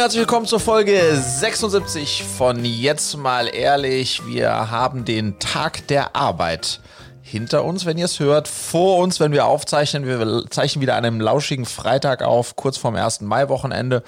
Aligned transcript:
herzlich 0.00 0.20
willkommen 0.20 0.46
zur 0.46 0.60
Folge 0.60 0.98
76 1.14 2.24
von 2.24 2.64
Jetzt 2.64 3.18
mal 3.18 3.54
ehrlich. 3.54 4.26
Wir 4.26 4.70
haben 4.70 5.04
den 5.04 5.38
Tag 5.38 5.86
der 5.88 6.16
Arbeit 6.16 6.80
hinter 7.20 7.64
uns, 7.64 7.84
wenn 7.84 7.98
ihr 7.98 8.06
es 8.06 8.18
hört, 8.18 8.48
vor 8.48 8.96
uns, 8.96 9.20
wenn 9.20 9.32
wir 9.32 9.44
aufzeichnen. 9.44 10.06
Wir 10.06 10.46
zeichnen 10.48 10.80
wieder 10.80 10.96
an 10.96 11.04
einem 11.04 11.20
lauschigen 11.20 11.66
Freitag 11.66 12.22
auf, 12.22 12.56
kurz 12.56 12.78
vorm 12.78 12.96
1. 12.96 13.20
Mai-Wochenende. 13.20 14.02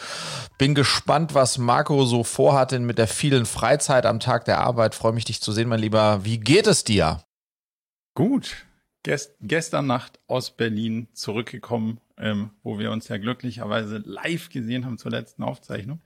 Bin 0.57 0.75
gespannt, 0.75 1.35
was 1.35 1.59
Marco 1.59 2.07
so 2.07 2.25
vorhat 2.25 2.73
denn 2.73 2.85
mit 2.85 2.97
der 2.97 3.07
vielen 3.07 3.45
Freizeit 3.45 4.07
am 4.07 4.19
Tag 4.19 4.47
der 4.47 4.61
Arbeit. 4.61 4.95
Freue 4.95 5.13
mich, 5.13 5.27
dich 5.27 5.43
zu 5.43 5.53
sehen, 5.53 5.69
mein 5.69 5.81
Lieber. 5.81 6.21
Wie 6.23 6.39
geht 6.39 6.67
es 6.69 6.85
dir? 6.85 7.21
Gut. 8.15 8.65
Gest 9.03 9.35
gestern 9.41 9.87
Nacht 9.87 10.21
aus 10.29 10.57
Berlin 10.57 11.09
zurückgekommen, 11.13 12.01
ähm, 12.17 12.51
wo 12.63 12.79
wir 12.79 12.93
uns 12.93 13.09
ja 13.09 13.19
glücklicherweise 13.19 14.03
live 14.05 14.49
gesehen 14.49 14.87
haben 14.87 14.99
zur 14.99 15.11
letzten 15.11 15.43
Aufzeichnung. 15.43 16.01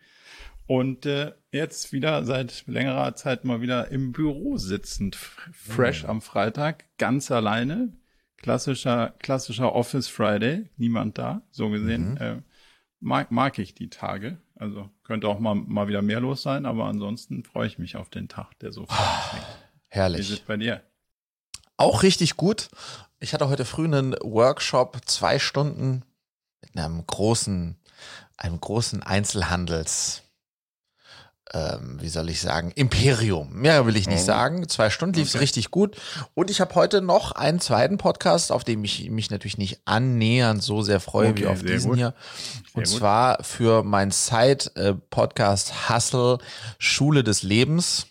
Und 0.66 1.06
äh, 1.06 1.32
jetzt 1.52 1.92
wieder 1.92 2.24
seit 2.24 2.66
längerer 2.66 3.14
Zeit 3.14 3.44
mal 3.44 3.60
wieder 3.60 3.88
im 3.90 4.12
Büro 4.12 4.56
sitzend, 4.56 5.14
fresh 5.14 6.02
mhm. 6.02 6.10
am 6.10 6.22
Freitag, 6.22 6.84
ganz 6.98 7.30
alleine. 7.30 7.92
Klassischer, 8.38 9.14
klassischer 9.18 9.74
Office 9.74 10.08
Friday, 10.08 10.68
niemand 10.76 11.18
da, 11.18 11.42
so 11.50 11.70
gesehen. 11.70 12.12
Mhm. 12.12 12.16
Äh, 12.16 12.36
mag, 13.00 13.30
mag 13.30 13.58
ich 13.58 13.74
die 13.74 13.88
Tage. 13.88 14.38
Also 14.56 14.90
könnte 15.04 15.28
auch 15.28 15.38
mal, 15.38 15.54
mal 15.54 15.88
wieder 15.88 16.02
mehr 16.02 16.20
los 16.20 16.42
sein, 16.42 16.66
aber 16.66 16.86
ansonsten 16.86 17.44
freue 17.44 17.66
ich 17.66 17.78
mich 17.78 17.96
auf 17.96 18.08
den 18.10 18.28
Tag, 18.28 18.58
der 18.60 18.72
so 18.72 18.86
oh, 18.88 19.36
Herrlich. 19.88 20.18
Wie 20.18 20.22
ist 20.32 20.40
es 20.40 20.40
bei 20.40 20.56
dir? 20.56 20.82
Auch 21.76 22.02
richtig 22.02 22.36
gut. 22.36 22.68
Ich 23.18 23.32
hatte 23.34 23.48
heute 23.48 23.64
früh 23.64 23.84
einen 23.84 24.14
Workshop, 24.22 24.98
zwei 25.06 25.38
Stunden 25.38 26.02
mit 26.60 26.76
einem 26.76 27.06
großen, 27.06 27.76
einem 28.36 28.60
großen 28.60 29.02
Einzelhandels, 29.02 30.22
ähm, 31.52 31.98
wie 32.00 32.08
soll 32.08 32.28
ich 32.28 32.40
sagen, 32.40 32.72
Imperium. 32.74 33.52
Mehr 33.52 33.86
will 33.86 33.96
ich 33.96 34.08
nicht 34.08 34.22
oh. 34.22 34.26
sagen. 34.26 34.68
Zwei 34.68 34.90
Stunden 34.90 35.16
lief 35.16 35.28
es 35.28 35.34
okay. 35.34 35.42
richtig 35.42 35.70
gut. 35.70 35.96
Und 36.34 36.50
ich 36.50 36.60
habe 36.60 36.74
heute 36.74 37.00
noch 37.00 37.32
einen 37.32 37.60
zweiten 37.60 37.98
Podcast, 37.98 38.52
auf 38.52 38.64
dem 38.64 38.84
ich 38.84 39.08
mich 39.10 39.30
natürlich 39.30 39.58
nicht 39.58 39.80
annähernd 39.84 40.62
so 40.62 40.82
sehr 40.82 41.00
freue 41.00 41.30
okay, 41.30 41.42
wie 41.42 41.46
auf 41.46 41.62
diesen 41.62 41.90
gut. 41.90 41.98
hier. 41.98 42.14
Und 42.74 42.86
sehr 42.86 42.98
zwar 42.98 43.36
gut. 43.36 43.46
für 43.46 43.82
mein 43.82 44.10
Side-Podcast 44.10 45.88
Hustle 45.88 46.38
Schule 46.78 47.22
des 47.22 47.42
Lebens 47.42 48.06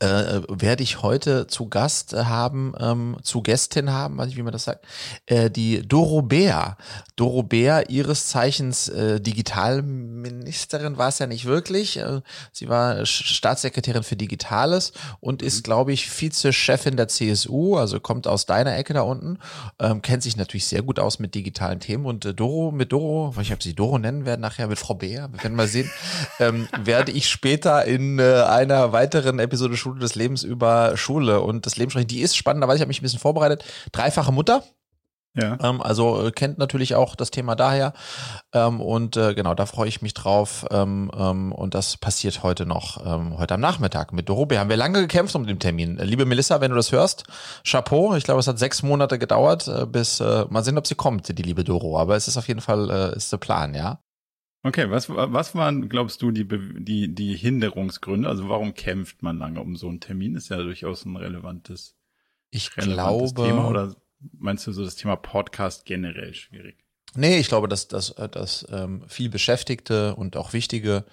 äh, 0.00 0.42
werde 0.48 0.82
ich 0.82 1.02
heute 1.02 1.46
zu 1.46 1.68
Gast 1.68 2.14
haben, 2.14 2.74
ähm, 2.78 3.16
zu 3.22 3.42
Gästin 3.42 3.90
haben, 3.90 4.18
weiß 4.18 4.28
ich, 4.28 4.36
wie 4.36 4.42
man 4.42 4.52
das 4.52 4.64
sagt, 4.64 4.84
äh, 5.26 5.50
die 5.50 5.86
Doro 5.86 6.22
Bär. 6.22 6.76
Doro 7.16 7.42
Bär, 7.44 7.90
ihres 7.90 8.26
Zeichens 8.26 8.88
äh, 8.88 9.20
Digitalministerin 9.20 10.98
war 10.98 11.08
es 11.08 11.20
ja 11.20 11.26
nicht 11.26 11.44
wirklich. 11.44 11.98
Äh, 11.98 12.22
sie 12.52 12.68
war 12.68 13.06
Staatssekretärin 13.06 14.02
für 14.02 14.16
Digitales 14.16 14.92
und 15.20 15.42
ist, 15.42 15.58
mhm. 15.58 15.62
glaube 15.62 15.92
ich, 15.92 16.10
Vize-Chefin 16.10 16.96
der 16.96 17.08
CSU, 17.08 17.76
also 17.76 18.00
kommt 18.00 18.26
aus 18.26 18.46
deiner 18.46 18.76
Ecke 18.76 18.94
da 18.94 19.02
unten, 19.02 19.38
ähm, 19.78 20.02
kennt 20.02 20.22
sich 20.22 20.36
natürlich 20.36 20.66
sehr 20.66 20.82
gut 20.82 20.98
aus 20.98 21.18
mit 21.18 21.34
digitalen 21.34 21.78
Themen 21.78 22.06
und 22.06 22.24
äh, 22.24 22.34
Doro, 22.34 22.72
mit 22.72 22.92
Doro, 22.92 23.34
ich 23.40 23.52
habe 23.52 23.62
sie 23.62 23.74
Doro 23.74 23.98
nennen 23.98 24.26
werden 24.26 24.40
nachher, 24.40 24.66
mit 24.66 24.78
Frau 24.78 24.94
Bär, 24.94 25.28
wir 25.32 25.42
werden 25.42 25.54
mal 25.54 25.68
sehen, 25.68 25.90
ähm, 26.40 26.68
werde 26.82 27.12
ich 27.12 27.28
später 27.28 27.84
in 27.84 28.18
äh, 28.18 28.42
einer 28.42 28.92
weiteren 28.92 29.38
Episode 29.38 29.76
Schule 29.84 30.00
des 30.00 30.14
Lebens 30.14 30.42
über 30.42 30.96
Schule 30.96 31.40
und 31.42 31.66
das 31.66 31.76
Leben 31.76 31.90
sprechen. 31.90 32.08
Die 32.08 32.20
ist 32.20 32.36
spannend, 32.36 32.66
weil 32.66 32.76
ich 32.76 32.80
habe 32.80 32.88
mich 32.88 33.00
ein 33.00 33.02
bisschen 33.02 33.20
vorbereitet. 33.20 33.64
Dreifache 33.92 34.32
Mutter. 34.32 34.62
Ja. 35.36 35.58
Ähm, 35.60 35.82
also 35.82 36.26
äh, 36.26 36.30
kennt 36.30 36.58
natürlich 36.58 36.94
auch 36.94 37.16
das 37.16 37.30
Thema 37.30 37.56
daher. 37.56 37.92
Ähm, 38.52 38.80
und 38.80 39.16
äh, 39.16 39.34
genau, 39.34 39.54
da 39.54 39.66
freue 39.66 39.88
ich 39.88 40.00
mich 40.00 40.14
drauf. 40.14 40.64
Ähm, 40.70 41.10
ähm 41.16 41.52
und 41.52 41.74
das 41.74 41.96
passiert 41.96 42.42
heute 42.42 42.66
noch, 42.66 43.04
ähm, 43.04 43.36
heute 43.36 43.54
am 43.54 43.60
Nachmittag 43.60 44.12
mit 44.12 44.28
Dorobe. 44.28 44.58
Haben 44.58 44.70
wir 44.70 44.76
lange 44.76 45.00
gekämpft 45.00 45.34
um 45.34 45.46
den 45.46 45.58
Termin. 45.58 45.98
Äh, 45.98 46.04
liebe 46.04 46.24
Melissa, 46.24 46.60
wenn 46.60 46.70
du 46.70 46.76
das 46.76 46.92
hörst, 46.92 47.24
Chapeau. 47.68 48.14
Ich 48.14 48.24
glaube, 48.24 48.40
es 48.40 48.46
hat 48.46 48.58
sechs 48.58 48.82
Monate 48.82 49.18
gedauert, 49.18 49.66
äh, 49.66 49.86
bis 49.86 50.20
äh, 50.20 50.46
mal 50.48 50.62
sehen, 50.62 50.78
ob 50.78 50.86
sie 50.86 50.94
kommt, 50.94 51.36
die 51.36 51.42
liebe 51.42 51.64
Doro. 51.64 51.98
Aber 51.98 52.16
es 52.16 52.28
ist 52.28 52.36
auf 52.36 52.48
jeden 52.48 52.60
Fall 52.60 52.90
äh, 52.90 53.16
ist 53.16 53.32
der 53.32 53.38
Plan, 53.38 53.74
ja. 53.74 53.98
Okay, 54.66 54.90
was, 54.90 55.10
was 55.10 55.54
waren, 55.54 55.90
glaubst 55.90 56.22
du, 56.22 56.30
die, 56.30 56.48
die, 56.48 57.14
die 57.14 57.36
Hinderungsgründe? 57.36 58.26
Also 58.26 58.48
warum 58.48 58.72
kämpft 58.72 59.22
man 59.22 59.36
lange 59.36 59.60
um 59.60 59.76
so 59.76 59.88
einen 59.88 60.00
Termin? 60.00 60.36
Ist 60.36 60.48
ja 60.48 60.56
durchaus 60.56 61.04
ein 61.04 61.16
relevantes, 61.16 61.96
ich 62.50 62.74
relevantes 62.74 63.34
glaube, 63.34 63.48
Thema. 63.50 63.68
Oder 63.68 63.94
meinst 64.32 64.66
du 64.66 64.72
so 64.72 64.82
das 64.82 64.96
Thema 64.96 65.16
Podcast 65.16 65.84
generell 65.84 66.32
schwierig? 66.32 66.78
Nee, 67.14 67.38
ich 67.38 67.48
glaube, 67.48 67.68
dass, 67.68 67.88
dass, 67.88 68.14
dass 68.14 68.66
ähm, 68.72 69.04
viel 69.06 69.28
Beschäftigte 69.28 70.16
und 70.16 70.34
auch 70.34 70.54
wichtige 70.54 71.04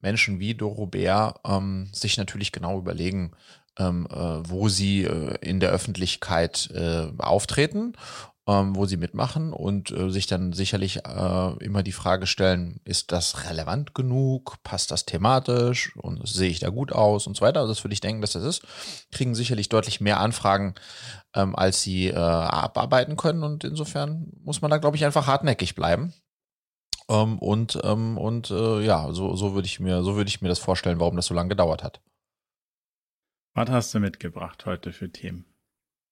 Menschen 0.00 0.40
wie 0.40 0.56
Doro 0.56 0.86
Bär 0.86 1.36
ähm, 1.46 1.88
sich 1.92 2.16
natürlich 2.16 2.50
genau 2.50 2.80
überlegen, 2.80 3.30
ähm, 3.78 4.08
äh, 4.10 4.16
wo 4.16 4.68
sie 4.68 5.04
äh, 5.04 5.36
in 5.40 5.60
der 5.60 5.70
Öffentlichkeit 5.70 6.68
äh, 6.74 7.12
auftreten 7.18 7.92
ähm, 8.48 8.74
wo 8.74 8.86
sie 8.86 8.96
mitmachen 8.96 9.52
und 9.52 9.90
äh, 9.90 10.08
sich 10.08 10.26
dann 10.26 10.54
sicherlich 10.54 11.04
äh, 11.04 11.52
immer 11.62 11.82
die 11.82 11.92
Frage 11.92 12.26
stellen, 12.26 12.80
ist 12.84 13.12
das 13.12 13.44
relevant 13.48 13.94
genug? 13.94 14.56
Passt 14.62 14.90
das 14.90 15.04
thematisch? 15.04 15.94
Und 15.96 16.26
sehe 16.26 16.48
ich 16.48 16.58
da 16.58 16.70
gut 16.70 16.90
aus 16.90 17.26
und 17.26 17.36
so 17.36 17.42
weiter? 17.42 17.60
Also 17.60 17.74
das 17.74 17.84
würde 17.84 17.92
ich 17.92 18.00
denken, 18.00 18.22
dass 18.22 18.32
das 18.32 18.44
ist. 18.44 18.66
Kriegen 19.12 19.34
sicherlich 19.34 19.68
deutlich 19.68 20.00
mehr 20.00 20.18
Anfragen, 20.18 20.74
ähm, 21.34 21.54
als 21.54 21.82
sie 21.82 22.08
äh, 22.08 22.14
abarbeiten 22.16 23.18
können. 23.18 23.42
Und 23.42 23.64
insofern 23.64 24.32
muss 24.42 24.62
man 24.62 24.70
da, 24.70 24.78
glaube 24.78 24.96
ich, 24.96 25.04
einfach 25.04 25.26
hartnäckig 25.26 25.74
bleiben. 25.74 26.14
Ähm, 27.10 27.38
und 27.38 27.78
ähm, 27.84 28.16
und 28.16 28.50
äh, 28.50 28.80
ja, 28.80 29.12
so, 29.12 29.36
so 29.36 29.52
würde 29.52 29.66
ich 29.66 29.76
so 29.76 30.16
würde 30.16 30.28
ich 30.28 30.40
mir 30.40 30.48
das 30.48 30.58
vorstellen, 30.58 31.00
warum 31.00 31.16
das 31.16 31.26
so 31.26 31.34
lange 31.34 31.50
gedauert 31.50 31.82
hat. 31.82 32.00
Was 33.54 33.68
hast 33.68 33.94
du 33.94 34.00
mitgebracht 34.00 34.64
heute 34.64 34.92
für 34.92 35.10
Themen? 35.12 35.44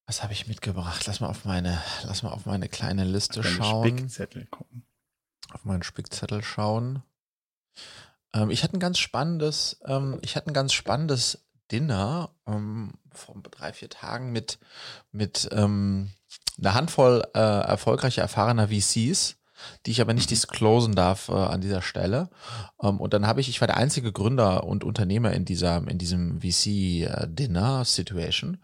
Was 0.07 0.23
habe 0.23 0.33
ich 0.33 0.47
mitgebracht? 0.47 1.05
Lass 1.05 1.19
mal 1.19 1.27
auf 1.27 1.45
meine, 1.45 1.81
lass 2.03 2.23
mal 2.23 2.31
auf 2.31 2.45
meine 2.45 2.69
kleine 2.69 3.03
Liste 3.03 3.41
auf 3.41 3.45
schauen. 3.45 3.89
Spickzettel 3.89 4.45
gucken. 4.45 4.85
Auf 5.51 5.65
meinen 5.65 5.83
Spickzettel 5.83 6.43
schauen. 6.43 7.03
Ähm, 8.33 8.49
ich 8.49 8.63
hatte 8.63 8.77
ein 8.77 8.79
ganz 8.79 8.99
spannendes, 8.99 9.79
ähm, 9.85 10.17
ich 10.21 10.35
hatte 10.35 10.47
ein 10.47 10.53
ganz 10.53 10.73
spannendes 10.73 11.45
Dinner 11.71 12.31
ähm, 12.47 12.93
vor 13.11 13.35
drei, 13.51 13.73
vier 13.73 13.89
Tagen 13.89 14.31
mit, 14.31 14.59
mit 15.11 15.49
ähm, 15.51 16.13
einer 16.57 16.73
Handvoll 16.73 17.27
äh, 17.35 17.39
erfolgreicher, 17.39 18.21
erfahrener 18.21 18.69
VCs 18.69 19.37
die 19.85 19.91
ich 19.91 20.01
aber 20.01 20.13
nicht 20.13 20.29
mhm. 20.29 20.35
disclosen 20.35 20.95
darf 20.95 21.29
äh, 21.29 21.33
an 21.33 21.61
dieser 21.61 21.81
Stelle. 21.81 22.29
Ähm, 22.81 22.99
und 22.99 23.13
dann 23.13 23.27
habe 23.27 23.39
ich, 23.41 23.49
ich 23.49 23.61
war 23.61 23.67
der 23.67 23.77
einzige 23.77 24.11
Gründer 24.11 24.63
und 24.63 24.83
Unternehmer 24.83 25.33
in 25.33 25.45
dieser, 25.45 25.87
in 25.87 25.97
diesem 25.97 26.41
VC-Dinner-Situation. 26.41 28.55
Äh, 28.55 28.57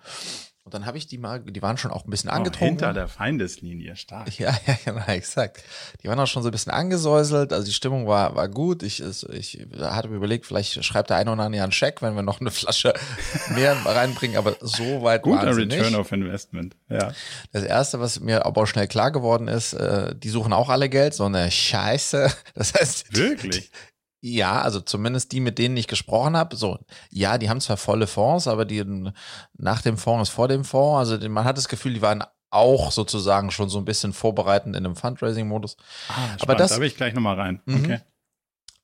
und 0.66 0.74
dann 0.74 0.86
habe 0.86 0.98
ich 0.98 1.08
die 1.08 1.18
mal, 1.18 1.42
die 1.42 1.62
waren 1.62 1.78
schon 1.78 1.92
auch 1.92 2.06
ein 2.06 2.10
bisschen 2.10 2.30
angetrunken. 2.30 2.78
hinter 2.78 2.94
der 2.94 3.10
Feindeslinie, 3.10 3.98
stark. 3.98 4.40
Ja, 4.40 4.52
ja, 4.66 4.78
genau, 4.86 5.06
exakt. 5.08 5.62
Die 6.02 6.08
waren 6.08 6.18
auch 6.20 6.28
schon 6.28 6.42
so 6.42 6.50
ein 6.50 6.54
bisschen 6.54 6.72
angesäuselt, 6.72 7.52
also 7.52 7.66
die 7.66 7.74
Stimmung 7.74 8.08
war, 8.08 8.36
war 8.36 8.48
gut. 8.48 8.82
Ich, 8.82 9.04
ich 9.04 9.68
hatte 9.78 10.08
mir 10.08 10.16
überlegt, 10.16 10.46
vielleicht 10.46 10.84
schreibt 10.86 11.10
der 11.10 11.18
eine 11.18 11.34
oder 11.34 11.44
andere 11.44 11.64
einen 11.64 11.74
Scheck, 11.74 12.02
wenn 12.02 12.16
wir 12.16 12.22
noch 12.22 12.40
eine 12.40 12.50
Flasche 12.50 12.94
mehr 13.54 13.76
reinbringen, 13.86 14.38
aber 14.38 14.56
so 14.62 15.04
weit 15.04 15.24
Guter 15.24 15.56
Return 15.56 15.68
nicht. 15.68 15.96
of 15.96 16.12
Investment, 16.14 16.78
ja. 16.90 17.12
Das 17.52 17.64
erste, 17.64 18.00
was 18.00 18.22
mir 18.22 18.46
aber 18.46 18.62
auch 18.62 18.66
schnell 18.68 18.88
klar 18.88 19.12
geworden 19.12 19.50
ist, 19.50 19.74
äh, 19.74 20.16
die 20.16 20.30
suchen 20.30 20.54
auch 20.54 20.70
alle 20.70 20.88
Geld, 20.88 21.14
so 21.14 21.26
eine 21.26 21.52
Scheiße. 21.52 22.32
Das 22.56 22.74
heißt, 22.74 23.18
Wirklich? 23.18 23.72
Ja, 24.26 24.62
also 24.62 24.80
zumindest 24.80 25.34
die, 25.34 25.42
mit 25.42 25.60
denen 25.60 25.76
ich 25.76 25.88
gesprochen 25.88 26.38
habe. 26.38 26.56
So, 26.56 26.80
ja, 27.10 27.38
die 27.38 27.50
haben 27.50 27.60
zwar 27.60 27.76
volle 27.76 28.08
Fonds, 28.08 28.48
aber 28.48 28.64
die 28.64 28.82
nach 29.58 29.82
dem 29.82 29.98
Fonds 29.98 30.30
ist 30.30 30.34
vor 30.34 30.48
dem 30.48 30.64
Fonds. 30.64 31.12
Also 31.12 31.30
man 31.30 31.44
hat 31.44 31.58
das 31.58 31.68
Gefühl, 31.68 31.94
die 31.94 32.02
waren 32.02 32.24
auch 32.50 32.94
sozusagen 32.94 33.52
schon 33.52 33.68
so 33.68 33.80
ein 33.80 33.86
bisschen 33.86 34.14
vorbereitend 34.14 34.78
in 34.78 34.86
einem 34.86 34.96
Fundraising-Modus. 34.96 35.76
Ah, 36.08 36.38
aber 36.40 36.56
das, 36.56 36.72
da 36.72 36.80
will 36.80 36.88
ich 36.88 36.96
gleich 36.96 37.14
nochmal 37.14 37.36
rein. 37.36 37.62
Mhm. 37.66 37.84
Okay. 37.84 38.00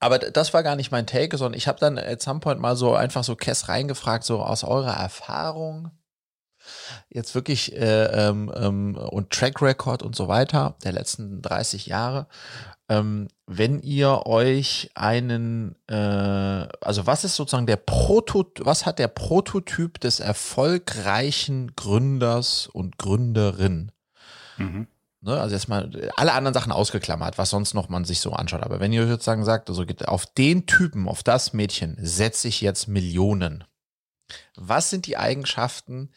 Aber 0.02 0.20
das 0.20 0.54
war 0.54 0.62
gar 0.62 0.76
nicht 0.76 0.92
mein 0.92 1.08
Take, 1.08 1.38
sondern 1.38 1.58
ich 1.58 1.70
habe 1.70 1.80
dann 1.80 1.98
at 1.98 2.22
some 2.22 2.42
point 2.42 2.60
mal 2.60 2.76
so 2.76 2.94
einfach 2.94 3.24
so 3.24 3.38
Kess 3.38 3.70
reingefragt, 3.70 4.26
so 4.26 4.42
aus 4.42 4.66
eurer 4.66 4.98
Erfahrung, 4.98 5.92
jetzt 7.10 7.34
wirklich 7.34 7.74
äh, 7.78 8.28
ähm, 8.28 8.52
ähm, 8.54 8.96
und 8.98 9.30
Track 9.30 9.62
Record 9.62 10.04
und 10.04 10.18
so 10.18 10.28
weiter 10.28 10.76
der 10.84 10.92
letzten 10.92 11.42
30 11.42 11.86
Jahre, 11.86 12.28
ähm, 12.90 13.28
wenn 13.46 13.80
ihr 13.80 14.26
euch 14.26 14.90
einen, 14.96 15.76
äh, 15.88 15.94
also 15.94 17.06
was 17.06 17.24
ist 17.24 17.36
sozusagen 17.36 17.68
der 17.68 17.78
Prototyp, 17.78 18.66
was 18.66 18.86
hat 18.86 18.98
der 19.00 19.08
Prototyp 19.08 20.00
des 20.00 20.20
erfolgreichen 20.20 21.76
Gründers 21.76 22.68
und 22.68 22.98
Gründerin? 22.98 23.92
Mhm. 24.58 24.88
Ne, 25.22 25.40
also 25.40 25.54
erstmal 25.54 26.12
alle 26.16 26.34
anderen 26.34 26.54
Sachen 26.54 26.72
ausgeklammert, 26.72 27.38
was 27.38 27.50
sonst 27.50 27.74
noch 27.74 27.90
man 27.90 28.06
sich 28.06 28.22
so 28.22 28.32
anschaut. 28.32 28.64
Aber 28.64 28.80
wenn 28.80 28.94
ihr 28.94 29.06
sozusagen 29.06 29.44
sagt, 29.44 29.70
also 29.70 29.86
auf 30.06 30.26
den 30.26 30.66
Typen, 30.66 31.10
auf 31.10 31.24
das 31.24 31.52
Mädchen 31.54 31.98
setze 32.00 32.48
ich 32.48 32.62
jetzt 32.62 32.88
Millionen. 32.88 33.66
Was 34.56 34.90
sind 34.90 35.08
die 35.08 35.18
Eigenschaften, 35.18 36.12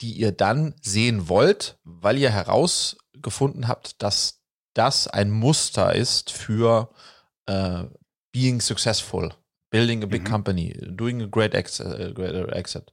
die 0.00 0.12
ihr 0.12 0.30
dann 0.32 0.74
sehen 0.80 1.28
wollt, 1.28 1.78
weil 1.82 2.16
ihr 2.16 2.30
herausgefunden 2.30 3.66
habt, 3.66 4.00
dass 4.02 4.37
das 4.78 5.08
ein 5.08 5.30
Muster 5.30 5.94
ist 5.94 6.30
für 6.30 6.90
äh, 7.46 7.84
being 8.32 8.60
successful, 8.60 9.34
building 9.70 10.02
a 10.02 10.06
big 10.06 10.22
Mhm. 10.22 10.30
company, 10.30 10.78
doing 10.90 11.22
a 11.22 11.26
great 11.26 11.54
exit. 11.54 11.86
Uh, 11.86 12.14
great 12.14 12.34
exit. 12.52 12.92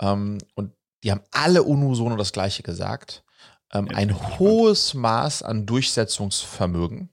Ähm, 0.00 0.38
und 0.54 0.72
die 1.02 1.10
haben 1.10 1.22
alle 1.32 1.62
unisono 1.62 2.16
das 2.16 2.32
Gleiche 2.32 2.62
gesagt. 2.62 3.24
Ähm, 3.72 3.88
ein 3.94 4.38
hohes 4.38 4.94
Maß 4.94 5.42
an 5.42 5.66
Durchsetzungsvermögen. 5.66 7.10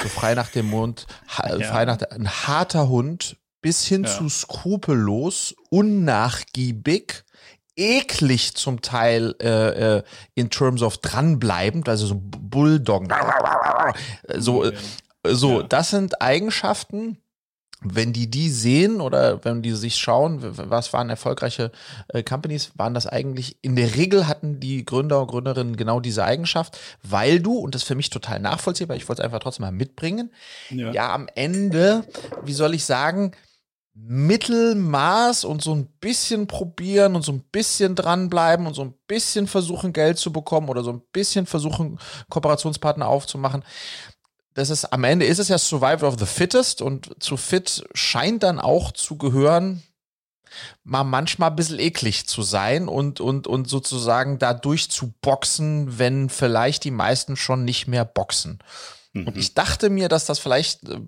So 0.00 0.08
frei 0.08 0.34
nach 0.34 0.48
dem 0.50 0.66
Mund, 0.70 1.06
ha, 1.28 1.48
Ja. 1.58 1.70
frei 1.70 1.84
nach 1.84 1.96
der, 1.96 2.12
ein 2.12 2.28
harter 2.28 2.88
Hund, 2.88 3.36
bis 3.60 3.84
hin 3.84 4.04
Ja. 4.04 4.10
zu 4.18 4.28
skrupellos, 4.28 5.54
unnachgiebig, 5.70 7.23
eklig 7.76 8.54
zum 8.54 8.82
Teil 8.82 9.34
äh, 9.42 9.96
äh, 9.98 10.02
in 10.34 10.50
terms 10.50 10.82
of 10.82 10.98
dranbleibend, 10.98 11.88
also 11.88 12.06
so 12.06 12.20
Bulldoggen. 12.20 13.12
So, 14.36 14.64
äh, 14.64 14.72
so, 15.26 15.60
Ja. 15.60 15.66
das 15.66 15.90
sind 15.90 16.20
Eigenschaften, 16.20 17.18
wenn 17.86 18.12
die 18.14 18.30
die 18.30 18.48
sehen 18.48 19.00
oder 19.02 19.44
wenn 19.44 19.60
die 19.60 19.72
sich 19.72 19.96
schauen, 19.96 20.38
was 20.42 20.92
waren 20.94 21.10
erfolgreiche 21.10 21.70
äh, 22.08 22.22
Companies, 22.22 22.70
waren 22.76 22.94
das 22.94 23.06
eigentlich, 23.06 23.58
in 23.60 23.76
der 23.76 23.94
Regel 23.94 24.26
hatten 24.26 24.58
die 24.58 24.84
Gründer 24.86 25.20
und 25.20 25.26
Gründerinnen 25.28 25.76
genau 25.76 26.00
diese 26.00 26.24
Eigenschaft, 26.24 26.78
weil 27.02 27.40
du, 27.40 27.58
und 27.58 27.74
das 27.74 27.82
ist 27.82 27.88
für 27.88 27.94
mich 27.94 28.08
total 28.08 28.40
nachvollziehbar, 28.40 28.96
ich 28.96 29.06
wollte 29.08 29.20
es 29.20 29.24
einfach 29.24 29.40
trotzdem 29.40 29.64
mal 29.66 29.72
mitbringen, 29.72 30.32
ja. 30.70 30.92
ja, 30.92 31.12
am 31.14 31.26
Ende, 31.34 32.04
wie 32.44 32.54
soll 32.54 32.74
ich 32.74 32.84
sagen, 32.86 33.32
Mittelmaß 33.94 35.44
und 35.44 35.62
so 35.62 35.74
ein 35.74 35.86
bisschen 36.00 36.46
probieren 36.46 37.14
und 37.14 37.22
so 37.22 37.32
ein 37.32 37.44
bisschen 37.52 37.94
dranbleiben 37.94 38.66
und 38.66 38.74
so 38.74 38.82
ein 38.82 38.94
bisschen 39.06 39.46
versuchen, 39.46 39.92
Geld 39.92 40.18
zu 40.18 40.32
bekommen 40.32 40.68
oder 40.68 40.82
so 40.82 40.90
ein 40.92 41.00
bisschen 41.12 41.46
versuchen, 41.46 41.98
Kooperationspartner 42.28 43.06
aufzumachen. 43.06 43.64
Das 44.54 44.70
ist, 44.70 44.86
am 44.92 45.04
Ende 45.04 45.26
ist 45.26 45.38
es 45.38 45.48
ja 45.48 45.58
Survival 45.58 46.04
of 46.04 46.18
the 46.18 46.26
Fittest 46.26 46.82
und 46.82 47.22
zu 47.22 47.36
fit 47.36 47.84
scheint 47.94 48.42
dann 48.42 48.60
auch 48.60 48.92
zu 48.92 49.16
gehören, 49.16 49.82
mal 50.84 51.04
manchmal 51.04 51.50
ein 51.50 51.56
bisschen 51.56 51.78
eklig 51.80 52.26
zu 52.26 52.42
sein 52.42 52.88
und, 52.88 53.20
und, 53.20 53.46
und 53.46 53.68
sozusagen 53.68 54.38
da 54.38 54.54
durchzuboxen, 54.54 55.98
wenn 55.98 56.28
vielleicht 56.28 56.84
die 56.84 56.92
meisten 56.92 57.36
schon 57.36 57.64
nicht 57.64 57.86
mehr 57.86 58.04
boxen. 58.04 58.58
Und 59.14 59.34
Mhm. 59.34 59.40
ich 59.40 59.54
dachte 59.54 59.90
mir, 59.90 60.08
dass 60.08 60.24
das 60.26 60.40
vielleicht 60.40 60.88
äh, 60.88 61.00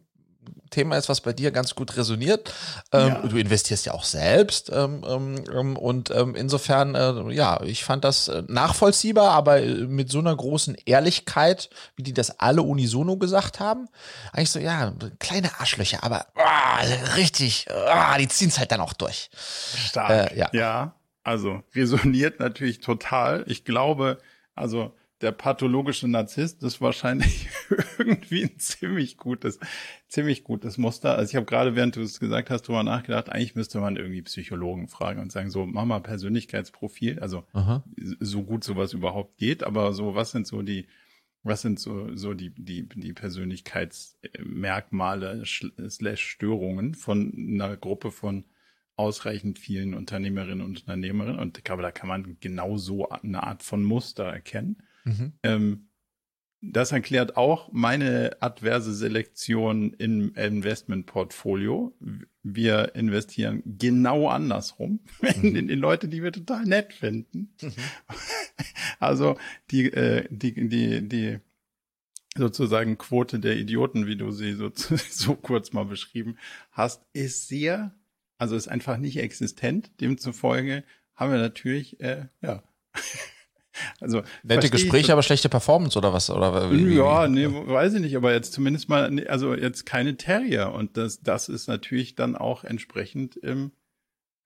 Thema 0.70 0.96
ist, 0.96 1.08
was 1.08 1.20
bei 1.20 1.32
dir 1.32 1.50
ganz 1.50 1.74
gut 1.74 1.96
resoniert. 1.96 2.52
Ähm, 2.92 3.08
Ja. 3.08 3.26
Du 3.26 3.36
investierst 3.36 3.86
ja 3.86 3.92
auch 3.92 4.04
selbst. 4.04 4.70
Ähm, 4.72 5.04
ähm, 5.06 5.44
ähm, 5.52 5.76
und 5.76 6.10
ähm, 6.10 6.34
insofern, 6.34 6.94
äh, 6.94 7.32
ja, 7.32 7.60
ich 7.62 7.84
fand 7.84 8.04
das 8.04 8.28
äh, 8.28 8.42
nachvollziehbar, 8.46 9.30
aber 9.30 9.60
äh, 9.60 9.86
mit 9.86 10.10
so 10.10 10.18
einer 10.18 10.34
großen 10.34 10.76
Ehrlichkeit, 10.84 11.70
wie 11.96 12.02
die 12.02 12.12
das 12.12 12.40
alle 12.40 12.62
unisono 12.62 13.16
gesagt 13.16 13.60
haben. 13.60 13.88
Eigentlich 14.32 14.50
so, 14.50 14.58
ja, 14.58 14.92
kleine 15.18 15.50
Arschlöcher, 15.58 16.02
aber 16.02 16.26
ah, 16.34 16.80
richtig, 17.16 17.66
ah, 17.70 18.16
die 18.18 18.28
ziehen 18.28 18.48
es 18.48 18.58
halt 18.58 18.72
dann 18.72 18.80
auch 18.80 18.92
durch. 18.92 19.30
Stark. 19.88 20.32
Äh, 20.32 20.38
ja. 20.38 20.48
ja, 20.52 20.94
also 21.24 21.62
resoniert 21.74 22.40
natürlich 22.40 22.80
total. 22.80 23.44
Ich 23.46 23.64
glaube, 23.64 24.18
also 24.54 24.92
der 25.22 25.32
pathologische 25.32 26.08
Narzisst 26.08 26.62
ist 26.62 26.82
wahrscheinlich 26.82 27.48
irgendwie 27.98 28.44
ein 28.44 28.58
ziemlich 28.58 29.16
gutes, 29.16 29.58
ziemlich 30.08 30.44
gutes 30.44 30.76
Muster. 30.76 31.16
Also 31.16 31.30
ich 31.30 31.36
habe 31.36 31.46
gerade, 31.46 31.74
während 31.74 31.96
du 31.96 32.02
es 32.02 32.20
gesagt 32.20 32.50
hast, 32.50 32.60
drüber 32.62 32.82
nachgedacht, 32.82 33.30
eigentlich 33.30 33.54
müsste 33.54 33.80
man 33.80 33.96
irgendwie 33.96 34.20
Psychologen 34.22 34.88
fragen 34.88 35.20
und 35.20 35.32
sagen, 35.32 35.50
so, 35.50 35.64
mach 35.64 35.86
mal 35.86 36.00
Persönlichkeitsprofil, 36.00 37.20
also 37.20 37.44
Aha. 37.52 37.82
so 38.20 38.42
gut 38.42 38.62
sowas 38.62 38.92
überhaupt 38.92 39.38
geht, 39.38 39.64
aber 39.64 39.94
so, 39.94 40.14
was 40.14 40.32
sind 40.32 40.46
so 40.46 40.60
die, 40.60 40.86
was 41.42 41.62
sind 41.62 41.80
so, 41.80 42.14
so 42.14 42.34
die, 42.34 42.50
die, 42.50 42.86
die 42.86 43.14
Persönlichkeitsmerkmale 43.14 45.44
slash 45.46 46.22
Störungen 46.22 46.94
von 46.94 47.32
einer 47.34 47.74
Gruppe 47.76 48.10
von 48.10 48.44
ausreichend 48.96 49.58
vielen 49.58 49.94
Unternehmerinnen 49.94 50.62
und 50.62 50.80
Unternehmerinnen? 50.80 51.38
Und 51.38 51.56
ich 51.56 51.64
glaube, 51.64 51.80
da 51.82 51.90
kann 51.90 52.08
man 52.08 52.36
genau 52.40 52.76
so 52.76 53.08
eine 53.08 53.44
Art 53.44 53.62
von 53.62 53.82
Muster 53.82 54.24
erkennen. 54.24 54.82
Mhm. 55.06 55.32
Ähm, 55.42 55.88
das 56.60 56.90
erklärt 56.90 57.36
auch 57.36 57.70
meine 57.72 58.36
adverse 58.40 58.92
Selektion 58.92 59.92
im 59.94 60.34
Investmentportfolio. 60.34 61.94
Wir 62.42 62.94
investieren 62.94 63.62
genau 63.64 64.28
andersrum 64.28 65.00
in, 65.20 65.54
in, 65.54 65.68
in 65.68 65.78
Leute, 65.78 66.08
die 66.08 66.22
wir 66.22 66.32
total 66.32 66.64
nett 66.64 66.92
finden. 66.92 67.54
Also 68.98 69.36
die, 69.70 69.92
äh, 69.92 70.26
die, 70.30 70.68
die, 70.68 71.06
die 71.06 71.38
sozusagen 72.34 72.96
Quote 72.96 73.38
der 73.38 73.58
Idioten, 73.58 74.06
wie 74.06 74.16
du 74.16 74.30
sie 74.30 74.54
so, 74.54 74.70
so 74.74 75.34
kurz 75.34 75.74
mal 75.74 75.84
beschrieben 75.84 76.38
hast, 76.70 77.04
ist 77.12 77.46
sehr, 77.46 77.94
also 78.38 78.56
ist 78.56 78.68
einfach 78.68 78.96
nicht 78.96 79.18
existent. 79.18 79.90
Demzufolge 80.00 80.82
haben 81.14 81.30
wir 81.30 81.38
natürlich, 81.38 82.00
äh, 82.00 82.28
ja. 82.40 82.62
Also 84.00 84.22
Nette 84.42 84.68
Gespräche, 84.70 85.12
aber 85.12 85.22
schlechte 85.22 85.48
Performance 85.48 85.96
oder 85.98 86.12
was? 86.12 86.30
Oder 86.30 86.70
wie- 86.70 86.94
ja, 86.96 87.28
nee, 87.28 87.46
weiß 87.48 87.94
ich 87.94 88.00
nicht, 88.00 88.16
aber 88.16 88.32
jetzt 88.32 88.52
zumindest 88.52 88.88
mal, 88.88 89.26
also 89.28 89.54
jetzt 89.54 89.86
keine 89.86 90.16
Terrier. 90.16 90.72
Und 90.72 90.96
das, 90.96 91.20
das 91.20 91.48
ist 91.48 91.66
natürlich 91.68 92.14
dann 92.14 92.36
auch 92.36 92.64
entsprechend, 92.64 93.38
ähm, 93.42 93.72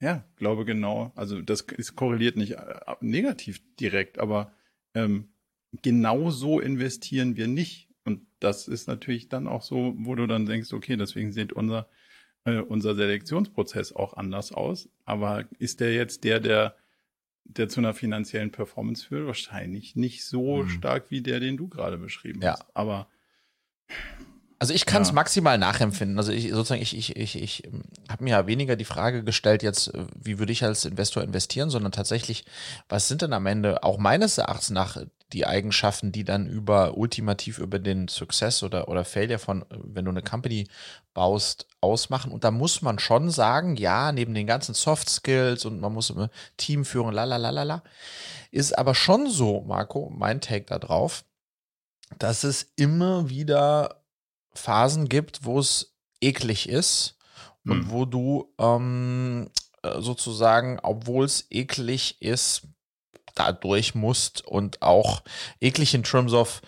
ja, 0.01 0.25
glaube 0.37 0.65
genau, 0.65 1.13
also 1.15 1.41
das 1.43 1.61
ist 1.63 1.95
korreliert 1.97 2.37
nicht 2.37 2.53
äh, 2.53 2.81
negativ 3.01 3.61
direkt, 3.79 4.19
aber 4.19 4.53
ähm, 4.95 5.29
genau 5.83 6.31
so 6.31 6.59
investieren 6.61 7.37
wir 7.37 7.47
nicht. 7.49 7.89
Und 8.05 8.23
das 8.41 8.67
ist 8.67 8.89
natürlich 8.89 9.29
dann 9.29 9.47
auch 9.47 9.63
so, 9.63 9.95
wo 9.99 10.15
du 10.15 10.27
dann 10.27 10.47
denkst, 10.47 10.73
okay, 10.73 10.97
deswegen 10.97 11.33
sieht 11.33 11.53
unser, 11.53 11.87
äh, 12.45 12.61
unser 12.61 12.95
Selektionsprozess 12.95 13.93
auch 13.93 14.15
anders 14.15 14.53
aus. 14.53 14.89
Aber 15.05 15.45
ist 15.59 15.81
der 15.81 15.93
jetzt 15.95 16.25
der, 16.25 16.41
der 16.41 16.75
der 17.45 17.69
zu 17.69 17.81
einer 17.81 17.95
finanziellen 17.95 18.53
Performance 18.53 19.07
führt, 19.07 19.27
wahrscheinlich 19.27 19.97
nicht 19.97 20.25
so 20.25 20.63
Mhm. 20.63 20.69
stark 20.69 21.11
wie 21.11 21.23
der, 21.23 21.41
den 21.41 21.57
du 21.57 21.69
gerade 21.69 21.99
beschrieben 21.99 22.41
Ja. 22.43 22.53
hast. 22.53 22.65
Aber 22.75 23.09
Also 24.63 24.75
ich 24.75 24.85
kann 24.85 25.01
es 25.01 25.09
Ja. 25.09 25.15
maximal 25.15 25.57
nachempfinden. 25.57 26.19
Also 26.19 26.33
ich 26.33 26.51
sozusagen, 26.51 26.83
ich, 26.83 26.95
ich, 26.95 27.17
ich, 27.17 27.41
ich 27.43 27.63
habe 28.11 28.25
mir 28.25 28.31
ja 28.31 28.47
weniger 28.47 28.77
die 28.77 28.85
Frage 28.85 29.25
gestellt, 29.25 29.63
jetzt, 29.63 29.89
äh, 29.95 30.07
wie 30.23 30.39
würde 30.39 30.53
ich 30.53 30.63
als 30.63 30.85
Investor 30.85 31.23
investieren, 31.23 31.71
sondern 31.71 31.93
tatsächlich, 31.93 32.45
was 32.89 33.09
sind 33.09 33.23
denn 33.23 33.33
am 33.33 33.47
Ende 33.47 33.83
auch 33.85 33.97
meines 33.97 34.37
Erachtens 34.37 34.69
nach 34.71 34.99
die 35.33 35.47
Eigenschaften, 35.47 36.13
die 36.13 36.25
dann 36.25 36.47
über 36.47 36.97
ultimativ 36.97 37.59
über 37.59 37.79
den 37.79 38.09
Success 38.09 38.63
oder, 38.63 38.89
oder 38.89 39.05
Failure 39.05 39.39
von, 39.39 39.65
wenn 39.71 40.05
du 40.05 40.11
eine 40.11 40.23
Company 40.23 40.69
baust, 41.15 41.67
ausmachen. 41.81 42.33
Und 42.33 42.45
da 42.45 42.51
muss 42.51 42.83
man 42.83 42.99
schon 42.99 43.31
sagen, 43.31 43.77
ja, 43.77 44.13
neben 44.13 44.35
den 44.35 44.47
ganzen 44.47 44.75
Soft 44.75 45.09
Skills 45.09 45.65
und 45.65 45.81
man 45.81 45.93
muss 45.93 46.11
la 46.11 47.25
la 47.25 47.37
la 47.37 47.51
la 47.51 47.63
la, 47.63 47.83
ist 48.51 48.77
aber 48.77 48.95
schon 48.95 49.29
so, 49.29 49.63
Marco, 49.63 50.11
mein 50.15 50.41
Take 50.41 50.67
da 50.67 50.79
drauf, 50.79 51.25
dass 52.19 52.45
es 52.45 52.73
immer 52.77 53.29
wieder 53.29 54.03
Phasen 54.53 55.09
gibt, 55.09 55.45
wo 55.45 55.61
es 55.61 55.95
eklig 56.21 56.69
ist 56.69 57.17
und 57.65 57.85
Hm. 57.85 57.91
wo 57.91 58.05
du 58.05 58.53
ähm, 58.59 59.51
äh, 59.83 60.01
sozusagen, 60.01 60.79
obwohl 60.83 61.25
es 61.25 61.47
eklig 61.51 62.21
ist, 62.21 62.63
da 63.35 63.53
durch 63.53 63.95
musst 63.95 64.47
und 64.47 64.83
auch 64.83 65.23
eklig 65.61 65.95
in 65.95 66.03
terms 66.03 66.33
of 66.33 66.61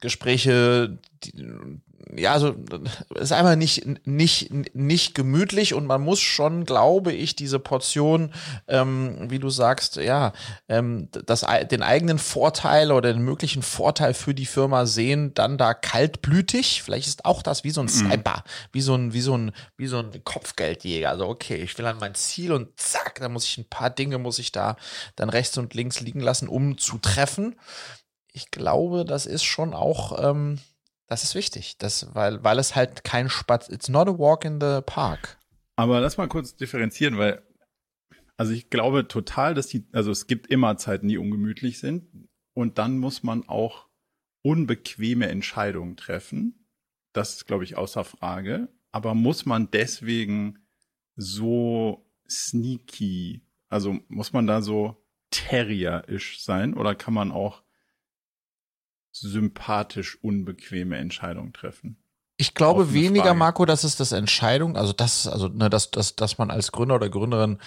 Gespräche, 0.00 0.98
die, 1.22 1.46
ja, 2.16 2.32
also 2.32 2.54
es 3.14 3.22
ist 3.22 3.32
einfach 3.32 3.56
nicht, 3.56 4.06
nicht, 4.06 4.50
nicht 4.74 5.14
gemütlich 5.14 5.74
und 5.74 5.86
man 5.86 6.00
muss 6.00 6.20
schon, 6.20 6.64
glaube 6.64 7.12
ich, 7.12 7.36
diese 7.36 7.58
Portion, 7.58 8.32
ähm, 8.68 9.30
wie 9.30 9.38
du 9.38 9.50
sagst, 9.50 9.96
ja, 9.96 10.32
ähm, 10.68 11.08
das, 11.10 11.46
den 11.70 11.82
eigenen 11.82 12.18
Vorteil 12.18 12.92
oder 12.92 13.12
den 13.12 13.22
möglichen 13.22 13.62
Vorteil 13.62 14.14
für 14.14 14.34
die 14.34 14.46
Firma 14.46 14.86
sehen, 14.86 15.34
dann 15.34 15.58
da 15.58 15.74
kaltblütig. 15.74 16.82
Vielleicht 16.82 17.08
ist 17.08 17.24
auch 17.24 17.42
das 17.42 17.64
wie 17.64 17.70
so 17.70 17.80
ein 17.80 17.88
Sniper, 17.88 18.44
wie 18.72 18.80
so 18.80 18.94
ein, 18.94 19.12
wie 19.12 19.20
so 19.20 19.36
ein, 19.36 19.52
wie 19.76 19.86
so 19.86 19.98
ein 19.98 20.24
Kopfgeldjäger. 20.24 21.10
Also, 21.10 21.28
okay, 21.28 21.56
ich 21.56 21.76
will 21.78 21.86
an 21.86 21.98
mein 22.00 22.14
Ziel 22.14 22.52
und 22.52 22.68
zack, 22.78 23.20
da 23.20 23.28
muss 23.28 23.44
ich 23.44 23.58
ein 23.58 23.68
paar 23.68 23.90
Dinge, 23.90 24.18
muss 24.18 24.38
ich 24.38 24.52
da 24.52 24.76
dann 25.16 25.30
rechts 25.30 25.56
und 25.58 25.74
links 25.74 26.00
liegen 26.00 26.20
lassen, 26.20 26.48
um 26.48 26.78
zu 26.78 26.98
treffen. 26.98 27.56
Ich 28.32 28.50
glaube, 28.50 29.04
das 29.04 29.26
ist 29.26 29.44
schon 29.44 29.74
auch, 29.74 30.30
ähm, 30.30 30.60
das 31.10 31.24
ist 31.24 31.34
wichtig, 31.34 31.76
das, 31.76 32.14
weil, 32.14 32.42
weil 32.44 32.60
es 32.60 32.76
halt 32.76 33.02
kein 33.02 33.28
Spatz, 33.28 33.68
it's 33.68 33.88
not 33.88 34.08
a 34.08 34.16
walk 34.16 34.44
in 34.44 34.60
the 34.60 34.80
park. 34.86 35.38
Aber 35.74 36.00
lass 36.00 36.16
mal 36.16 36.28
kurz 36.28 36.54
differenzieren, 36.54 37.18
weil, 37.18 37.42
also 38.36 38.52
ich 38.52 38.70
glaube 38.70 39.08
total, 39.08 39.54
dass 39.54 39.66
die, 39.66 39.88
also 39.92 40.12
es 40.12 40.28
gibt 40.28 40.46
immer 40.46 40.76
Zeiten, 40.76 41.08
die 41.08 41.18
ungemütlich 41.18 41.80
sind. 41.80 42.28
Und 42.54 42.78
dann 42.78 42.98
muss 42.98 43.24
man 43.24 43.48
auch 43.48 43.88
unbequeme 44.42 45.28
Entscheidungen 45.28 45.96
treffen. 45.96 46.66
Das 47.12 47.34
ist, 47.34 47.46
glaube 47.46 47.64
ich, 47.64 47.76
außer 47.76 48.04
Frage. 48.04 48.68
Aber 48.92 49.14
muss 49.14 49.46
man 49.46 49.68
deswegen 49.70 50.60
so 51.16 52.08
sneaky, 52.28 53.42
also 53.68 53.98
muss 54.06 54.32
man 54.32 54.46
da 54.46 54.62
so 54.62 55.04
terrierisch 55.30 56.42
sein 56.42 56.74
oder 56.74 56.94
kann 56.94 57.14
man 57.14 57.32
auch 57.32 57.64
sympathisch 59.12 60.18
unbequeme 60.22 60.96
Entscheidungen 60.98 61.52
treffen? 61.52 61.96
Ich 62.36 62.54
glaube 62.54 62.94
weniger, 62.94 63.24
Frage. 63.24 63.38
Marco, 63.38 63.66
dass 63.66 63.84
es 63.84 63.96
das 63.96 64.12
Entscheidung, 64.12 64.76
also 64.76 64.94
das, 64.94 65.26
also 65.26 65.48
ne, 65.48 65.68
dass, 65.68 65.90
dass, 65.90 66.16
dass 66.16 66.38
man 66.38 66.50
als 66.50 66.72
Gründer 66.72 66.94
oder 66.94 67.10
Gründerin 67.10 67.58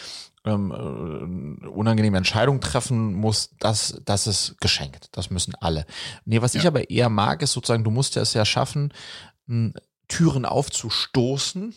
ähm, 0.46 1.62
äh, 1.62 1.68
unangenehme 1.68 2.18
Entscheidungen 2.18 2.60
treffen 2.60 3.14
muss, 3.14 3.52
das, 3.60 4.02
das 4.04 4.26
ist 4.26 4.58
geschenkt. 4.60 5.10
Das 5.12 5.30
müssen 5.30 5.54
alle. 5.60 5.86
Nee, 6.26 6.42
was 6.42 6.54
ja. 6.54 6.62
ich 6.62 6.68
aber 6.68 6.90
eher 6.90 7.10
mag, 7.10 7.44
ist 7.44 7.54
sozusagen, 7.54 7.84
du 7.84 7.92
musst 7.92 8.18
es 8.18 8.34
ja 8.34 8.46
schaffen, 8.46 8.92
m, 9.48 9.76
Türen 10.08 10.46
aufzustoßen. 10.46 11.76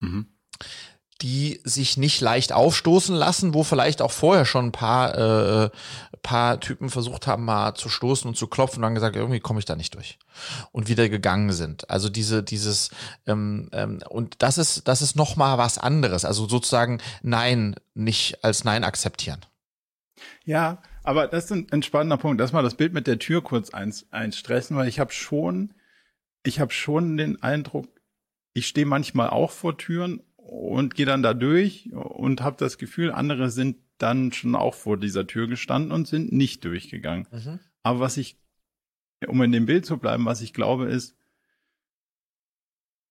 Mhm 0.00 0.28
die 1.22 1.60
sich 1.64 1.96
nicht 1.96 2.20
leicht 2.20 2.52
aufstoßen 2.52 3.14
lassen, 3.14 3.54
wo 3.54 3.64
vielleicht 3.64 4.02
auch 4.02 4.12
vorher 4.12 4.44
schon 4.44 4.66
ein 4.66 4.72
paar, 4.72 5.64
äh, 5.64 5.70
paar 6.22 6.60
Typen 6.60 6.90
versucht 6.90 7.26
haben, 7.26 7.44
mal 7.44 7.74
zu 7.74 7.88
stoßen 7.88 8.28
und 8.28 8.36
zu 8.36 8.48
klopfen 8.48 8.78
und 8.78 8.82
dann 8.82 8.94
gesagt, 8.94 9.16
irgendwie 9.16 9.40
komme 9.40 9.58
ich 9.58 9.64
da 9.64 9.76
nicht 9.76 9.94
durch. 9.94 10.18
Und 10.72 10.88
wieder 10.88 11.08
gegangen 11.08 11.52
sind. 11.52 11.88
Also 11.88 12.08
diese, 12.10 12.42
dieses, 12.42 12.90
ähm, 13.26 13.70
ähm, 13.72 14.00
und 14.08 14.42
das 14.42 14.58
ist, 14.58 14.88
das 14.88 15.00
ist 15.00 15.16
nochmal 15.16 15.56
was 15.56 15.78
anderes. 15.78 16.24
Also 16.24 16.46
sozusagen 16.46 17.00
Nein 17.22 17.76
nicht 17.94 18.44
als 18.44 18.64
Nein 18.64 18.84
akzeptieren. 18.84 19.40
Ja, 20.44 20.82
aber 21.02 21.28
das 21.28 21.44
ist 21.44 21.52
ein, 21.52 21.66
ein 21.70 21.82
spannender 21.82 22.18
Punkt. 22.18 22.40
Lass 22.40 22.52
mal 22.52 22.62
das 22.62 22.74
Bild 22.74 22.92
mit 22.92 23.06
der 23.06 23.18
Tür 23.18 23.42
kurz 23.42 23.70
eins, 23.70 24.06
einstressen, 24.10 24.76
weil 24.76 24.88
ich 24.88 24.98
habe 24.98 25.12
schon, 25.12 25.72
ich 26.42 26.60
habe 26.60 26.72
schon 26.72 27.16
den 27.16 27.42
Eindruck, 27.42 27.88
ich 28.52 28.66
stehe 28.66 28.86
manchmal 28.86 29.30
auch 29.30 29.50
vor 29.50 29.78
Türen 29.78 30.22
und 30.48 30.94
gehe 30.94 31.06
dann 31.06 31.22
da 31.22 31.34
durch 31.34 31.90
und 31.92 32.40
habe 32.40 32.56
das 32.58 32.78
Gefühl, 32.78 33.10
andere 33.10 33.50
sind 33.50 33.76
dann 33.98 34.32
schon 34.32 34.54
auch 34.54 34.74
vor 34.74 34.96
dieser 34.96 35.26
Tür 35.26 35.48
gestanden 35.48 35.90
und 35.90 36.06
sind 36.06 36.32
nicht 36.32 36.64
durchgegangen. 36.64 37.26
Mhm. 37.30 37.58
Aber 37.82 38.00
was 38.00 38.16
ich, 38.16 38.36
um 39.26 39.42
in 39.42 39.52
dem 39.52 39.66
Bild 39.66 39.86
zu 39.86 39.98
bleiben, 39.98 40.24
was 40.24 40.42
ich 40.42 40.52
glaube, 40.52 40.86
ist 40.86 41.16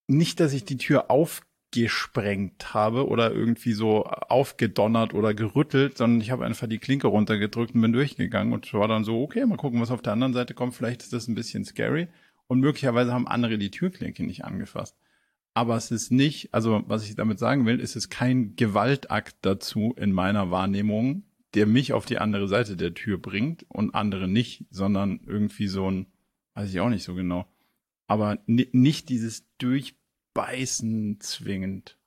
nicht, 0.08 0.40
dass 0.40 0.54
ich 0.54 0.64
die 0.64 0.78
Tür 0.78 1.10
aufgesprengt 1.10 2.74
habe 2.74 3.08
oder 3.08 3.32
irgendwie 3.32 3.74
so 3.74 4.06
aufgedonnert 4.06 5.14
oder 5.14 5.34
gerüttelt, 5.34 5.98
sondern 5.98 6.22
ich 6.22 6.32
habe 6.32 6.46
einfach 6.46 6.68
die 6.68 6.78
Klinke 6.78 7.08
runtergedrückt 7.08 7.74
und 7.74 7.82
bin 7.82 7.94
durchgegangen 7.94 8.54
und 8.54 8.72
war 8.74 8.88
dann 8.88 9.04
so, 9.04 9.22
okay, 9.24 9.46
mal 9.46 9.58
gucken, 9.58 9.82
was 9.82 9.92
auf 9.92 10.04
der 10.04 10.14
anderen 10.14 10.34
Seite 10.34 10.54
kommt. 10.54 10.76
Vielleicht 10.76 11.02
ist 11.02 11.14
das 11.14 11.28
ein 11.28 11.36
bisschen 11.36 11.66
scary. 11.66 12.08
Und 12.48 12.60
möglicherweise 12.60 13.12
haben 13.12 13.28
andere 13.28 13.58
die 13.58 13.72
Türklinke 13.72 14.24
nicht 14.24 14.46
angefasst 14.46 14.96
aber 15.56 15.78
es 15.78 15.90
ist 15.90 16.12
nicht, 16.12 16.54
also 16.54 16.84
was 16.86 17.08
ich 17.08 17.16
damit 17.16 17.40
sagen 17.40 17.66
will, 17.66 17.80
ist 17.80 17.96
es 17.96 18.10
kein 18.10 18.58
Gewaltakt 18.58 19.38
dazu 19.42 19.96
in 19.98 20.12
meiner 20.12 20.52
Wahrnehmung, 20.52 21.24
der 21.54 21.66
mich 21.66 21.94
auf 21.94 22.06
die 22.06 22.18
andere 22.20 22.50
Seite 22.50 22.76
der 22.76 22.94
Tür 22.94 23.18
bringt 23.18 23.66
und 23.70 23.96
andere 23.96 24.28
nicht, 24.28 24.66
sondern 24.70 25.22
irgendwie 25.26 25.68
so 25.68 25.90
ein, 25.90 26.08
weiß 26.56 26.70
ich 26.70 26.82
auch 26.82 26.90
nicht 26.90 27.06
so 27.06 27.16
genau, 27.16 27.48
aber 28.06 28.38
nicht 28.46 29.08
dieses 29.08 29.46
Durchbeißen 29.58 31.22
zwingend. 31.22 31.98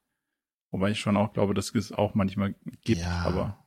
Wobei 0.71 0.91
ich 0.91 1.01
schon 1.01 1.17
auch 1.17 1.33
glaube, 1.33 1.55
dass 1.55 1.75
es 1.75 1.91
auch 1.91 2.15
manchmal 2.15 2.55
gibt, 2.85 3.01
ja. 3.01 3.23
aber 3.23 3.65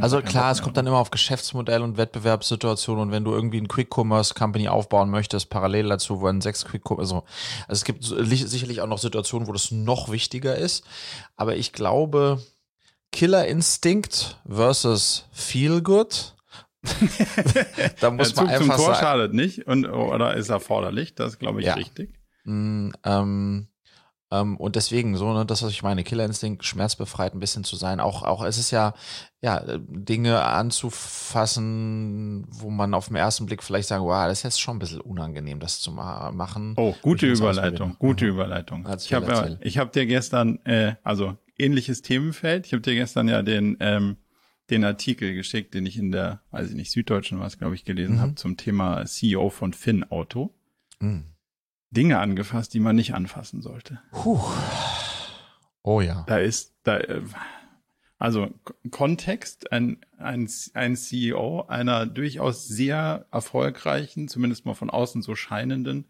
also 0.00 0.20
klar, 0.20 0.52
es 0.52 0.62
kommt 0.62 0.76
dann 0.76 0.86
immer 0.86 0.98
auf 0.98 1.10
Geschäftsmodell 1.10 1.82
und 1.82 1.96
Wettbewerbssituation 1.96 2.98
und 2.98 3.10
wenn 3.10 3.24
du 3.24 3.32
irgendwie 3.32 3.58
ein 3.60 3.68
Quick 3.68 3.88
Commerce 3.94 4.34
Company 4.34 4.68
aufbauen 4.68 5.10
möchtest, 5.10 5.50
parallel 5.50 5.88
dazu, 5.88 6.20
wo 6.20 6.26
ein 6.26 6.40
sechs 6.40 6.64
Quick 6.64 6.82
Commerce, 6.84 7.14
also, 7.14 7.24
also 7.68 7.72
es 7.72 7.84
gibt 7.84 8.04
sicherlich 8.04 8.80
auch 8.80 8.86
noch 8.86 8.98
Situationen, 8.98 9.48
wo 9.48 9.52
das 9.52 9.70
noch 9.70 10.10
wichtiger 10.10 10.56
ist, 10.56 10.84
aber 11.36 11.56
ich 11.56 11.72
glaube, 11.72 12.42
Killer 13.12 13.46
Instinct 13.46 14.38
versus 14.48 15.26
Feel 15.32 15.82
Good. 15.82 16.34
da 18.00 18.10
muss 18.10 18.34
man 18.36 18.48
einfach 18.48 18.76
zum 18.76 18.76
Tor 18.76 18.94
sagen, 18.94 18.98
schadet 18.98 19.34
nicht 19.34 19.66
und 19.66 19.86
oder 19.86 20.34
ist 20.34 20.50
erforderlich, 20.50 21.14
das 21.14 21.38
glaube 21.38 21.60
ich 21.60 21.66
ja. 21.66 21.74
richtig. 21.74 22.18
Mm, 22.44 22.90
ähm, 23.04 23.68
ähm, 24.34 24.56
und 24.56 24.76
deswegen, 24.76 25.16
so, 25.16 25.32
ne, 25.32 25.46
das, 25.46 25.62
was 25.62 25.70
ich 25.70 25.82
meine, 25.82 26.02
Killerinstinkt, 26.02 26.64
schmerzbefreit 26.64 27.34
ein 27.34 27.40
bisschen 27.40 27.64
zu 27.64 27.76
sein. 27.76 28.00
Auch, 28.00 28.22
auch, 28.22 28.44
es 28.44 28.58
ist 28.58 28.70
ja, 28.70 28.94
ja, 29.40 29.62
Dinge 29.78 30.42
anzufassen, 30.42 32.46
wo 32.48 32.70
man 32.70 32.94
auf 32.94 33.08
den 33.08 33.16
ersten 33.16 33.46
Blick 33.46 33.62
vielleicht 33.62 33.88
sagt, 33.88 34.02
wow, 34.02 34.26
das 34.26 34.38
ist 34.38 34.42
jetzt 34.42 34.60
schon 34.60 34.76
ein 34.76 34.80
bisschen 34.80 35.00
unangenehm, 35.00 35.60
das 35.60 35.80
zu 35.80 35.92
ma 35.92 36.32
machen. 36.32 36.74
Oh, 36.76 36.94
gute 37.02 37.26
Überleitung, 37.26 37.96
gute 37.98 38.24
mhm. 38.24 38.30
Überleitung. 38.32 38.86
Erzähl, 38.86 39.18
ich 39.18 39.28
habe 39.28 39.32
ja, 39.32 39.56
ich 39.60 39.78
habe 39.78 39.90
dir 39.90 40.06
gestern, 40.06 40.58
äh, 40.64 40.96
also 41.04 41.36
ähnliches 41.58 42.02
Themenfeld, 42.02 42.66
ich 42.66 42.72
habe 42.72 42.82
dir 42.82 42.94
gestern 42.94 43.28
ja 43.28 43.42
den, 43.42 43.76
ähm, 43.80 44.16
den 44.70 44.84
Artikel 44.84 45.34
geschickt, 45.34 45.74
den 45.74 45.86
ich 45.86 45.98
in 45.98 46.10
der, 46.10 46.40
weiß 46.50 46.70
ich 46.70 46.74
nicht, 46.74 46.90
Süddeutschen 46.90 47.38
was, 47.38 47.58
glaube 47.58 47.74
ich, 47.74 47.84
gelesen 47.84 48.16
mhm. 48.16 48.20
habe 48.20 48.34
zum 48.34 48.56
Thema 48.56 49.04
CEO 49.04 49.50
von 49.50 49.72
Finn 49.72 50.04
Auto. 50.04 50.54
Mhm. 51.00 51.33
Dinge 51.94 52.18
angefasst, 52.18 52.74
die 52.74 52.80
man 52.80 52.96
nicht 52.96 53.14
anfassen 53.14 53.62
sollte. 53.62 54.00
Puh. 54.12 54.40
Oh 55.82 56.00
ja. 56.00 56.24
Da 56.26 56.38
ist, 56.38 56.74
da, 56.82 56.98
äh, 56.98 57.22
also 58.18 58.48
Kontext, 58.90 59.70
ein, 59.72 59.98
ein, 60.18 60.48
ein 60.74 60.96
CEO 60.96 61.66
einer 61.68 62.06
durchaus 62.06 62.66
sehr 62.66 63.26
erfolgreichen, 63.30 64.28
zumindest 64.28 64.66
mal 64.66 64.74
von 64.74 64.90
außen 64.90 65.22
so 65.22 65.34
scheinenden 65.34 66.06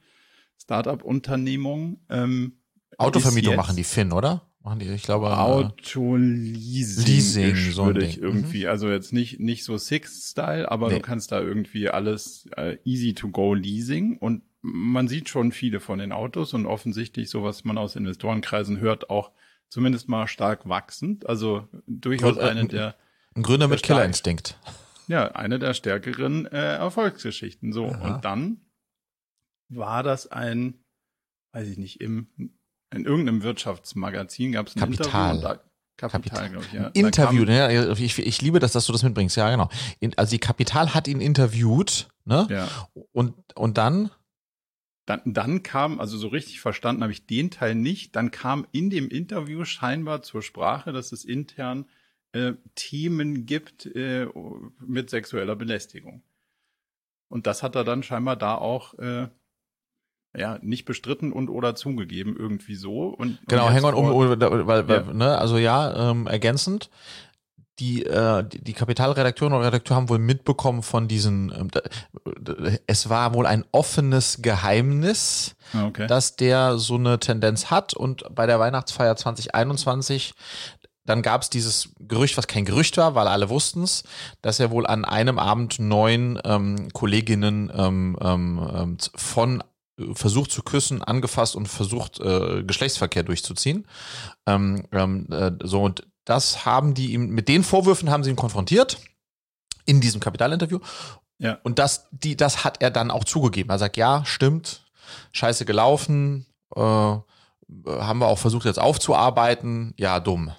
Startup-Unternehmung. 0.63 1.99
Ähm, 2.09 2.59
Autovermietung 2.99 3.57
machen 3.57 3.77
die 3.77 3.85
Finn, 3.85 4.13
oder? 4.13 4.49
Machen 4.63 4.79
die, 4.79 4.87
ich 4.87 5.03
glaube. 5.03 5.27
Äh, 5.27 5.31
Autoleasing 5.31 7.05
Leasing, 7.05 7.57
so 7.73 7.87
würde 7.87 8.05
ich 8.05 8.19
irgendwie, 8.19 8.63
mhm. 8.63 8.71
also 8.71 8.89
jetzt 8.89 9.13
nicht, 9.13 9.41
nicht 9.41 9.65
so 9.65 9.77
Six-Style, 9.77 10.71
aber 10.71 10.89
nee. 10.89 10.95
du 10.95 11.01
kannst 11.01 11.33
da 11.33 11.41
irgendwie 11.41 11.91
alles 11.91 12.49
äh, 12.57 12.79
easy 12.85 13.13
to 13.13 13.29
go 13.29 13.53
Leasing 13.53 14.17
und 14.19 14.43
man 14.67 15.09
sieht 15.09 15.29
schon 15.29 15.53
viele 15.53 15.79
von 15.79 15.99
den 15.99 16.11
Autos 16.11 16.55
und 16.55 16.65
offensichtlich, 16.65 17.29
so 17.29 17.45
was 17.45 17.65
man 17.65 17.77
aus 17.77 17.97
Investorenkreisen 17.97 18.81
hört, 18.81 19.11
auch 19.11 19.31
zumindest 19.69 20.09
mal 20.09 20.27
stark 20.27 20.67
wachsend. 20.67 21.29
Also 21.29 21.69
durchaus 21.87 22.39
eine 22.39 22.63
äh, 22.63 22.69
der. 22.69 22.97
Ein 23.35 23.43
Gründer 23.43 23.69
mit 23.69 23.83
Killerinstinkt. 23.83 24.59
Ja, 25.07 25.33
eine 25.33 25.59
der 25.59 25.75
stärkeren 25.75 26.47
äh, 26.47 26.77
Erfolgsgeschichten. 26.77 27.73
So. 27.73 27.89
Aha. 27.89 28.15
Und 28.15 28.25
dann 28.25 28.61
war 29.69 30.03
das 30.03 30.29
ein, 30.29 30.83
weiß 31.53 31.69
ich 31.69 31.77
nicht, 31.77 32.01
im, 32.01 32.29
in 32.91 33.05
irgendeinem 33.05 33.43
Wirtschaftsmagazin 33.43 34.53
gab 34.53 34.69
es 34.69 34.77
ein 34.77 34.81
Kapital. 34.81 35.37
Interview. 35.37 35.59
Kapital, 35.97 36.21
Kapital. 36.21 36.51
glaube 36.51 36.67
ich, 36.67 36.73
ja. 36.73 36.87
Interview, 36.89 37.45
ne? 37.45 37.93
Ich, 37.99 38.19
ich 38.19 38.43
liebe 38.43 38.61
das, 38.61 38.73
dass 38.73 38.87
du 38.87 38.93
das 38.93 39.03
mitbringst, 39.03 39.37
ja, 39.37 39.51
genau. 39.51 39.69
Also 40.17 40.31
die 40.31 40.41
Kapital 40.41 40.95
hat 40.95 41.07
ihn 41.07 41.21
interviewt, 41.21 42.09
ne? 42.25 42.47
Ja. 42.51 42.69
Und, 43.13 43.35
und 43.55 43.77
dann? 43.79 44.11
Dann, 45.07 45.21
dann 45.25 45.63
kam, 45.63 46.01
also 46.01 46.17
so 46.17 46.29
richtig 46.29 46.61
verstanden 46.61 47.03
habe 47.03 47.13
ich 47.13 47.27
den 47.27 47.51
Teil 47.51 47.75
nicht, 47.75 48.17
dann 48.17 48.31
kam 48.31 48.67
in 48.73 48.89
dem 48.89 49.09
Interview 49.09 49.65
scheinbar 49.65 50.23
zur 50.23 50.43
Sprache, 50.43 50.93
dass 50.93 51.13
es 51.13 51.25
intern 51.25 51.87
äh, 52.33 52.55
Themen 52.75 53.45
gibt 53.45 53.87
äh, 53.87 54.27
mit 54.81 55.11
sexueller 55.11 55.57
Belästigung. 55.57 56.23
Und 57.29 57.47
das 57.47 57.63
hat 57.63 57.75
er 57.75 57.85
dann 57.85 58.03
scheinbar 58.03 58.37
da 58.37 58.55
auch 58.55 58.99
äh, 58.99 59.29
ja, 60.37 60.59
nicht 60.63 60.85
bestritten 60.85 61.33
und 61.33 61.49
oder 61.49 61.75
zugegeben, 61.75 62.37
irgendwie 62.37 62.75
so. 62.75 63.09
Und, 63.09 63.39
genau, 63.47 63.69
hang 63.69 63.85
on, 63.85 63.95
um, 63.95 64.39
weil, 64.41 64.89
weil, 64.89 65.07
ja. 65.07 65.13
ne, 65.13 65.39
also 65.39 65.59
ja, 65.59 66.11
ähm, 66.11 66.27
ergänzend 66.27 66.91
die, 67.79 68.05
äh, 68.05 68.45
die, 68.45 68.63
die 68.63 68.73
Kapitalredakteurinnen 68.73 69.59
und 69.59 69.65
Redakteure 69.65 69.97
haben 69.97 70.09
wohl 70.09 70.19
mitbekommen 70.19 70.83
von 70.83 71.09
diesen, 71.09 71.71
äh, 71.73 72.79
es 72.87 73.09
war 73.09 73.35
wohl 73.35 73.47
ein 73.47 73.65
offenes 73.73 74.43
Geheimnis, 74.43 75.57
ah, 75.73 75.87
okay. 75.87 76.07
dass 76.07 76.37
der 76.37 76.79
so 76.79 76.95
eine 76.95 77.19
Tendenz 77.19 77.71
hat 77.71 77.95
und 77.95 78.25
bei 78.35 78.47
der 78.47 78.61
Weihnachtsfeier 78.61 79.17
2021 79.17 80.35
dann 81.07 81.21
gab 81.21 81.43
es 81.43 81.51
dieses 81.51 81.91
Gerücht, 81.99 82.39
was 82.39 82.47
kein 82.47 82.65
Gerücht 82.65 82.97
war, 82.97 83.15
weil 83.15 83.29
alle 83.29 83.51
wussten 83.51 83.83
es, 83.83 84.05
dass 84.41 84.59
er 84.59 84.71
wohl 84.71 84.87
an 84.87 85.05
einem 85.05 85.39
Abend 85.39 85.79
neun 85.79 86.41
ähm, 86.45 86.89
Kolleginnen 86.95 87.71
ähm, 87.75 88.17
ähm, 88.23 88.71
ähm 88.75 88.97
von 89.15 89.63
versucht 90.15 90.51
zu 90.51 90.63
küssen, 90.63 91.03
angefasst 91.03 91.55
und 91.55 91.69
versucht 91.69 92.19
äh, 92.21 92.65
Geschlechtsverkehr 92.65 93.23
durchzuziehen. 93.23 93.87
Ähm, 94.47 94.87
ähm, 94.93 95.29
äh, 95.31 95.53
so 95.63 95.83
und 95.83 96.05
das 96.25 96.65
haben 96.65 96.95
die 96.95 97.13
ihm, 97.13 97.29
mit 97.29 97.49
den 97.49 97.63
Vorwürfen 97.63 98.11
haben 98.11 98.25
sie 98.25 98.31
ihn 98.31 98.37
konfrontiert 98.37 98.99
in 99.87 100.01
diesem 100.01 100.21
Kapitalinterview. 100.21 100.81
Ja. 101.39 101.59
Und 101.63 101.79
das, 101.79 102.09
die, 102.11 102.37
das 102.37 102.65
hat 102.65 102.81
er 102.83 102.91
dann 102.91 103.11
auch 103.11 103.25
zugegeben. 103.25 103.71
Er 103.71 103.79
sagt, 103.79 103.97
ja, 103.97 104.25
stimmt, 104.25 104.85
scheiße 105.33 105.65
gelaufen, 105.65 106.47
äh, 106.75 106.81
haben 106.81 108.19
wir 108.19 108.27
auch 108.27 108.39
versucht 108.39 108.67
jetzt 108.67 108.79
aufzuarbeiten, 108.79 109.95
ja, 109.97 110.21
dumm. 110.21 110.53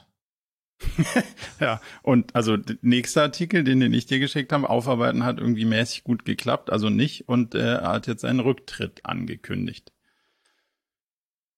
ja, 1.60 1.82
und 2.04 2.36
also 2.36 2.58
nächster 2.82 3.24
Artikel, 3.24 3.64
den, 3.64 3.80
den 3.80 3.94
ich 3.94 4.06
dir 4.06 4.20
geschickt 4.20 4.52
habe, 4.52 4.70
aufarbeiten 4.70 5.24
hat 5.24 5.40
irgendwie 5.40 5.66
mäßig 5.66 6.04
gut 6.04 6.26
geklappt, 6.26 6.70
also 6.70 6.90
nicht, 6.90 7.28
und 7.28 7.56
äh, 7.56 7.76
er 7.76 7.88
hat 7.88 8.08
jetzt 8.08 8.26
einen 8.26 8.42
Rücktritt 8.42 9.06
angekündigt. 9.06 9.94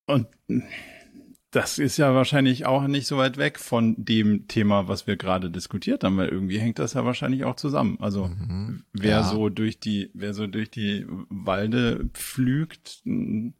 Und 0.06 0.28
das 1.52 1.80
ist 1.80 1.98
ja 1.98 2.14
wahrscheinlich 2.14 2.66
auch 2.66 2.88
nicht 2.88 3.08
so 3.08 3.18
weit 3.18 3.38
weg 3.38 3.58
von 3.58 3.96
dem 3.98 4.48
Thema, 4.48 4.88
was 4.88 5.08
wir 5.08 5.16
gerade 5.16 5.50
diskutiert 5.50 6.04
haben, 6.04 6.18
weil 6.18 6.28
irgendwie 6.28 6.60
hängt 6.60 6.78
das 6.78 6.94
ja 6.94 7.06
wahrscheinlich 7.06 7.46
auch 7.46 7.56
zusammen. 7.56 7.98
Also 8.02 8.28
mhm, 8.28 8.84
wer 8.92 9.18
ja. 9.18 9.24
so 9.24 9.50
durch 9.50 9.80
die, 9.80 10.10
wer 10.14 10.34
so 10.34 10.48
durch 10.48 10.70
die 10.70 11.06
Walde 11.30 12.10
pflügt, 12.14 13.02
dann 13.06 13.54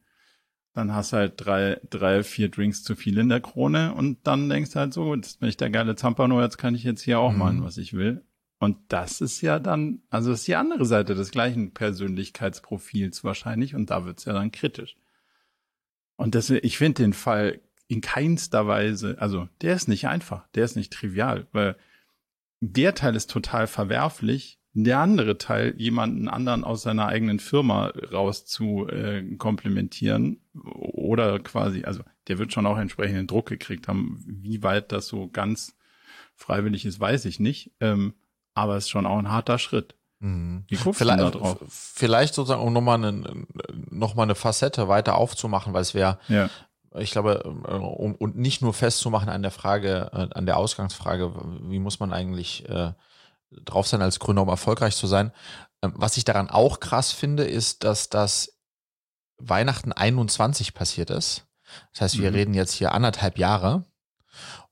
hast 0.94 1.14
du 1.14 1.18
halt 1.18 1.34
drei, 1.38 1.80
drei, 1.90 2.24
vier 2.24 2.50
Drinks 2.50 2.84
zu 2.84 2.96
viel 2.96 3.18
in 3.18 3.30
der 3.30 3.40
Krone 3.40 3.94
und 3.94 4.20
dann 4.28 4.50
denkst 4.50 4.72
du 4.72 4.80
halt 4.80 4.94
so, 4.94 5.16
jetzt 5.16 5.40
bin 5.40 5.48
ich 5.48 5.58
der 5.58 5.70
geile 5.70 5.96
Zampano, 5.96 6.42
jetzt 6.42 6.58
kann 6.58 6.76
ich 6.76 6.84
jetzt 6.84 7.02
hier 7.02 7.20
auch 7.20 7.32
mhm. 7.32 7.38
machen, 7.38 7.64
was 7.64 7.78
ich 7.78 7.94
will. 7.94 8.24
Und 8.60 8.78
das 8.90 9.22
ist 9.22 9.42
ja 9.42 9.60
dann, 9.60 10.02
also 10.10 10.32
das 10.32 10.40
ist 10.40 10.48
die 10.48 10.56
andere 10.56 10.86
Seite 10.86 11.16
des 11.16 11.32
gleichen 11.32 11.74
Persönlichkeitsprofils 11.74 13.24
wahrscheinlich 13.24 13.76
und 13.76 13.92
da 13.92 14.04
wird's 14.04 14.26
ja 14.26 14.34
dann 14.34 14.52
kritisch. 14.52 14.98
Und 16.18 16.34
deswegen, 16.36 16.66
ich 16.66 16.78
finde 16.78 17.04
den 17.04 17.14
Fall 17.14 17.62
in 17.88 18.02
keinster 18.02 18.68
Weise, 18.68 19.18
also 19.20 19.48
der 19.62 19.76
ist 19.76 19.88
nicht 19.88 20.08
einfach, 20.08 20.48
der 20.56 20.66
ist 20.66 20.76
nicht 20.76 20.94
trivial, 20.94 21.48
weil 21.52 21.76
der 22.60 22.96
Teil 22.96 23.16
ist 23.16 23.30
total 23.30 23.68
verwerflich, 23.68 24.60
der 24.74 25.00
andere 25.00 25.38
Teil, 25.38 25.74
jemanden 25.78 26.28
anderen 26.28 26.64
aus 26.64 26.84
seiner 26.84 27.08
eigenen 27.08 27.40
Firma 27.40 27.92
raus 28.12 28.46
zu 28.46 28.88
äh, 28.88 29.24
komplementieren 29.38 30.42
oder 30.54 31.40
quasi, 31.40 31.84
also 31.84 32.04
der 32.28 32.38
wird 32.38 32.54
schon 32.54 32.66
auch 32.66 32.78
entsprechenden 32.78 33.26
Druck 33.26 33.48
gekriegt 33.48 33.88
haben. 33.88 34.24
Wie 34.28 34.62
weit 34.62 34.92
das 34.92 35.08
so 35.08 35.30
ganz 35.30 35.76
freiwillig 36.36 36.86
ist, 36.86 37.00
weiß 37.00 37.26
ich 37.26 37.40
nicht. 37.40 37.72
Ähm, 37.80 38.14
aber 38.54 38.76
es 38.76 38.86
ist 38.86 38.90
schon 38.90 39.06
auch 39.06 39.18
ein 39.18 39.32
harter 39.32 39.60
Schritt. 39.60 39.96
Mhm. 40.20 40.64
Wie 40.68 40.76
guckst 40.76 41.00
vielleicht, 41.00 41.20
du 41.20 41.24
da 41.24 41.32
drauf? 41.32 41.58
Vielleicht 41.70 42.34
sozusagen, 42.34 42.62
um 42.62 42.74
nochmal 42.74 43.04
eine, 43.04 43.46
noch 43.90 44.16
mal 44.16 44.24
eine 44.24 44.36
Facette 44.36 44.88
weiter 44.88 45.16
aufzumachen, 45.16 45.74
weil 45.74 45.82
es 45.82 45.94
wäre, 45.94 46.20
ja. 46.28 46.50
Ich 46.96 47.12
glaube, 47.12 47.42
äh, 47.46 47.74
um, 47.74 48.16
und 48.16 48.36
nicht 48.36 48.62
nur 48.62 48.74
festzumachen 48.74 49.30
an 49.30 49.42
der 49.42 49.52
Frage, 49.52 50.10
äh, 50.14 50.28
an 50.34 50.46
der 50.46 50.58
Ausgangsfrage, 50.58 51.34
wie 51.62 51.80
muss 51.80 52.00
man 52.00 52.14
eigentlich 52.14 52.68
äh, 52.70 52.94
drauf 53.52 53.88
sein, 53.88 54.02
als 54.02 54.20
Gründer, 54.20 54.42
um 54.42 54.50
erfolgreich 54.50 54.96
zu 54.96 55.08
sein. 55.08 55.32
Ähm, 55.82 55.94
was 55.96 56.18
ich 56.18 56.26
daran 56.26 56.50
auch 56.50 56.80
krass 56.80 57.12
finde, 57.12 57.44
ist, 57.44 57.84
dass 57.84 58.10
das 58.10 58.58
Weihnachten 59.38 59.92
21 59.92 60.74
passiert 60.74 61.10
ist. 61.10 61.46
Das 61.94 62.02
heißt, 62.02 62.20
wir 62.20 62.32
mhm. 62.32 62.36
reden 62.36 62.54
jetzt 62.54 62.74
hier 62.74 62.94
anderthalb 62.94 63.38
Jahre 63.38 63.86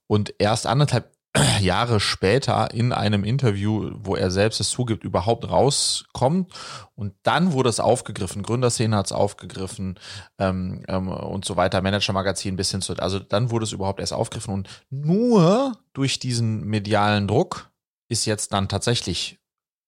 und 0.06 0.34
erst 0.38 0.66
anderthalb 0.66 1.15
Jahre 1.60 2.00
später 2.00 2.72
in 2.72 2.92
einem 2.92 3.24
Interview, 3.24 3.90
wo 3.94 4.16
er 4.16 4.30
selbst 4.30 4.60
es 4.60 4.70
zugibt, 4.70 5.04
überhaupt 5.04 5.48
rauskommt. 5.48 6.52
Und 6.94 7.14
dann 7.22 7.52
wurde 7.52 7.68
es 7.68 7.80
aufgegriffen. 7.80 8.42
Gründerszene 8.42 8.96
hat 8.96 9.06
es 9.06 9.12
aufgegriffen 9.12 9.98
ähm, 10.38 10.84
ähm, 10.88 11.08
und 11.08 11.44
so 11.44 11.56
weiter. 11.56 11.82
Manager-Magazin 11.82 12.56
bis 12.56 12.70
hin 12.70 12.80
zu. 12.80 12.94
Also 12.94 13.18
dann 13.18 13.50
wurde 13.50 13.64
es 13.64 13.72
überhaupt 13.72 14.00
erst 14.00 14.12
aufgegriffen. 14.12 14.54
Und 14.54 14.68
nur 14.90 15.78
durch 15.92 16.18
diesen 16.18 16.64
medialen 16.64 17.28
Druck 17.28 17.70
ist 18.08 18.24
jetzt 18.24 18.52
dann 18.52 18.68
tatsächlich 18.68 19.38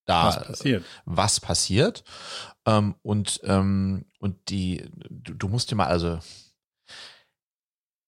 da 0.04 0.26
was 0.26 0.46
passiert. 0.46 0.84
Was 1.04 1.40
passiert. 1.40 2.04
Ähm, 2.66 2.94
und, 3.02 3.40
ähm, 3.44 4.06
und 4.18 4.36
die, 4.48 4.90
du, 5.10 5.34
du 5.34 5.48
musst 5.48 5.70
dir 5.70 5.76
mal, 5.76 5.86
also 5.86 6.18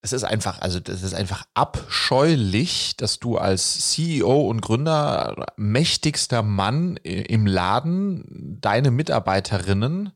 es 0.03 0.13
ist 0.13 0.25
einfach, 0.25 0.61
also 0.61 0.81
das 0.81 1.03
ist 1.03 1.15
einfach 1.15 1.45
abscheulich, 1.55 2.97
dass 2.97 3.19
du 3.19 3.37
als 3.37 3.91
CEO 3.91 4.49
und 4.49 4.63
Gründer, 4.63 5.47
mächtigster 5.57 6.43
Mann 6.43 6.97
im 6.97 7.47
Laden, 7.47 8.59
deine 8.61 8.91
Mitarbeiterinnen 8.91 10.13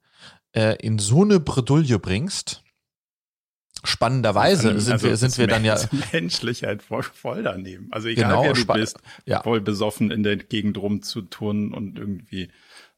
äh, 0.53 0.77
in 0.77 0.99
so 0.99 1.23
eine 1.23 1.41
Bredouille 1.41 1.99
bringst 1.99 2.65
Spannenderweise 3.85 4.81
sind 4.81 4.93
also 4.93 5.09
wir, 5.09 5.17
sind 5.17 5.37
wir 5.37 5.47
dann 5.47 5.65
ja. 5.65 5.79
Menschlich 6.13 6.65
halt 6.65 6.83
voll, 6.83 7.03
voll 7.03 7.43
daneben. 7.43 7.89
Also 7.91 8.09
egal 8.09 8.31
genau, 8.31 8.45
wer 8.45 8.53
du 8.55 8.65
bist, 8.67 8.99
ja. 9.27 9.43
voll 9.43 9.61
besoffen 9.61 10.11
in 10.11 10.23
der 10.23 10.37
Gegend 10.37 10.79
rumzuturnen 10.79 11.75
und 11.75 11.99
irgendwie 11.99 12.49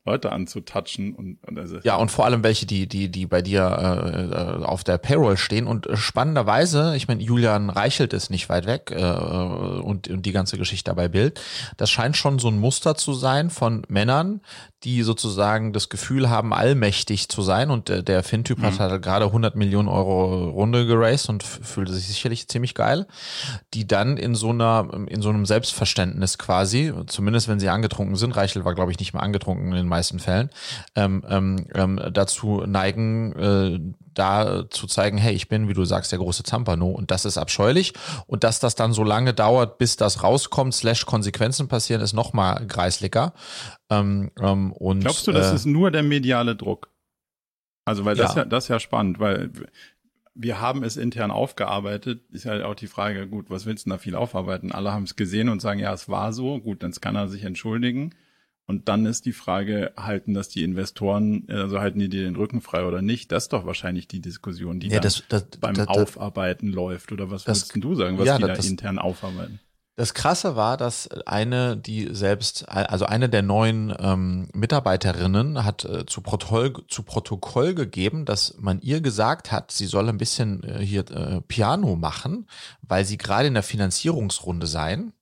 Leute 0.07 0.33
anzutatschen 0.33 1.15
und, 1.15 1.39
und 1.47 1.59
also 1.59 1.79
ja 1.83 1.97
und 1.97 2.11
vor 2.11 2.25
allem 2.25 2.43
welche 2.43 2.67
die 2.67 2.87
die 2.87 3.11
die 3.11 3.27
bei 3.27 3.43
dir 3.43 3.63
äh, 3.63 4.63
äh 4.63 4.65
auf 4.65 4.85
der 4.85 4.99
Payroll 4.99 5.37
stehen 5.37 5.67
und 5.67 5.89
spannenderweise 5.95 6.95
ich 6.97 7.09
meine 7.09 7.23
Julian 7.23 7.71
Reichelt 7.71 8.13
ist 8.13 8.31
nicht 8.31 8.49
weit 8.49 8.67
weg 8.67 8.91
äh, 8.91 9.03
und 9.03 10.09
und 10.09 10.25
die 10.25 10.33
ganze 10.33 10.59
Geschichte 10.59 10.91
dabei 10.91 11.09
Bild 11.09 11.41
das 11.77 11.91
scheint 11.91 12.17
schon 12.17 12.39
so 12.39 12.49
ein 12.49 12.59
Muster 12.59 12.95
zu 12.95 13.13
sein 13.13 13.51
von 13.51 13.83
Männern 13.89 14.41
die 14.87 15.03
sozusagen 15.03 15.73
das 15.73 15.89
Gefühl 15.89 16.31
haben, 16.31 16.53
allmächtig 16.53 17.29
zu 17.29 17.43
sein. 17.43 17.71
Und 17.71 17.89
der, 17.89 18.03
der 18.03 18.23
Finn-Typ 18.23 18.59
mhm. 18.59 18.63
hat 18.63 18.79
halt 18.79 19.03
gerade 19.03 19.25
100 19.27 19.57
Millionen 19.57 19.89
Euro 19.89 20.49
Runde 20.51 20.87
geraced 20.87 21.29
und 21.29 21.43
fühlte 21.43 21.93
sich 21.93 22.07
sicherlich 22.07 22.47
ziemlich 22.47 22.75
geil. 22.75 23.07
Die 23.75 23.87
dann 23.87 24.17
in 24.17 24.37
so 24.37 24.51
einer, 24.51 24.89
in 25.09 25.23
so 25.23 25.31
einem 25.31 25.45
Selbstverständnis 25.45 26.39
quasi, 26.39 26.93
zumindest 27.07 27.49
wenn 27.49 27.59
sie 27.59 27.69
angetrunken 27.69 28.15
sind, 28.15 28.37
Reichel 28.37 28.65
war 28.65 28.77
glaube 28.77 28.93
ich 28.93 29.01
nicht 29.01 29.13
mehr 29.13 29.25
angetrunken 29.25 29.73
in 29.73 29.89
meisten 29.97 30.19
Fällen, 30.19 30.51
ähm, 30.95 31.25
ähm, 31.29 31.67
ähm 31.75 32.01
dazu 32.13 32.63
neigen, 32.67 33.33
äh, 33.33 33.81
da 34.15 34.69
zu 34.71 34.87
zeigen, 34.87 35.19
hey, 35.19 35.35
ich 35.35 35.49
bin, 35.49 35.69
wie 35.69 35.75
du 35.75 35.85
sagst, 35.85 36.13
der 36.13 36.19
große 36.19 36.43
Zampano 36.43 36.89
und 36.91 37.11
das 37.11 37.25
ist 37.25 37.39
abscheulich 37.39 37.93
und 38.27 38.45
dass 38.45 38.61
das 38.61 38.75
dann 38.75 38.93
so 38.93 39.05
lange 39.05 39.35
dauert, 39.35 39.79
bis 39.79 39.97
das 39.97 40.23
rauskommt, 40.23 40.75
slash 40.75 41.07
Konsequenzen 41.07 41.69
passieren, 41.69 42.01
ist 42.03 42.13
nochmal 42.13 42.67
greislicker. 42.67 43.33
Ähm, 43.91 44.31
ähm, 44.41 44.73
und, 44.73 45.01
Glaubst 45.01 45.27
du, 45.27 45.33
das 45.33 45.53
äh, 45.53 45.55
ist 45.55 45.67
nur 45.67 45.91
der 45.91 46.03
mediale 46.03 46.57
Druck? 46.57 46.91
Also, 47.85 48.05
weil 48.05 48.17
das 48.17 48.35
ja, 48.35 48.43
ja 48.43 48.45
das 48.45 48.65
ist 48.65 48.69
ja 48.69 48.81
spannend, 48.81 49.21
weil 49.21 49.51
wir 50.37 50.61
haben 50.61 50.85
es 50.85 50.97
intern 50.97 51.31
aufgearbeitet. 51.31 52.23
Ist 52.31 52.47
halt 52.47 52.63
auch 52.63 52.75
die 52.75 52.89
Frage, 52.89 53.27
gut, 53.27 53.49
was 53.49 53.65
willst 53.65 53.87
du 53.87 53.91
da 53.91 53.99
viel 53.99 54.15
aufarbeiten? 54.15 54.71
Alle 54.71 54.93
haben 54.93 55.05
es 55.05 55.17
gesehen 55.17 55.49
und 55.49 55.63
sagen, 55.63 55.81
ja, 55.81 55.93
es 55.93 56.09
war 56.09 56.33
so. 56.33 56.61
Gut, 56.61 56.83
dann 56.83 56.93
kann 56.93 57.17
er 57.17 57.29
sich 57.29 57.45
entschuldigen. 57.45 58.15
Und 58.69 58.89
dann 58.89 59.07
ist 59.07 59.27
die 59.27 59.33
Frage, 59.33 59.93
halten 59.97 60.35
das 60.35 60.49
die 60.49 60.65
Investoren, 60.65 61.47
also 61.49 61.79
halten 61.81 62.01
die 62.01 62.09
dir 62.09 62.25
den 62.25 62.35
Rücken 62.35 62.61
frei 62.61 62.85
oder 62.85 63.01
nicht? 63.01 63.31
Das 63.31 63.45
ist 63.45 63.53
doch 63.53 63.65
wahrscheinlich 63.65 64.09
die 64.09 64.21
Diskussion, 64.21 64.81
die 64.81 64.89
ja, 64.89 64.99
das, 64.99 65.23
das, 65.29 65.47
beim 65.61 65.75
das, 65.75 65.87
Aufarbeiten 65.87 66.73
läuft. 66.73 67.13
Oder 67.13 67.31
was 67.31 67.47
würdest 67.47 67.73
du 67.77 67.95
sagen, 67.95 68.19
was 68.19 68.27
ja, 68.27 68.39
die 68.39 68.45
da 68.45 68.55
intern 68.55 68.99
aufarbeiten? 68.99 69.61
Das 69.99 70.13
Krasse 70.13 70.57
war, 70.57 70.77
dass 70.77 71.09
eine, 71.27 71.75
die 71.75 72.09
selbst, 72.13 72.69
also 72.69 73.07
eine 73.07 73.31
der 73.31 73.41
neuen 73.41 73.95
ähm, 73.99 74.49
Mitarbeiterinnen 74.53 75.65
hat 75.65 75.87
äh, 75.87 76.05
zu, 76.05 76.21
Protokoll, 76.21 76.75
zu 76.89 77.03
Protokoll 77.03 77.75
gegeben, 77.75 78.27
dass 78.27 78.57
man 78.59 78.81
ihr 78.83 79.01
gesagt 79.01 79.53
hat, 79.53 79.71
sie 79.71 79.87
soll 79.87 80.11
ein 80.11 80.19
bisschen 80.19 80.63
äh, 80.65 80.85
hier 80.85 81.11
äh, 81.11 81.41
Piano 81.41 81.97
machen, 81.97 82.47
weil 82.83 83.07
sie 83.07 83.17
gerade 83.17 83.49
in 83.49 83.55
der 83.55 83.63
Finanzierungsrunde 83.63 84.67
seien 84.67 85.15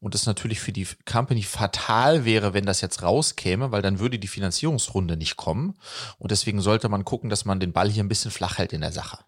und 0.00 0.14
es 0.14 0.26
natürlich 0.26 0.60
für 0.60 0.72
die 0.72 0.86
Company 1.10 1.42
fatal 1.42 2.24
wäre, 2.24 2.54
wenn 2.54 2.66
das 2.66 2.80
jetzt 2.80 3.02
rauskäme, 3.02 3.72
weil 3.72 3.82
dann 3.82 3.98
würde 3.98 4.18
die 4.18 4.28
Finanzierungsrunde 4.28 5.16
nicht 5.16 5.36
kommen. 5.36 5.78
Und 6.18 6.30
deswegen 6.30 6.60
sollte 6.60 6.88
man 6.88 7.04
gucken, 7.04 7.30
dass 7.30 7.44
man 7.44 7.60
den 7.60 7.72
Ball 7.72 7.90
hier 7.90 8.04
ein 8.04 8.08
bisschen 8.08 8.30
flach 8.30 8.58
hält 8.58 8.72
in 8.72 8.80
der 8.80 8.92
Sache. 8.92 9.18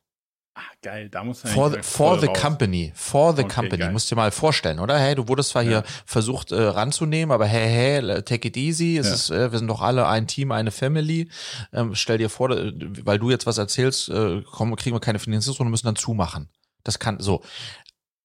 Ah, 0.58 0.72
geil, 0.82 1.08
da 1.08 1.22
muss 1.22 1.44
man 1.44 1.52
For, 1.52 1.70
the, 1.70 1.78
for 1.82 2.18
the 2.18 2.26
company, 2.26 2.92
for 2.96 3.32
the 3.32 3.44
okay, 3.44 3.54
company, 3.54 3.82
geil. 3.82 3.92
musst 3.92 4.10
dir 4.10 4.16
mal 4.16 4.32
vorstellen, 4.32 4.80
oder? 4.80 4.98
Hey, 4.98 5.14
du 5.14 5.28
wurdest 5.28 5.50
zwar 5.50 5.62
ja. 5.62 5.68
hier 5.68 5.84
versucht 6.04 6.50
äh, 6.50 6.60
ranzunehmen, 6.60 7.32
aber 7.32 7.46
hey, 7.46 8.02
hey, 8.02 8.22
take 8.22 8.48
it 8.48 8.56
easy, 8.56 8.98
es 8.98 9.06
ja. 9.06 9.14
ist, 9.14 9.30
äh, 9.30 9.52
wir 9.52 9.58
sind 9.60 9.68
doch 9.68 9.82
alle 9.82 10.08
ein 10.08 10.26
Team, 10.26 10.50
eine 10.50 10.72
Family. 10.72 11.30
Ähm, 11.72 11.94
stell 11.94 12.18
dir 12.18 12.28
vor, 12.28 12.50
weil 12.50 13.20
du 13.20 13.30
jetzt 13.30 13.46
was 13.46 13.58
erzählst, 13.58 14.08
äh, 14.08 14.42
kommen, 14.42 14.74
kriegen 14.74 14.96
wir 14.96 15.00
keine 15.00 15.20
Finanzierungsrunde, 15.20 15.70
müssen 15.70 15.86
dann 15.86 15.96
zumachen. 15.96 16.48
Das 16.82 16.98
kann 16.98 17.20
so. 17.20 17.42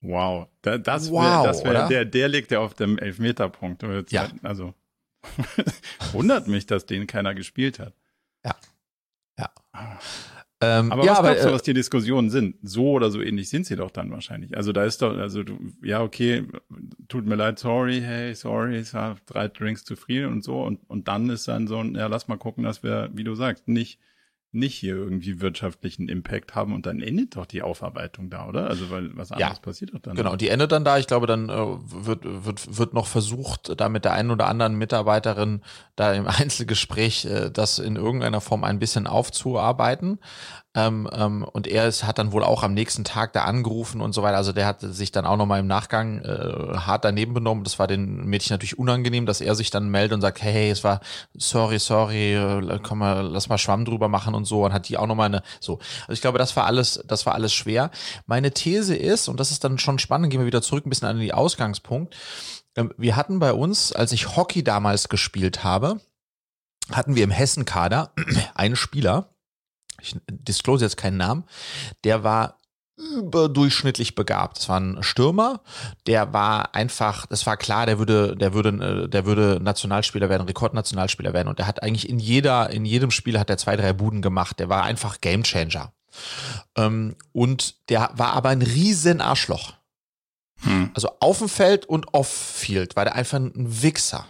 Wow, 0.03 0.49
da, 0.61 0.77
das 0.77 1.09
wow, 1.09 1.63
wär, 1.63 1.87
der, 1.87 2.05
der 2.05 2.27
liegt 2.27 2.51
ja 2.51 2.59
auf 2.59 2.73
dem 2.73 2.97
Elfmeterpunkt. 2.97 3.83
Ja. 4.11 4.27
Also 4.41 4.73
wundert 6.11 6.47
mich, 6.47 6.65
dass 6.65 6.85
den 6.85 7.07
keiner 7.07 7.33
gespielt 7.33 7.79
hat. 7.79 7.93
Ja. 8.45 8.55
Ja. 9.39 9.49
Ähm, 10.59 10.91
aber 10.91 11.05
ja, 11.05 11.13
was 11.13 11.21
glaubst 11.21 11.43
du, 11.45 11.49
äh, 11.49 11.53
was 11.53 11.63
die 11.63 11.73
Diskussionen 11.73 12.29
sind? 12.29 12.57
So 12.61 12.91
oder 12.91 13.11
so 13.11 13.21
ähnlich 13.21 13.49
sind 13.49 13.65
sie 13.65 13.77
doch 13.77 13.91
dann 13.91 14.11
wahrscheinlich. 14.11 14.57
Also 14.57 14.73
da 14.73 14.83
ist 14.83 15.01
doch, 15.01 15.17
also 15.17 15.43
du, 15.43 15.57
ja, 15.81 16.01
okay, 16.01 16.47
tut 17.07 17.25
mir 17.25 17.35
leid, 17.35 17.59
sorry, 17.59 18.01
hey, 18.01 18.35
sorry, 18.35 18.77
es 18.77 18.93
war 18.93 19.17
drei 19.25 19.47
Drinks 19.47 19.85
zu 19.85 19.95
viel 19.95 20.25
und 20.25 20.43
so. 20.43 20.63
Und, 20.63 20.79
und 20.89 21.07
dann 21.07 21.29
ist 21.29 21.47
dann 21.47 21.67
so 21.67 21.77
ein, 21.77 21.95
ja, 21.95 22.07
lass 22.07 22.27
mal 22.27 22.37
gucken, 22.37 22.65
dass 22.65 22.83
wir, 22.83 23.09
wie 23.13 23.23
du 23.23 23.35
sagst, 23.35 23.69
nicht 23.69 23.99
nicht 24.53 24.75
hier 24.75 24.95
irgendwie 24.95 25.41
wirtschaftlichen 25.41 26.07
Impact 26.07 26.55
haben 26.55 26.73
und 26.73 26.85
dann 26.85 27.01
endet 27.01 27.35
doch 27.35 27.45
die 27.45 27.61
Aufarbeitung 27.61 28.29
da, 28.29 28.47
oder? 28.47 28.67
Also 28.67 28.89
weil 28.91 29.15
was 29.17 29.31
anderes 29.31 29.57
ja, 29.57 29.61
passiert 29.61 29.93
doch 29.93 29.99
dann. 29.99 30.15
Genau, 30.15 30.35
die 30.35 30.49
endet 30.49 30.71
dann 30.71 30.85
da. 30.85 30.97
Ich 30.97 31.07
glaube, 31.07 31.27
dann 31.27 31.49
äh, 31.49 31.53
wird, 31.53 32.21
wird, 32.23 32.77
wird 32.77 32.93
noch 32.93 33.07
versucht, 33.07 33.79
da 33.79 33.89
mit 33.89 34.05
der 34.05 34.13
einen 34.13 34.31
oder 34.31 34.47
anderen 34.47 34.75
Mitarbeiterin 34.75 35.61
da 35.95 36.13
im 36.13 36.27
Einzelgespräch 36.27 37.25
äh, 37.25 37.49
das 37.51 37.79
in 37.79 37.95
irgendeiner 37.95 38.41
Form 38.41 38.63
ein 38.63 38.79
bisschen 38.79 39.07
aufzuarbeiten. 39.07 40.19
Ähm, 40.75 41.07
ähm, 41.13 41.43
und 41.43 41.67
er 41.67 41.87
ist, 41.87 42.03
hat 42.03 42.17
dann 42.17 42.31
wohl 42.31 42.43
auch 42.43 42.63
am 42.63 42.73
nächsten 42.73 43.03
Tag 43.03 43.33
da 43.33 43.43
angerufen 43.43 44.01
und 44.01 44.13
so 44.13 44.23
weiter. 44.23 44.37
Also 44.37 44.53
der 44.53 44.65
hat 44.65 44.81
sich 44.81 45.11
dann 45.11 45.25
auch 45.25 45.37
nochmal 45.37 45.59
im 45.59 45.67
Nachgang 45.67 46.19
äh, 46.21 46.77
hart 46.77 47.05
daneben 47.05 47.35
benommen. 47.35 47.63
Das 47.63 47.77
war 47.77 47.85
den 47.85 48.25
Mädchen 48.25 48.55
natürlich 48.55 48.79
unangenehm, 48.79 49.27
dass 49.27 49.39
er 49.39 49.53
sich 49.53 49.69
dann 49.69 49.89
meldet 49.89 50.15
und 50.15 50.21
sagt, 50.21 50.41
hey, 50.41 50.51
hey 50.51 50.69
es 50.71 50.83
war 50.83 51.01
sorry, 51.35 51.77
sorry, 51.77 52.33
äh, 52.33 52.79
komm 52.81 52.99
mal, 52.99 53.21
lass 53.21 53.49
mal 53.49 53.59
Schwamm 53.59 53.85
drüber 53.85 54.07
machen 54.07 54.33
und 54.33 54.45
so. 54.45 54.65
Und 54.65 54.73
hat 54.73 54.89
die 54.89 54.97
auch 54.97 55.05
nochmal 55.05 55.27
eine, 55.27 55.43
so. 55.59 55.79
Also 56.01 56.13
ich 56.13 56.21
glaube, 56.21 56.39
das 56.39 56.55
war 56.55 56.65
alles, 56.65 57.03
das 57.07 57.27
war 57.27 57.35
alles 57.35 57.53
schwer. 57.53 57.91
Meine 58.25 58.51
These 58.51 58.95
ist, 58.95 59.27
und 59.27 59.39
das 59.39 59.51
ist 59.51 59.63
dann 59.63 59.77
schon 59.77 59.99
spannend, 59.99 60.31
gehen 60.31 60.39
wir 60.39 60.47
wieder 60.47 60.63
zurück 60.63 60.87
ein 60.87 60.89
bisschen 60.89 61.07
an 61.07 61.19
den 61.19 61.31
Ausgangspunkt. 61.31 62.15
Ähm, 62.75 62.91
wir 62.97 63.15
hatten 63.15 63.37
bei 63.37 63.53
uns, 63.53 63.91
als 63.91 64.11
ich 64.11 64.35
Hockey 64.35 64.63
damals 64.63 65.07
gespielt 65.07 65.63
habe, 65.63 65.99
hatten 66.91 67.15
wir 67.15 67.23
im 67.23 67.31
Hessen-Kader 67.31 68.11
einen 68.55 68.75
Spieler, 68.75 69.32
ich 70.03 70.15
disclose 70.27 70.85
jetzt 70.85 70.97
keinen 70.97 71.17
Namen, 71.17 71.45
der 72.03 72.23
war 72.23 72.59
überdurchschnittlich 72.95 74.15
begabt. 74.15 74.57
Das 74.57 74.69
war 74.69 74.79
ein 74.79 75.01
Stürmer, 75.01 75.61
der 76.05 76.31
war 76.31 76.75
einfach, 76.75 77.25
das 77.25 77.45
war 77.45 77.57
klar, 77.57 77.85
der 77.85 77.97
würde, 77.97 78.35
der 78.35 78.53
würde, 78.53 79.09
der 79.09 79.25
würde 79.25 79.59
Nationalspieler 79.61 80.29
werden, 80.29 80.47
Rekordnationalspieler 80.47 81.33
werden 81.33 81.47
und 81.47 81.59
der 81.59 81.67
hat 81.67 81.81
eigentlich 81.81 82.07
in 82.07 82.19
jeder, 82.19 82.69
in 82.69 82.85
jedem 82.85 83.11
Spiel 83.11 83.39
hat 83.39 83.49
er 83.49 83.57
zwei, 83.57 83.75
drei 83.75 83.93
Buden 83.93 84.21
gemacht. 84.21 84.59
Der 84.59 84.69
war 84.69 84.83
einfach 84.83 85.21
Gamechanger. 85.21 85.91
Ähm, 86.77 87.15
und 87.31 87.89
der 87.89 88.11
war 88.13 88.33
aber 88.33 88.49
ein 88.49 88.61
riesen 88.61 89.21
Arschloch. 89.21 89.73
Hm. 90.61 90.91
Also 90.93 91.09
auf 91.19 91.39
dem 91.39 91.49
Feld 91.49 91.85
und 91.85 92.13
off-Field 92.13 92.95
war 92.95 93.05
der 93.05 93.15
einfach 93.15 93.39
ein 93.39 93.53
Wichser. 93.55 94.27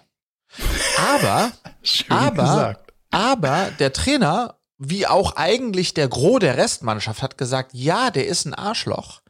Aber, 0.97 1.51
aber, 2.09 2.43
gesagt. 2.43 2.93
aber 3.11 3.71
der 3.79 3.91
Trainer 3.91 4.55
wie 4.89 5.07
auch 5.07 5.35
eigentlich 5.35 5.93
der 5.93 6.07
Gros 6.07 6.39
der 6.39 6.57
Restmannschaft 6.57 7.21
hat 7.21 7.37
gesagt, 7.37 7.71
ja, 7.73 8.11
der 8.11 8.27
ist 8.27 8.45
ein 8.45 8.53
Arschloch, 8.53 9.21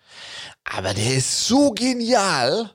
aber 0.63 0.93
der 0.93 1.15
ist 1.15 1.45
so 1.45 1.71
genial. 1.71 2.71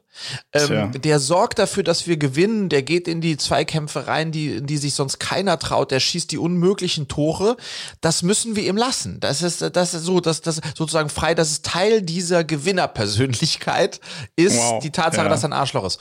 Ähm, 0.52 0.92
der 1.00 1.20
sorgt 1.20 1.58
dafür, 1.58 1.84
dass 1.84 2.06
wir 2.06 2.16
gewinnen. 2.16 2.68
Der 2.68 2.82
geht 2.82 3.06
in 3.06 3.20
die 3.20 3.36
Zweikämpfe 3.36 4.08
rein, 4.08 4.32
die, 4.32 4.56
in 4.56 4.66
die 4.66 4.76
sich 4.76 4.94
sonst 4.94 5.20
keiner 5.20 5.58
traut. 5.58 5.90
Der 5.90 6.00
schießt 6.00 6.30
die 6.32 6.38
unmöglichen 6.38 7.08
Tore. 7.08 7.56
Das 8.00 8.22
müssen 8.22 8.56
wir 8.56 8.64
ihm 8.64 8.76
lassen. 8.76 9.20
Das 9.20 9.42
ist, 9.42 9.62
das 9.62 9.94
ist 9.94 10.02
so, 10.02 10.20
dass 10.20 10.40
das 10.40 10.60
sozusagen 10.76 11.08
frei. 11.08 11.34
Das 11.34 11.50
ist 11.50 11.64
Teil 11.64 12.02
dieser 12.02 12.42
Gewinnerpersönlichkeit 12.44 14.00
ist 14.36 14.58
wow. 14.58 14.82
die 14.82 14.90
Tatsache, 14.90 15.26
ja. 15.26 15.30
dass 15.30 15.44
er 15.44 15.50
ein 15.50 15.52
Arschloch 15.52 15.84
ist. 15.84 16.00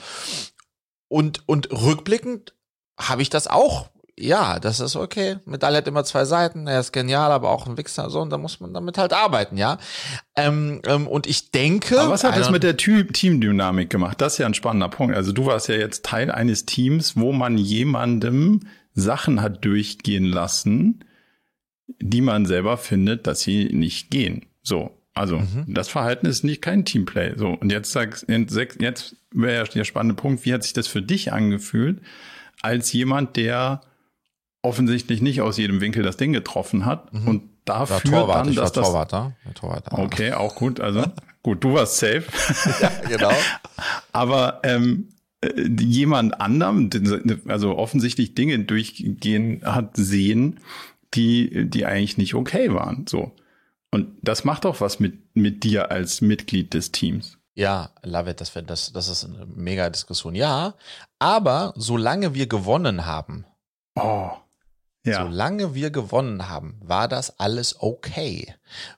Und, 1.08 1.44
und 1.46 1.72
rückblickend 1.72 2.54
habe 3.00 3.22
ich 3.22 3.30
das 3.30 3.48
auch 3.48 3.90
ja, 4.20 4.60
das 4.60 4.80
ist 4.80 4.96
okay. 4.96 5.38
Medaille 5.46 5.78
hat 5.78 5.88
immer 5.88 6.04
zwei 6.04 6.26
Seiten. 6.26 6.66
Er 6.68 6.80
ist 6.80 6.92
genial, 6.92 7.32
aber 7.32 7.50
auch 7.50 7.68
ein 7.68 7.78
Wichser. 7.78 8.10
So, 8.10 8.22
und 8.22 8.32
da 8.32 8.38
muss 8.38 8.60
man 8.60 8.74
damit 8.74 8.98
halt 8.98 9.14
arbeiten, 9.14 9.58
ja. 9.58 9.78
Ähm, 10.36 10.82
ähm, 10.88 11.08
und 11.08 11.28
ich 11.28 11.52
denke. 11.52 12.00
Aber 12.00 12.12
was 12.14 12.24
hat 12.24 12.36
das 12.36 12.50
mit 12.50 12.64
der 12.64 12.78
Teamdynamik 12.78 13.90
gemacht? 13.90 14.20
Das 14.20 14.34
ist 14.34 14.40
ja 14.40 14.48
ein 14.48 14.56
spannender 14.56 14.90
Punkt. 14.90 15.16
Also 15.16 15.32
du 15.32 15.46
warst 15.46 15.68
ja 15.68 15.76
jetzt 15.76 16.04
Teil 16.04 16.32
eines 16.32 16.66
Teams, 16.66 17.16
wo 17.16 17.32
man 17.32 17.58
jemandem 17.58 18.62
Sachen 18.94 19.42
hat 19.42 19.64
durchgehen 19.64 20.26
lassen, 20.26 21.06
die 22.02 22.22
man 22.22 22.48
selber 22.48 22.78
findet, 22.78 23.28
dass 23.28 23.42
sie 23.42 23.66
nicht 23.72 24.10
gehen. 24.10 24.48
So. 24.64 24.92
Also, 25.14 25.40
mhm. 25.40 25.66
das 25.68 25.90
Verhalten 25.90 26.28
ist 26.28 26.44
nicht 26.44 26.62
kein 26.62 26.86
Teamplay. 26.86 27.34
So. 27.38 27.50
Und 27.50 27.72
jetzt 27.72 27.92
sagst, 27.92 28.28
jetzt 28.28 29.16
wäre 29.32 29.56
ja 29.56 29.64
der 29.64 29.84
spannende 29.84 30.16
Punkt, 30.16 30.46
wie 30.46 30.54
hat 30.54 30.64
sich 30.64 30.74
das 30.74 30.88
für 30.88 31.02
dich 31.02 31.34
angefühlt, 31.34 32.02
als 32.62 32.94
jemand, 32.94 33.36
der 33.36 33.82
offensichtlich 34.68 35.22
nicht 35.22 35.42
aus 35.42 35.58
jedem 35.58 35.80
Winkel 35.80 36.04
das 36.04 36.18
Ding 36.18 36.34
getroffen 36.34 36.86
hat 36.86 37.14
mhm. 37.14 37.28
und 37.28 37.44
dafür 37.66 38.12
ja, 38.12 38.20
Torwart, 38.20 38.48
dann, 38.48 38.56
dass 38.56 38.72
das 38.74 38.86
Torwart, 38.86 39.12
Torwart, 39.56 39.92
okay, 39.92 40.34
auch 40.34 40.56
gut, 40.56 40.80
also 40.80 41.04
gut, 41.44 41.64
du 41.64 41.74
warst 41.74 41.98
safe. 41.98 42.24
ja, 42.82 42.92
genau. 43.08 43.32
Aber 44.12 44.60
ähm, 44.64 45.10
äh, 45.42 45.62
jemand 45.80 46.42
anderem, 46.42 46.90
also 47.48 47.78
offensichtlich 47.78 48.36
Dinge 48.36 48.60
durchgehen 48.60 49.62
hat 49.64 49.96
sehen, 49.96 50.60
die 51.14 51.70
die 51.70 51.86
eigentlich 51.86 52.18
nicht 52.18 52.36
okay 52.36 52.74
waren, 52.74 53.08
so. 53.08 53.32
Und 53.90 54.18
das 54.22 54.44
macht 54.44 54.66
doch 54.66 54.82
was 54.82 55.00
mit 55.00 55.36
mit 55.36 55.64
dir 55.64 55.92
als 55.92 56.20
Mitglied 56.20 56.74
des 56.74 56.92
Teams. 56.92 57.38
Ja, 57.56 57.90
love 58.04 58.30
it, 58.30 58.42
das, 58.42 58.54
das, 58.68 58.92
das 58.92 59.08
ist 59.08 59.26
eine 59.26 59.48
mega 59.48 59.90
Diskussion. 59.90 60.36
Ja, 60.36 60.76
aber 61.18 61.74
solange 61.76 62.36
wir 62.36 62.48
gewonnen 62.48 63.08
haben, 63.08 63.46
oh. 63.96 64.30
Ja. 65.08 65.24
Solange 65.24 65.74
wir 65.74 65.90
gewonnen 65.90 66.50
haben, 66.50 66.78
war 66.82 67.08
das 67.08 67.40
alles 67.40 67.82
okay. 67.82 68.54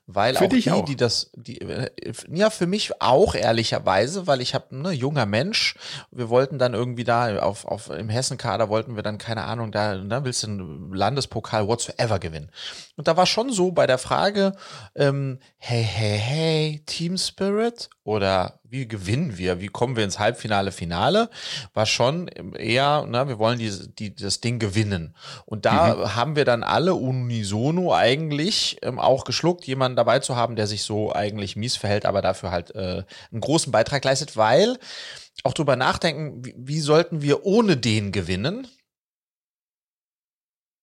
Weil 0.08 0.36
für 0.36 0.46
auch 0.46 0.50
die, 0.50 0.72
auch. 0.72 0.86
die 0.86 0.96
das, 0.96 1.32
die, 1.36 1.62
äh, 1.62 1.90
ja, 2.32 2.50
für 2.50 2.68
mich 2.68 3.02
auch 3.02 3.36
ehrlicherweise, 3.36 4.28
weil 4.28 4.42
ich 4.42 4.54
habe 4.54 4.76
ne 4.76 4.92
junger 4.92 5.26
Mensch. 5.26 5.76
Wir 6.12 6.30
wollten 6.30 6.60
dann 6.60 6.74
irgendwie 6.74 7.04
da 7.04 7.40
auf, 7.40 7.66
auf 7.66 7.90
im 7.90 8.10
Hessenkader 8.10 8.70
wollten 8.70 8.96
wir 8.96 9.04
dann 9.04 9.18
keine 9.18 9.44
Ahnung 9.44 9.72
da, 9.72 9.96
da 9.96 10.24
willst 10.24 10.44
du 10.44 10.48
einen 10.48 10.94
Landespokal 10.94 11.68
whatsoever 11.68 12.20
gewinnen. 12.20 12.52
Und 12.96 13.08
da 13.08 13.18
war 13.18 13.26
schon 13.26 13.52
so 13.52 13.72
bei 13.72 13.88
der 13.88 13.98
Frage, 13.98 14.54
ähm, 14.96 15.40
hey 15.58 15.84
hey 15.84 16.18
hey 16.18 16.84
Team 16.86 17.18
Spirit 17.18 17.90
oder 18.04 18.60
wie 18.70 18.88
gewinnen 18.88 19.38
wir, 19.38 19.62
wie 19.62 19.68
kommen 19.68 19.96
wir 19.96 20.04
ins 20.04 20.20
Halbfinale, 20.20 20.72
Finale, 20.72 21.30
war 21.74 21.86
schon 21.86 22.28
eher, 22.28 23.06
na, 23.08 23.28
wir 23.28 23.40
wollen 23.40 23.58
die, 23.58 23.72
die, 23.98 24.16
das 24.16 24.42
Ding 24.42 24.60
gewinnen. 24.60 25.16
Und 25.46 25.66
da 25.66 25.96
mhm. 25.96 26.16
haben 26.16 26.36
wir 26.36 26.46
dann 26.46 26.64
alle 26.64 26.94
unisono 26.94 27.94
eigentlich 27.94 28.78
ähm, 28.82 29.00
auch 29.00 29.26
geschluckt, 29.26 29.59
jemanden 29.66 29.96
dabei 29.96 30.20
zu 30.20 30.36
haben, 30.36 30.56
der 30.56 30.68
sich 30.68 30.84
so 30.84 31.14
eigentlich 31.14 31.56
mies 31.56 31.76
verhält, 31.76 32.06
aber 32.06 32.22
dafür 32.22 32.52
halt 32.52 32.74
äh, 32.76 33.04
einen 33.32 33.42
großen 33.42 33.72
Beitrag 33.72 34.04
leistet, 34.04 34.38
weil 34.38 34.78
auch 35.44 35.54
drüber 35.54 35.76
nachdenken, 35.76 36.46
wie, 36.46 36.56
wie 36.58 36.80
sollten 36.80 37.22
wir 37.22 37.46
ohne 37.46 37.78
den 37.78 38.12
gewinnen? 38.12 38.68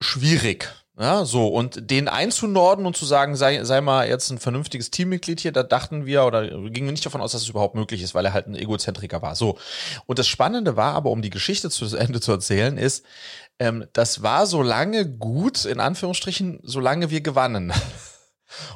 Schwierig. 0.03 0.69
Ja, 0.99 1.27
so, 1.27 1.49
und 1.49 1.91
den 1.91 2.09
einzunorden 2.09 2.87
und 2.87 2.97
zu 2.97 3.05
sagen, 3.05 3.37
sei, 3.37 3.63
sei 3.65 3.83
mal 3.83 4.09
jetzt 4.09 4.31
ein 4.31 4.39
vernünftiges 4.39 4.91
Teammitglied 4.91 5.41
hier, 5.41 5.53
da 5.53 5.63
dachten 5.63 6.07
wir 6.07 6.25
oder 6.25 6.49
gingen 6.49 6.87
wir 6.87 6.93
nicht 6.93 7.05
davon 7.05 7.21
aus, 7.21 7.33
dass 7.33 7.43
es 7.43 7.51
überhaupt 7.51 7.75
möglich 7.75 8.01
ist, 8.01 8.15
weil 8.15 8.25
er 8.25 8.33
halt 8.33 8.47
ein 8.47 8.55
Egozentriker 8.55 9.21
war. 9.21 9.37
So. 9.37 9.59
Und 10.07 10.19
das 10.19 10.27
Spannende 10.27 10.77
war 10.77 10.95
aber, 10.95 11.11
um 11.11 11.21
die 11.21 11.29
Geschichte 11.29 11.69
zu 11.69 11.95
Ende 11.95 12.21
zu 12.21 12.33
erzählen, 12.33 12.79
ist, 12.79 13.05
ähm, 13.59 13.85
das 13.93 14.23
war 14.23 14.47
so 14.47 14.63
lange 14.63 15.07
gut, 15.07 15.67
in 15.67 15.81
Anführungsstrichen, 15.81 16.61
solange 16.63 17.11
wir 17.11 17.21
gewannen. 17.21 17.75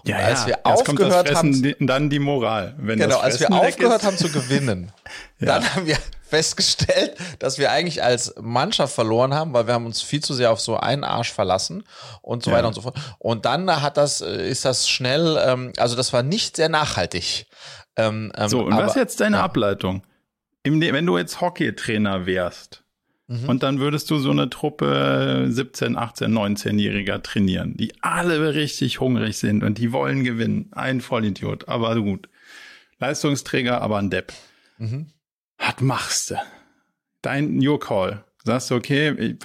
Und 0.05 0.11
ja, 0.11 0.17
als 0.17 0.47
wir 0.47 0.55
ja. 0.55 0.61
aufgehört 0.65 1.35
haben, 1.35 1.75
dann 1.81 2.11
die 2.11 2.19
Moral. 2.19 2.75
Wenn 2.79 2.99
genau, 2.99 3.19
als 3.19 3.41
wir 3.41 3.53
aufgehört 3.53 4.03
ist. 4.03 4.07
haben 4.07 4.17
zu 4.17 4.29
gewinnen, 4.33 4.93
ja. 5.39 5.47
dann 5.47 5.75
haben 5.75 5.87
wir 5.87 5.97
festgestellt, 6.31 7.17
dass 7.41 7.59
wir 7.59 7.71
eigentlich 7.73 8.03
als 8.03 8.35
Mannschaft 8.41 8.95
verloren 8.95 9.35
haben, 9.35 9.53
weil 9.53 9.67
wir 9.67 9.75
haben 9.75 9.87
uns 9.87 10.01
viel 10.01 10.23
zu 10.23 10.33
sehr 10.33 10.53
auf 10.53 10.61
so 10.61 10.77
einen 10.77 11.05
Arsch 11.05 11.33
verlassen 11.33 11.85
und 12.23 12.45
so 12.45 12.53
weiter 12.53 12.69
und 12.69 12.75
so 12.75 12.83
fort. 12.83 12.97
Und 13.19 13.45
dann 13.45 13.83
hat 13.83 13.97
das, 13.97 14.21
äh, 14.21 14.49
ist 14.49 14.65
das 14.65 14.89
schnell, 14.89 15.39
ähm, 15.45 15.73
also 15.77 15.97
das 15.97 16.13
war 16.13 16.23
nicht 16.23 16.57
sehr 16.57 16.69
nachhaltig. 16.69 17.47
Ähm, 17.97 18.33
ähm, 18.37 18.49
so, 18.49 18.61
und 18.61 18.73
aber, 18.73 18.85
was 18.85 18.93
ist 18.93 18.97
jetzt 18.97 19.21
deine. 19.21 19.41
Ableitung? 19.41 20.03
Im, 20.63 20.81
wenn 20.81 21.07
du 21.07 21.19
jetzt 21.19 21.41
Hockeytrainer 21.41 22.27
wärst, 22.27 22.80
mhm. 23.31 23.49
und 23.49 23.63
dann 23.63 23.79
würdest 23.79 24.11
du 24.11 24.19
so 24.19 24.31
eine 24.31 24.51
Truppe 24.51 25.47
17, 25.49 25.97
18, 25.97 26.31
19-Jähriger 26.31 27.23
trainieren, 27.23 27.77
die 27.77 27.93
alle 28.03 28.55
richtig 28.55 29.01
hungrig 29.01 29.39
sind 29.39 29.65
und 29.65 29.79
die 29.79 29.93
wollen 29.93 30.25
gewinnen. 30.25 30.69
Ein 30.73 31.01
Vollidiot, 31.01 31.69
aber 31.69 31.99
gut. 32.01 32.29
Leistungsträger, 32.99 33.81
aber 33.81 33.99
ein 33.99 34.11
Depp. 34.11 34.33
Mhm. 34.79 35.07
Was 35.59 35.81
machst 35.81 36.31
du? 36.31 36.37
Dein 37.23 37.67
Your 37.67 37.81
Call. 37.81 38.25
Sagst 38.45 38.71
du, 38.71 38.75
okay, 38.75 39.13
ich, 39.13 39.37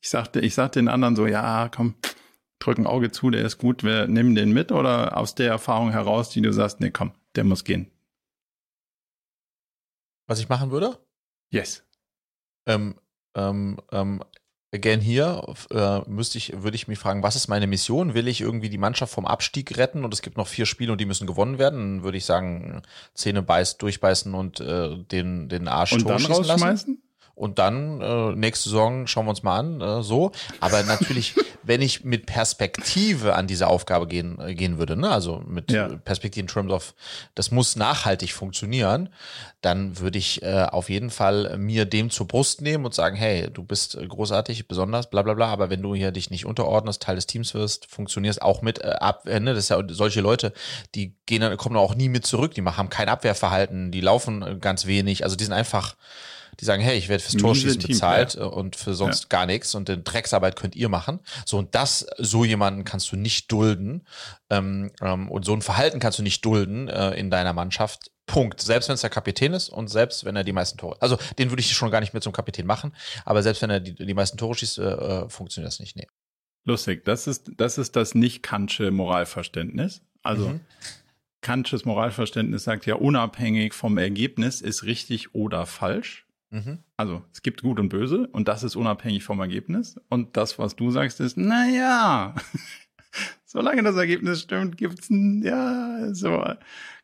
ich 0.00 0.10
sagte, 0.10 0.40
ich 0.40 0.54
sag 0.54 0.72
den 0.72 0.88
anderen 0.88 1.16
so, 1.16 1.26
ja, 1.26 1.70
komm, 1.74 1.94
drück 2.58 2.78
ein 2.78 2.86
Auge 2.86 3.10
zu, 3.10 3.30
der 3.30 3.44
ist 3.44 3.58
gut, 3.58 3.84
wir 3.84 4.06
nehmen 4.06 4.34
den 4.34 4.52
mit 4.52 4.72
oder 4.72 5.16
aus 5.16 5.34
der 5.34 5.48
Erfahrung 5.48 5.90
heraus, 5.90 6.30
die 6.30 6.42
du 6.42 6.52
sagst, 6.52 6.80
nee, 6.80 6.90
komm, 6.90 7.12
der 7.34 7.44
muss 7.44 7.64
gehen. 7.64 7.90
Was 10.26 10.40
ich 10.40 10.48
machen 10.48 10.70
würde? 10.70 10.98
Yes. 11.50 11.84
Ähm, 12.66 12.96
ähm, 13.36 13.78
ähm, 13.92 14.22
again 14.72 15.00
hier 15.00 15.42
äh, 15.70 16.00
müsste 16.08 16.38
ich, 16.38 16.62
würde 16.62 16.74
ich 16.74 16.88
mich 16.88 16.98
fragen, 16.98 17.22
was 17.22 17.36
ist 17.36 17.48
meine 17.48 17.66
Mission? 17.66 18.14
Will 18.14 18.28
ich 18.28 18.40
irgendwie 18.40 18.68
die 18.68 18.78
Mannschaft 18.78 19.12
vom 19.12 19.26
Abstieg 19.26 19.76
retten 19.76 20.04
und 20.04 20.12
es 20.12 20.22
gibt 20.22 20.36
noch 20.36 20.48
vier 20.48 20.66
Spiele 20.66 20.92
und 20.92 21.00
die 21.00 21.06
müssen 21.06 21.26
gewonnen 21.26 21.58
werden? 21.58 21.78
Dann 21.78 22.02
würde 22.02 22.18
ich 22.18 22.24
sagen, 22.24 22.82
Zähne 23.14 23.42
beißt, 23.42 23.80
durchbeißen 23.82 24.34
und 24.34 24.60
äh, 24.60 24.96
den, 24.98 25.48
den 25.48 25.68
Arsch 25.68 25.92
und 25.92 26.08
dann 26.08 26.24
rausschmeißen? 26.24 26.66
Lassen. 26.68 27.02
Und 27.36 27.58
dann 27.58 28.00
äh, 28.00 28.32
nächste 28.32 28.70
Saison 28.70 29.06
schauen 29.06 29.26
wir 29.26 29.30
uns 29.30 29.42
mal 29.42 29.58
an, 29.58 29.80
äh, 29.82 30.02
so. 30.02 30.32
Aber 30.60 30.82
natürlich, 30.84 31.34
wenn 31.62 31.82
ich 31.82 32.02
mit 32.02 32.24
Perspektive 32.24 33.34
an 33.34 33.46
diese 33.46 33.68
Aufgabe 33.68 34.06
gehen, 34.06 34.40
äh, 34.40 34.54
gehen 34.54 34.78
würde, 34.78 34.96
ne? 34.96 35.10
also 35.10 35.42
mit 35.46 35.70
ja. 35.70 35.88
Perspektive 35.88 36.40
in 36.40 36.46
terms 36.46 36.72
of, 36.72 36.94
das 37.34 37.50
muss 37.50 37.76
nachhaltig 37.76 38.32
funktionieren, 38.32 39.10
dann 39.60 39.98
würde 39.98 40.16
ich 40.16 40.42
äh, 40.42 40.66
auf 40.70 40.88
jeden 40.88 41.10
Fall 41.10 41.58
mir 41.58 41.84
dem 41.84 42.08
zur 42.08 42.26
Brust 42.26 42.62
nehmen 42.62 42.86
und 42.86 42.94
sagen, 42.94 43.16
hey, 43.16 43.50
du 43.52 43.62
bist 43.62 43.98
großartig, 44.08 44.66
besonders, 44.66 45.10
bla 45.10 45.20
bla 45.20 45.34
bla, 45.34 45.48
aber 45.48 45.68
wenn 45.68 45.82
du 45.82 45.94
hier 45.94 46.12
dich 46.12 46.30
nicht 46.30 46.46
unterordnest, 46.46 47.02
Teil 47.02 47.16
des 47.16 47.26
Teams 47.26 47.52
wirst, 47.52 47.84
funktionierst 47.84 48.40
auch 48.40 48.62
mit 48.62 48.82
äh, 48.82 48.92
ab, 48.98 49.26
äh, 49.26 49.40
ne? 49.40 49.52
das 49.52 49.64
ist 49.64 49.68
ja 49.68 49.82
solche 49.88 50.22
Leute, 50.22 50.54
die 50.94 51.14
gehen 51.26 51.42
dann, 51.42 51.54
kommen 51.58 51.76
auch 51.76 51.94
nie 51.96 52.08
mit 52.08 52.24
zurück, 52.24 52.54
die 52.54 52.62
haben 52.62 52.88
kein 52.88 53.10
Abwehrverhalten, 53.10 53.90
die 53.92 54.00
laufen 54.00 54.40
äh, 54.40 54.56
ganz 54.58 54.86
wenig, 54.86 55.22
also 55.22 55.36
die 55.36 55.44
sind 55.44 55.52
einfach 55.52 55.96
die 56.60 56.64
sagen, 56.64 56.82
hey, 56.82 56.96
ich 56.96 57.08
werde 57.08 57.22
fürs 57.22 57.40
Torschießen 57.40 57.82
bezahlt 57.82 58.34
ja. 58.34 58.44
und 58.44 58.76
für 58.76 58.94
sonst 58.94 59.24
ja. 59.24 59.28
gar 59.28 59.46
nichts 59.46 59.74
und 59.74 59.88
den 59.88 60.04
Drecksarbeit 60.04 60.56
könnt 60.56 60.76
ihr 60.76 60.88
machen. 60.88 61.20
So 61.44 61.58
und 61.58 61.74
das, 61.74 62.06
so 62.18 62.44
jemanden 62.44 62.84
kannst 62.84 63.10
du 63.12 63.16
nicht 63.16 63.50
dulden 63.52 64.06
ähm, 64.50 64.90
ähm, 65.00 65.30
und 65.30 65.44
so 65.44 65.52
ein 65.52 65.62
Verhalten 65.62 66.00
kannst 66.00 66.18
du 66.18 66.22
nicht 66.22 66.44
dulden 66.44 66.88
äh, 66.88 67.10
in 67.14 67.30
deiner 67.30 67.52
Mannschaft. 67.52 68.10
Punkt. 68.26 68.60
Selbst 68.60 68.88
wenn 68.88 68.94
es 68.94 69.02
der 69.02 69.10
Kapitän 69.10 69.52
ist 69.52 69.68
und 69.68 69.86
selbst 69.86 70.24
wenn 70.24 70.34
er 70.34 70.42
die 70.42 70.52
meisten 70.52 70.78
Tore, 70.78 70.96
also 71.00 71.16
den 71.38 71.50
würde 71.50 71.60
ich 71.60 71.72
schon 71.72 71.92
gar 71.92 72.00
nicht 72.00 72.12
mehr 72.12 72.20
zum 72.20 72.32
Kapitän 72.32 72.66
machen, 72.66 72.92
aber 73.24 73.40
selbst 73.44 73.62
wenn 73.62 73.70
er 73.70 73.78
die, 73.78 73.94
die 73.94 74.14
meisten 74.14 74.36
Tore 74.36 74.56
schießt, 74.56 74.78
äh, 74.78 74.82
äh 74.82 75.28
funktioniert 75.28 75.72
das 75.72 75.78
nicht. 75.78 75.94
Nee. 75.94 76.08
lustig. 76.64 77.04
Das 77.04 77.28
ist 77.28 77.52
das, 77.56 77.78
ist 77.78 77.94
das 77.94 78.16
nicht 78.16 78.42
Kantsche 78.42 78.90
Moralverständnis. 78.90 80.02
Also 80.24 80.48
mhm. 80.48 80.60
Kantsches 81.40 81.84
Moralverständnis 81.84 82.64
sagt 82.64 82.86
ja, 82.86 82.96
unabhängig 82.96 83.72
vom 83.72 83.98
Ergebnis 83.98 84.60
ist 84.60 84.82
richtig 84.82 85.32
oder 85.32 85.64
falsch. 85.64 86.25
Mhm. 86.50 86.78
Also 86.96 87.22
es 87.32 87.42
gibt 87.42 87.62
Gut 87.62 87.80
und 87.80 87.88
Böse 87.88 88.28
und 88.28 88.48
das 88.48 88.62
ist 88.62 88.76
unabhängig 88.76 89.24
vom 89.24 89.40
Ergebnis. 89.40 90.00
Und 90.08 90.36
das, 90.36 90.58
was 90.58 90.76
du 90.76 90.90
sagst, 90.90 91.20
ist, 91.20 91.36
naja, 91.36 92.34
solange 93.44 93.82
das 93.82 93.96
Ergebnis 93.96 94.42
stimmt, 94.42 94.76
gibt's 94.76 95.10
ein, 95.10 95.42
ja, 95.42 96.14
so 96.14 96.44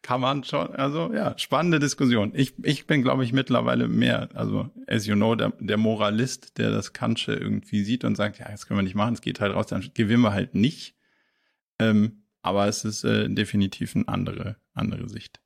kann 0.02 0.20
man 0.20 0.44
schon, 0.44 0.74
also 0.74 1.12
ja, 1.12 1.37
spannende 1.38 1.78
Diskussion. 1.78 2.33
Ich, 2.35 2.55
ich 2.62 2.87
bin, 2.87 3.02
glaube 3.02 3.24
ich, 3.24 3.33
mittlerweile 3.33 3.88
mehr, 3.88 4.28
also 4.35 4.70
as 4.87 5.07
you 5.07 5.14
know, 5.14 5.35
der, 5.35 5.52
der 5.61 5.76
Moralist, 5.76 6.59
der 6.59 6.70
das 6.70 6.92
Kantsche 6.92 7.35
irgendwie 7.35 7.85
sieht 7.85 8.05
und 8.05 8.16
sagt, 8.16 8.38
ja, 8.38 8.50
das 8.50 8.66
können 8.66 8.78
wir 8.78 8.85
nicht 8.85 8.96
machen, 8.96 9.14
es 9.14 9.20
geht 9.20 9.40
halt 9.40 9.55
raus, 9.55 9.66
dann 9.68 9.88
gewinnen 9.94 10.22
wir 10.22 10.33
halt 10.33 10.55
nicht. 10.55 10.96
Ähm, 11.78 12.24
aber 12.42 12.66
es 12.66 12.85
ist 12.85 13.05
äh, 13.05 13.28
definitiv 13.28 13.94
eine 13.94 14.09
andere, 14.09 14.57
andere 14.74 15.09
Sicht. 15.09 15.41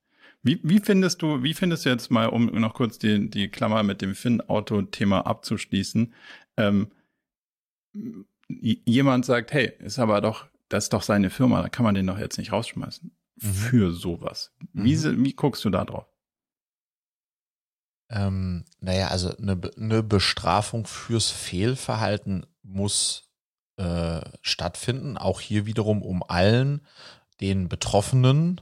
Wie, 0.46 0.60
wie 0.62 0.78
findest 0.78 1.22
du, 1.22 1.42
wie 1.42 1.54
findest 1.54 1.84
du 1.84 1.88
jetzt 1.88 2.08
mal, 2.10 2.26
um 2.28 2.46
noch 2.46 2.74
kurz 2.74 2.98
die, 2.98 3.28
die 3.28 3.48
Klammer 3.48 3.82
mit 3.82 4.00
dem 4.00 4.14
Finn-Auto-Thema 4.14 5.26
abzuschließen, 5.26 6.14
ähm, 6.56 6.92
jemand 8.48 9.24
sagt, 9.24 9.52
hey, 9.52 9.72
ist 9.80 9.98
aber 9.98 10.20
doch, 10.20 10.46
das 10.68 10.84
ist 10.84 10.92
doch 10.92 11.02
seine 11.02 11.30
Firma, 11.30 11.62
da 11.62 11.68
kann 11.68 11.82
man 11.84 11.96
den 11.96 12.06
doch 12.06 12.18
jetzt 12.18 12.38
nicht 12.38 12.52
rausschmeißen. 12.52 13.10
Mhm. 13.42 13.54
Für 13.54 13.92
sowas. 13.92 14.54
Wie, 14.72 14.96
mhm. 14.96 15.24
wie 15.24 15.32
guckst 15.32 15.64
du 15.64 15.70
da 15.70 15.84
drauf? 15.84 16.06
Ähm, 18.08 18.64
naja, 18.78 19.08
also 19.08 19.36
eine, 19.36 19.60
eine 19.76 20.04
Bestrafung 20.04 20.86
fürs 20.86 21.28
Fehlverhalten 21.28 22.46
muss 22.62 23.32
äh, 23.78 24.20
stattfinden. 24.42 25.18
Auch 25.18 25.40
hier 25.40 25.66
wiederum, 25.66 26.02
um 26.02 26.22
allen 26.22 26.86
den 27.40 27.68
Betroffenen 27.68 28.60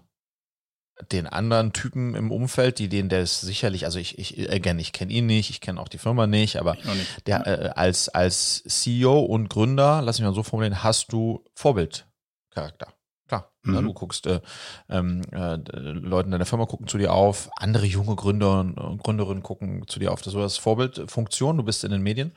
den 1.13 1.27
anderen 1.27 1.73
Typen 1.73 2.15
im 2.15 2.31
Umfeld, 2.31 2.79
die 2.79 2.89
denen 2.89 3.09
der 3.09 3.23
ist 3.23 3.41
sicherlich, 3.41 3.85
also 3.85 3.99
ich, 3.99 4.19
ich 4.19 4.51
again, 4.51 4.79
ich 4.79 4.93
kenne 4.93 5.13
ihn 5.13 5.27
nicht, 5.27 5.51
ich 5.51 5.61
kenne 5.61 5.81
auch 5.81 5.89
die 5.89 5.99
Firma 5.99 6.27
nicht, 6.27 6.57
aber 6.57 6.75
nicht. 6.75 7.27
der 7.27 7.47
äh, 7.47 7.71
als 7.75 8.09
als 8.09 8.63
CEO 8.65 9.21
und 9.21 9.49
Gründer, 9.49 10.03
lass 10.03 10.19
mich 10.19 10.27
mal 10.27 10.35
so 10.35 10.43
formulieren, 10.43 10.83
hast 10.83 11.13
du 11.13 11.45
Vorbildcharakter. 11.55 12.95
Klar, 13.27 13.51
ne, 13.63 13.73
mhm. 13.73 13.79
ne, 13.79 13.83
du 13.83 13.95
guckst, 13.95 14.27
äh, 14.27 14.41
ähm, 14.89 15.23
äh, 15.33 15.57
Leute 15.57 16.27
in 16.27 16.33
deiner 16.33 16.47
Firma 16.47 16.67
gucken 16.67 16.87
zu 16.87 16.99
dir 16.99 17.13
auf, 17.13 17.51
andere 17.57 17.87
junge 17.87 18.15
Gründer 18.15 18.61
und 18.61 19.03
Gründerinnen 19.03 19.43
gucken 19.43 19.89
zu 19.89 19.99
dir 19.99 20.13
auf. 20.13 20.21
Das 20.21 20.35
ist 20.35 20.41
das 20.41 20.59
Vorbildfunktion, 20.59 21.57
du 21.57 21.63
bist 21.63 21.85
in 21.85 21.91
den 21.91 22.03
Medien 22.03 22.37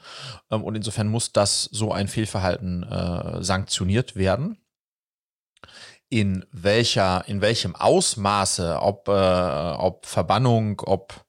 ähm, 0.50 0.64
und 0.64 0.76
insofern 0.76 1.10
muss 1.10 1.34
das 1.34 1.66
so 1.66 1.92
ein 1.92 2.08
Fehlverhalten 2.08 2.84
äh, 2.84 3.44
sanktioniert 3.44 4.16
werden 4.16 4.58
in 6.10 6.46
welcher, 6.52 7.28
in 7.28 7.42
welchem 7.42 7.76
Ausmaße, 7.76 8.80
ob, 8.82 9.08
äh, 9.10 9.12
ob 9.12 10.06
Verbannung, 10.06 10.82
ob 10.86 11.26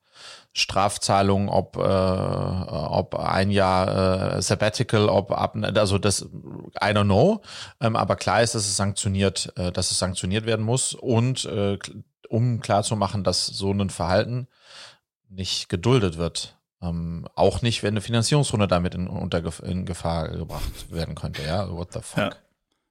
Strafzahlung, 0.52 1.48
ob, 1.48 1.76
äh, 1.76 1.80
ob 1.80 3.14
ein 3.14 3.50
Jahr 3.50 4.36
äh, 4.36 4.42
Sabbatical, 4.42 5.08
ob 5.08 5.30
ab, 5.30 5.56
also 5.74 5.98
das, 5.98 6.22
I 6.22 6.90
don't 6.92 7.04
know. 7.04 7.42
Ähm, 7.80 7.96
aber 7.96 8.16
klar 8.16 8.42
ist, 8.42 8.54
dass 8.54 8.66
es 8.66 8.76
sanktioniert, 8.76 9.52
äh, 9.56 9.70
dass 9.70 9.90
es 9.90 9.98
sanktioniert 9.98 10.46
werden 10.46 10.64
muss 10.64 10.94
und 10.94 11.44
äh, 11.44 11.78
um 12.28 12.60
klarzumachen, 12.60 13.24
dass 13.24 13.46
so 13.46 13.72
ein 13.72 13.90
Verhalten 13.90 14.48
nicht 15.28 15.68
geduldet 15.68 16.18
wird. 16.18 16.56
Ähm, 16.80 17.26
auch 17.34 17.62
nicht, 17.62 17.82
wenn 17.82 17.94
eine 17.94 18.00
Finanzierungsrunde 18.00 18.68
damit 18.68 18.94
in, 18.94 19.08
unter, 19.08 19.42
in 19.62 19.84
Gefahr 19.84 20.28
gebracht 20.28 20.90
werden 20.90 21.14
könnte. 21.14 21.42
Ja, 21.42 21.70
what 21.70 21.92
the 21.92 22.00
fuck. 22.00 22.18
Ja. 22.18 22.30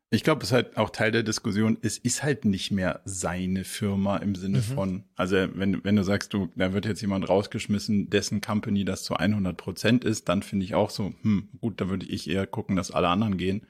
Ich 0.10 0.24
glaube, 0.24 0.42
es 0.44 0.50
ist 0.50 0.54
halt 0.54 0.78
auch 0.78 0.90
Teil 0.90 1.12
der 1.12 1.24
Diskussion. 1.24 1.78
Es 1.82 1.98
ist 1.98 2.24
halt 2.24 2.46
nicht 2.46 2.72
mehr 2.72 3.02
seine 3.04 3.66
Firma 3.66 4.18
im 4.18 4.36
Sinne 4.36 4.60
mhm. 4.60 4.64
von, 4.64 5.04
also 5.16 5.36
wenn, 5.54 5.84
wenn 5.84 5.98
du 5.98 6.04
sagst, 6.04 6.34
du, 6.34 6.50
da 6.56 6.72
wird 6.72 6.86
jetzt 6.86 7.02
jemand 7.02 7.28
rausgeschmissen, 7.28 8.10
dessen 8.10 8.40
Company 8.40 8.86
das 8.86 9.04
zu 9.04 9.16
100 9.16 9.58
Prozent 9.58 10.06
ist, 10.06 10.30
dann 10.30 10.44
finde 10.44 10.66
ich 10.66 10.76
auch 10.76 10.92
so, 10.92 11.14
hm, 11.24 11.50
gut, 11.60 11.82
da 11.82 11.90
würde 11.90 12.06
ich 12.06 12.30
eher 12.30 12.48
gucken, 12.48 12.78
dass 12.78 12.92
alle 12.92 13.10
anderen 13.10 13.38
gehen. 13.38 13.68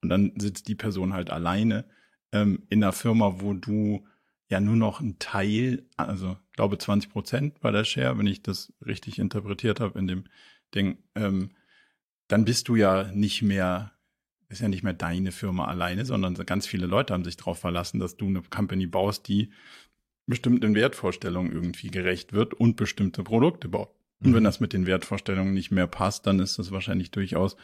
Und 0.00 0.08
dann 0.08 0.32
sitzt 0.38 0.68
die 0.68 0.74
Person 0.74 1.12
halt 1.12 1.28
alleine 1.28 1.84
ähm, 2.32 2.62
in 2.70 2.82
einer 2.82 2.92
Firma, 2.92 3.40
wo 3.40 3.52
du 3.52 4.06
ja 4.48 4.60
nur 4.60 4.76
noch 4.76 5.00
ein 5.00 5.18
Teil, 5.18 5.84
also 5.96 6.36
glaube 6.52 6.78
20 6.78 7.10
Prozent 7.10 7.60
bei 7.60 7.70
der 7.70 7.84
Share, 7.84 8.18
wenn 8.18 8.26
ich 8.26 8.42
das 8.42 8.72
richtig 8.84 9.18
interpretiert 9.18 9.80
habe 9.80 9.98
in 9.98 10.06
dem 10.06 10.24
Ding, 10.74 10.98
ähm, 11.14 11.50
dann 12.28 12.44
bist 12.44 12.68
du 12.68 12.76
ja 12.76 13.10
nicht 13.12 13.42
mehr 13.42 13.93
ist 14.54 14.60
ja 14.60 14.68
nicht 14.68 14.82
mehr 14.82 14.94
deine 14.94 15.32
Firma 15.32 15.66
alleine, 15.66 16.04
sondern 16.04 16.34
ganz 16.34 16.66
viele 16.66 16.86
Leute 16.86 17.12
haben 17.12 17.24
sich 17.24 17.36
darauf 17.36 17.58
verlassen, 17.58 18.00
dass 18.00 18.16
du 18.16 18.26
eine 18.26 18.42
Company 18.42 18.86
baust, 18.86 19.28
die 19.28 19.50
bestimmten 20.26 20.74
Wertvorstellungen 20.74 21.52
irgendwie 21.52 21.90
gerecht 21.90 22.32
wird 22.32 22.54
und 22.54 22.76
bestimmte 22.76 23.22
Produkte 23.22 23.68
baut. 23.68 23.90
Und 24.20 24.32
wenn 24.32 24.42
mhm. 24.42 24.44
das 24.44 24.60
mit 24.60 24.72
den 24.72 24.86
Wertvorstellungen 24.86 25.52
nicht 25.52 25.70
mehr 25.70 25.86
passt, 25.86 26.26
dann 26.26 26.40
ist 26.40 26.58
das 26.58 26.70
wahrscheinlich 26.70 27.10
durchaus 27.10 27.56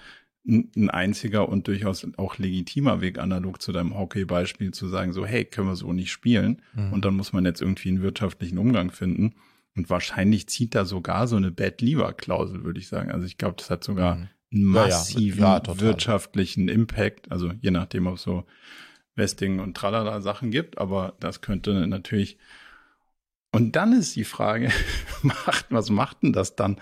ein 0.46 0.90
einziger 0.90 1.48
und 1.48 1.68
durchaus 1.68 2.07
auch 2.16 2.38
legitimer 2.38 3.00
Weg, 3.00 3.18
analog 3.18 3.61
zu 3.61 3.72
deinem 3.72 3.96
Hockey-Beispiel, 3.96 4.72
zu 4.72 4.88
sagen, 4.88 5.12
so, 5.12 5.24
hey, 5.26 5.44
können 5.44 5.68
wir 5.68 5.76
so 5.76 5.92
nicht 5.92 6.11
spielen. 6.11 6.62
Mhm. 6.74 6.92
Und 6.92 7.05
dann 7.05 7.14
muss 7.14 7.33
man 7.33 7.44
jetzt 7.44 7.62
irgendwie 7.62 7.90
einen 7.90 8.03
wirtschaftlichen 8.03 8.59
Umgang 8.59 8.90
finden. 8.90 9.35
Und 9.76 9.90
wahrscheinlich 9.90 10.48
zieht 10.48 10.74
da 10.74 10.85
sogar 10.85 11.29
so 11.29 11.37
eine 11.37 11.50
Bad-Lever-Klausel, 11.50 12.64
würde 12.64 12.81
ich 12.81 12.88
sagen. 12.88 13.11
Also 13.11 13.26
ich 13.26 13.38
glaube, 13.38 13.57
das 13.59 13.70
hat 13.70 13.85
sogar 13.85 14.16
mhm 14.16 14.29
massiven 14.50 15.42
ja, 15.42 15.62
ja, 15.64 15.80
wirtschaftlichen 15.80 16.68
Impact, 16.68 17.30
also 17.30 17.52
je 17.60 17.70
nachdem, 17.70 18.06
ob 18.06 18.14
es 18.16 18.22
so 18.22 18.44
Vesting 19.14 19.60
und 19.60 19.76
Tralala 19.76 20.20
Sachen 20.20 20.50
gibt, 20.50 20.78
aber 20.78 21.14
das 21.20 21.40
könnte 21.40 21.86
natürlich 21.86 22.38
und 23.52 23.74
dann 23.74 23.92
ist 23.92 24.14
die 24.16 24.24
Frage, 24.24 24.70
macht, 25.22 25.66
was 25.70 25.90
macht 25.90 26.22
denn 26.22 26.32
das 26.32 26.56
dann 26.56 26.76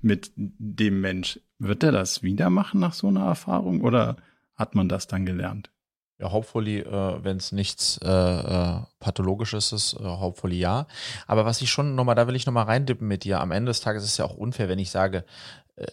mit 0.00 0.32
dem 0.36 1.00
Mensch? 1.00 1.40
Wird 1.58 1.82
er 1.82 1.92
das 1.92 2.22
wieder 2.22 2.50
machen 2.50 2.80
nach 2.80 2.92
so 2.92 3.08
einer 3.08 3.24
Erfahrung 3.24 3.82
oder 3.82 4.16
hat 4.54 4.74
man 4.74 4.88
das 4.88 5.06
dann 5.06 5.26
gelernt? 5.26 5.70
Ja, 6.18 6.30
hopefully, 6.30 6.78
äh, 6.78 7.24
wenn 7.24 7.38
es 7.38 7.50
nichts 7.50 7.98
äh, 7.98 8.08
äh, 8.08 8.80
Pathologisches 9.00 9.72
ist, 9.72 9.94
äh, 9.94 10.04
hopefully 10.04 10.56
ja. 10.56 10.86
Aber 11.26 11.44
was 11.44 11.60
ich 11.62 11.70
schon 11.70 11.96
nochmal, 11.96 12.14
da 12.14 12.28
will 12.28 12.36
ich 12.36 12.46
nochmal 12.46 12.66
reindippen 12.66 13.08
mit 13.08 13.24
dir. 13.24 13.40
Am 13.40 13.50
Ende 13.50 13.70
des 13.70 13.80
Tages 13.80 14.04
ist 14.04 14.12
es 14.12 14.16
ja 14.18 14.24
auch 14.24 14.36
unfair, 14.36 14.68
wenn 14.68 14.78
ich 14.78 14.90
sage, 14.90 15.24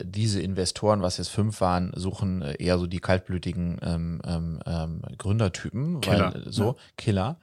diese 0.04 0.42
Investoren, 0.42 1.02
was 1.02 1.18
jetzt 1.18 1.30
fünf 1.30 1.62
waren, 1.62 1.92
suchen 1.96 2.42
äh, 2.42 2.56
eher 2.62 2.78
so 2.78 2.86
die 2.86 3.00
kaltblütigen 3.00 3.80
ähm, 3.82 4.22
ähm, 4.26 4.60
ähm 4.66 5.02
Gründertypen, 5.18 6.02
Killer, 6.02 6.34
weil 6.34 6.52
so 6.52 6.64
ja. 6.64 6.76
Killer. 6.98 7.40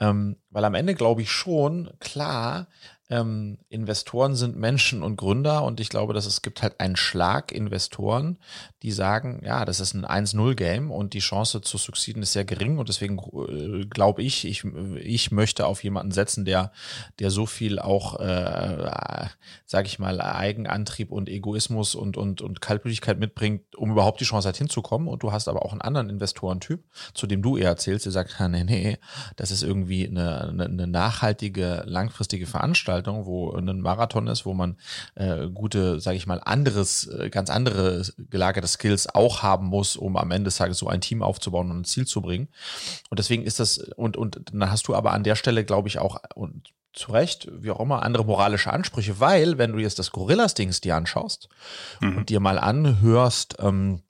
Ähm, 0.00 0.36
weil 0.50 0.64
am 0.64 0.74
Ende 0.74 0.94
glaube 0.94 1.22
ich 1.22 1.30
schon, 1.30 1.90
klar, 2.00 2.66
ähm, 3.08 3.58
Investoren 3.68 4.34
sind 4.34 4.56
Menschen 4.56 5.02
und 5.02 5.16
Gründer 5.16 5.62
und 5.62 5.78
ich 5.78 5.90
glaube, 5.90 6.12
dass 6.12 6.26
es 6.26 6.42
gibt 6.42 6.62
halt 6.62 6.80
einen 6.80 6.96
Schlag 6.96 7.52
Investoren, 7.52 8.38
die 8.82 8.90
sagen, 8.90 9.42
ja, 9.44 9.64
das 9.64 9.78
ist 9.78 9.94
ein 9.94 10.04
1-0-Game 10.04 10.90
und 10.90 11.14
die 11.14 11.20
Chance 11.20 11.60
zu 11.60 11.78
succeeden 11.78 12.22
ist 12.22 12.32
sehr 12.32 12.44
gering 12.44 12.78
und 12.78 12.88
deswegen 12.88 13.18
äh, 13.18 13.86
glaube 13.86 14.22
ich, 14.22 14.44
ich, 14.44 14.64
ich 14.96 15.30
möchte 15.30 15.66
auf 15.66 15.84
jemanden 15.84 16.10
setzen, 16.10 16.44
der, 16.44 16.72
der 17.20 17.30
so 17.30 17.46
viel 17.46 17.78
auch, 17.78 18.18
äh, 18.18 19.28
sage 19.66 19.86
ich 19.86 20.00
mal, 20.00 20.20
Eigenantrieb 20.20 21.12
und 21.12 21.28
Egoismus 21.28 21.94
und, 21.94 22.16
und, 22.16 22.42
und 22.42 22.60
Kaltblütigkeit 22.60 23.20
mitbringt, 23.20 23.76
um 23.76 23.92
überhaupt 23.92 24.20
die 24.20 24.24
Chance 24.24 24.48
hat 24.48 24.56
hinzukommen 24.56 25.06
und 25.06 25.22
du 25.22 25.30
hast 25.30 25.46
aber 25.46 25.64
auch 25.64 25.72
einen 25.72 25.80
anderen 25.80 26.10
Investorentyp, 26.10 26.82
zu 27.14 27.28
dem 27.28 27.40
du 27.40 27.56
eher 27.56 27.68
erzählst, 27.68 28.04
der 28.04 28.12
sagt, 28.12 28.34
nee, 28.48 28.64
nee, 28.64 28.98
das 29.36 29.52
ist 29.52 29.62
irgendwie 29.62 30.08
eine, 30.08 30.48
eine 30.48 30.88
nachhaltige, 30.88 31.84
langfristige 31.86 32.46
Veranstaltung 32.46 32.95
Veranstaltung, 32.96 33.26
wo 33.26 33.52
ein 33.52 33.80
Marathon 33.80 34.26
ist, 34.26 34.46
wo 34.46 34.54
man 34.54 34.76
äh, 35.14 35.48
gute, 35.48 36.00
sage 36.00 36.16
ich 36.16 36.26
mal, 36.26 36.40
anderes, 36.44 37.06
äh, 37.06 37.30
ganz 37.30 37.50
andere 37.50 38.02
gelagerte 38.30 38.68
Skills 38.68 39.14
auch 39.14 39.42
haben 39.42 39.66
muss, 39.66 39.96
um 39.96 40.16
am 40.16 40.30
Ende 40.30 40.44
des 40.44 40.56
Tages 40.56 40.78
so 40.78 40.88
ein 40.88 41.00
Team 41.00 41.22
aufzubauen 41.22 41.70
und 41.70 41.80
ein 41.80 41.84
Ziel 41.84 42.06
zu 42.06 42.20
bringen. 42.20 42.48
Und 43.10 43.18
deswegen 43.18 43.44
ist 43.44 43.60
das, 43.60 43.78
und, 43.78 44.16
und 44.16 44.40
dann 44.52 44.70
hast 44.70 44.88
du 44.88 44.94
aber 44.94 45.12
an 45.12 45.24
der 45.24 45.36
Stelle, 45.36 45.64
glaube 45.64 45.88
ich, 45.88 45.98
auch, 45.98 46.18
und 46.34 46.72
zu 46.92 47.12
Recht, 47.12 47.48
wie 47.52 47.70
auch 47.70 47.80
immer, 47.80 48.02
andere 48.02 48.24
moralische 48.24 48.72
Ansprüche, 48.72 49.20
weil, 49.20 49.58
wenn 49.58 49.72
du 49.72 49.78
jetzt 49.78 49.98
das 49.98 50.12
Gorillas-Dings 50.12 50.80
dir 50.80 50.96
anschaust 50.96 51.48
mhm. 52.00 52.16
und 52.16 52.28
dir 52.30 52.40
mal 52.40 52.58
anhörst, 52.58 53.56
ähm, 53.60 54.00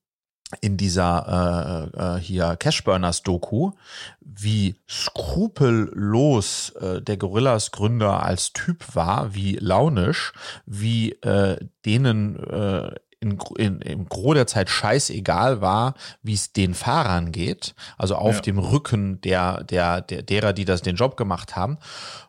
in 0.61 0.77
dieser 0.77 1.91
äh, 1.97 2.17
äh, 2.17 2.21
hier 2.21 2.57
Cashburners 2.57 3.23
Doku, 3.23 3.73
wie 4.21 4.77
skrupellos 4.89 6.71
äh, 6.81 7.03
der 7.03 7.17
Gorillas 7.17 7.73
Gründer 7.73 8.23
als 8.23 8.53
Typ 8.53 8.95
war, 8.95 9.35
wie 9.35 9.57
launisch, 9.57 10.33
wie 10.65 11.13
äh, 11.23 11.59
denen 11.85 12.37
äh, 12.45 12.95
in, 13.21 13.39
in, 13.57 13.81
im 13.81 14.09
Gro 14.09 14.35
der 14.35 14.47
Zeit 14.47 14.71
scheißegal 14.71 15.61
war, 15.61 15.95
wie 16.23 16.35
es 16.35 16.53
den 16.53 16.75
Fahrern 16.75 17.33
geht, 17.33 17.75
also 17.97 18.15
auf 18.15 18.37
ja. 18.37 18.41
dem 18.43 18.59
Rücken 18.59 19.21
der, 19.23 19.65
der, 19.65 20.01
der, 20.01 20.23
derer, 20.23 20.53
die 20.53 20.65
das 20.65 20.83
den 20.83 20.97
Job 20.97 21.17
gemacht 21.17 21.57
haben. 21.57 21.79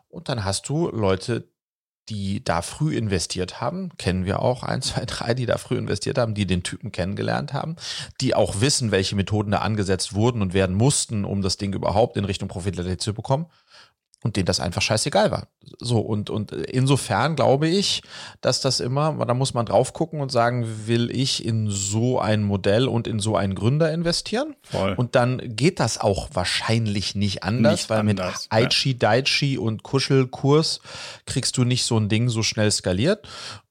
Und 0.08 0.28
dann 0.28 0.44
hast 0.44 0.68
du 0.68 0.88
Leute, 0.90 1.48
die 2.08 2.42
da 2.42 2.62
früh 2.62 2.96
investiert 2.96 3.60
haben, 3.60 3.90
kennen 3.98 4.24
wir 4.24 4.40
auch 4.40 4.62
ein, 4.62 4.82
zwei, 4.82 5.04
drei, 5.04 5.34
die 5.34 5.46
da 5.46 5.58
früh 5.58 5.76
investiert 5.76 6.18
haben, 6.18 6.34
die 6.34 6.46
den 6.46 6.62
Typen 6.62 6.92
kennengelernt 6.92 7.52
haben, 7.52 7.76
die 8.20 8.34
auch 8.34 8.60
wissen, 8.60 8.90
welche 8.90 9.16
Methoden 9.16 9.50
da 9.50 9.58
angesetzt 9.58 10.14
wurden 10.14 10.42
und 10.42 10.54
werden 10.54 10.76
mussten, 10.76 11.24
um 11.24 11.42
das 11.42 11.56
Ding 11.56 11.72
überhaupt 11.72 12.16
in 12.16 12.24
Richtung 12.24 12.48
Profitabilität 12.48 13.00
zu 13.00 13.14
bekommen 13.14 13.46
und 14.24 14.36
denen 14.36 14.46
das 14.46 14.58
einfach 14.58 14.82
scheißegal 14.82 15.30
war. 15.30 15.46
So, 15.78 16.00
und, 16.00 16.28
und 16.28 16.50
insofern 16.52 17.36
glaube 17.36 17.68
ich, 17.68 18.02
dass 18.40 18.60
das 18.60 18.80
immer, 18.80 19.24
da 19.24 19.34
muss 19.34 19.54
man 19.54 19.64
drauf 19.64 19.92
gucken 19.92 20.20
und 20.20 20.32
sagen, 20.32 20.86
will 20.86 21.10
ich 21.10 21.44
in 21.44 21.70
so 21.70 22.18
ein 22.18 22.42
Modell 22.42 22.88
und 22.88 23.06
in 23.06 23.20
so 23.20 23.36
einen 23.36 23.54
Gründer 23.54 23.92
investieren? 23.92 24.56
Voll. 24.62 24.94
Und 24.94 25.14
dann 25.14 25.40
geht 25.54 25.78
das 25.78 26.00
auch 26.00 26.30
wahrscheinlich 26.32 27.14
nicht 27.14 27.44
anders, 27.44 27.72
nicht 27.72 27.90
weil 27.90 28.00
anders, 28.00 28.48
mit 28.50 28.52
Aichi, 28.52 28.98
Daichi 28.98 29.56
und 29.56 29.84
Kuschelkurs 29.84 30.80
kriegst 31.26 31.56
du 31.56 31.64
nicht 31.64 31.84
so 31.84 31.96
ein 31.96 32.08
Ding 32.08 32.28
so 32.28 32.42
schnell 32.42 32.72
skaliert. 32.72 33.26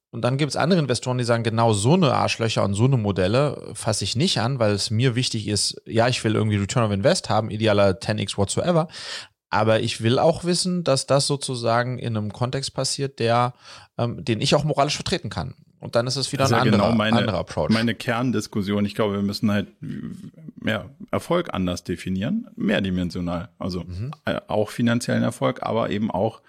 Und 0.10 0.22
dann 0.22 0.38
gibt 0.38 0.52
es 0.52 0.56
andere 0.56 0.80
Investoren, 0.80 1.18
die 1.18 1.26
sagen, 1.26 1.44
genau 1.44 1.74
so 1.74 1.94
eine 1.94 2.14
Arschlöcher 2.14 2.64
und 2.64 2.74
so 2.74 2.86
eine 2.86 2.96
Modelle 2.96 3.70
fasse 3.74 4.06
ich 4.06 4.16
nicht 4.16 4.40
an, 4.40 4.58
weil 4.58 4.72
es 4.72 4.90
mir 4.90 5.16
wichtig 5.16 5.50
ist, 5.50 5.82
ja, 5.86 6.08
ich 6.08 6.24
will 6.24 6.36
irgendwie 6.36 6.56
Return 6.56 6.86
of 6.86 6.92
Invest 6.92 7.30
haben, 7.30 7.52
idealer 7.52 7.90
10x 7.90 8.38
whatsoever, 8.38 8.88
aber 9.50 9.80
ich 9.80 10.02
will 10.02 10.20
auch 10.20 10.44
wissen, 10.44 10.84
dass 10.84 11.06
das 11.06 11.28
sozusagen 11.28 12.00
in 12.00 12.18
einem 12.18 12.34
Kontext 12.34 12.74
passiert, 12.74 13.20
der, 13.20 13.54
ähm, 13.98 14.24
den 14.24 14.42
ich 14.42 14.56
auch 14.56 14.64
moralisch 14.64 14.96
vertreten 14.96 15.30
kann. 15.30 15.56
Und 15.80 15.96
dann 15.96 16.08
ist 16.08 16.16
es 16.16 16.32
wieder 16.32 16.46
ein 16.46 16.52
ja 16.52 16.58
anderer, 16.58 16.88
genau 16.88 16.96
meine, 16.96 17.18
anderer 17.20 17.38
Approach. 17.38 17.70
Meine 17.70 17.94
Kerndiskussion, 17.94 18.84
ich 18.86 18.96
glaube, 18.96 19.14
wir 19.14 19.22
müssen 19.22 19.52
halt 19.52 19.68
mehr 20.60 20.90
Erfolg 21.12 21.54
anders 21.54 21.84
definieren, 21.84 22.48
mehrdimensional. 22.56 23.50
Also 23.60 23.84
mhm. 23.84 24.12
Äh, 24.26 24.42
auch 24.48 24.70
finanziellen 24.70 25.24
Erfolg, 25.24 25.62
aber 25.62 25.92
eben 25.92 26.10
auch 26.10 26.42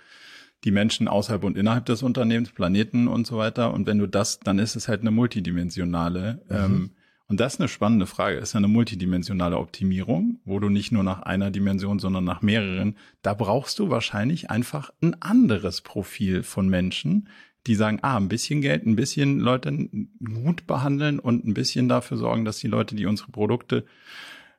die 0.64 0.70
Menschen 0.70 1.08
außerhalb 1.08 1.44
und 1.44 1.56
innerhalb 1.58 1.84
des 1.86 2.02
Unternehmens, 2.02 2.50
Planeten 2.50 3.06
und 3.06 3.26
so 3.26 3.36
weiter. 3.36 3.72
Und 3.72 3.86
wenn 3.86 3.98
du 3.98 4.06
das, 4.06 4.40
dann 4.40 4.58
ist 4.58 4.76
es 4.76 4.88
halt 4.88 5.02
eine 5.02 5.10
multidimensionale 5.10 6.40
mhm. 6.48 6.56
ähm, 6.56 6.90
und 7.28 7.40
das 7.40 7.54
ist 7.54 7.60
eine 7.60 7.68
spannende 7.68 8.06
Frage. 8.06 8.38
Ist 8.38 8.56
eine 8.56 8.68
multidimensionale 8.68 9.58
Optimierung, 9.58 10.40
wo 10.46 10.58
du 10.60 10.70
nicht 10.70 10.92
nur 10.92 11.02
nach 11.02 11.20
einer 11.20 11.50
Dimension, 11.50 11.98
sondern 11.98 12.24
nach 12.24 12.40
mehreren. 12.40 12.96
Da 13.20 13.34
brauchst 13.34 13.78
du 13.78 13.90
wahrscheinlich 13.90 14.50
einfach 14.50 14.90
ein 15.02 15.20
anderes 15.20 15.82
Profil 15.82 16.42
von 16.42 16.70
Menschen, 16.70 17.28
die 17.66 17.74
sagen, 17.74 17.98
ah, 18.00 18.16
ein 18.16 18.28
bisschen 18.28 18.62
Geld, 18.62 18.86
ein 18.86 18.96
bisschen 18.96 19.40
Leute 19.40 19.90
gut 20.24 20.66
behandeln 20.66 21.18
und 21.18 21.44
ein 21.44 21.52
bisschen 21.52 21.86
dafür 21.86 22.16
sorgen, 22.16 22.46
dass 22.46 22.60
die 22.60 22.66
Leute, 22.66 22.94
die 22.94 23.04
unsere 23.04 23.30
Produkte 23.30 23.84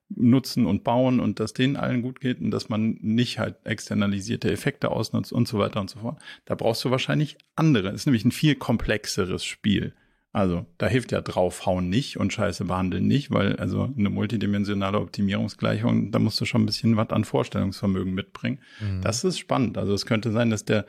nutzen 0.09 0.67
und 0.67 0.83
bauen 0.83 1.19
und 1.19 1.39
dass 1.39 1.53
denen 1.53 1.75
allen 1.75 2.03
gut 2.03 2.19
geht 2.19 2.39
und 2.39 2.51
dass 2.51 2.69
man 2.69 2.97
nicht 3.01 3.39
halt 3.39 3.55
externalisierte 3.63 4.51
Effekte 4.51 4.91
ausnutzt 4.91 5.33
und 5.33 5.47
so 5.47 5.57
weiter 5.57 5.81
und 5.81 5.89
so 5.89 5.99
fort. 5.99 6.19
Da 6.45 6.53
brauchst 6.53 6.83
du 6.85 6.91
wahrscheinlich 6.91 7.37
andere. 7.55 7.91
Das 7.91 8.01
ist 8.01 8.05
nämlich 8.05 8.25
ein 8.25 8.31
viel 8.31 8.53
komplexeres 8.53 9.43
Spiel. 9.43 9.93
Also 10.31 10.67
da 10.77 10.87
hilft 10.87 11.11
ja 11.11 11.21
draufhauen 11.21 11.89
nicht 11.89 12.17
und 12.17 12.31
Scheiße 12.31 12.65
behandeln 12.65 13.07
nicht, 13.07 13.31
weil 13.31 13.55
also 13.55 13.91
eine 13.97 14.11
multidimensionale 14.11 14.99
Optimierungsgleichung, 14.99 16.11
da 16.11 16.19
musst 16.19 16.39
du 16.39 16.45
schon 16.45 16.63
ein 16.63 16.65
bisschen 16.67 16.97
was 16.97 17.09
an 17.09 17.23
Vorstellungsvermögen 17.23 18.13
mitbringen. 18.13 18.59
Mhm. 18.79 19.01
Das 19.01 19.23
ist 19.23 19.39
spannend. 19.39 19.79
Also 19.79 19.93
es 19.93 20.05
könnte 20.05 20.31
sein, 20.31 20.51
dass 20.51 20.65
der, 20.65 20.85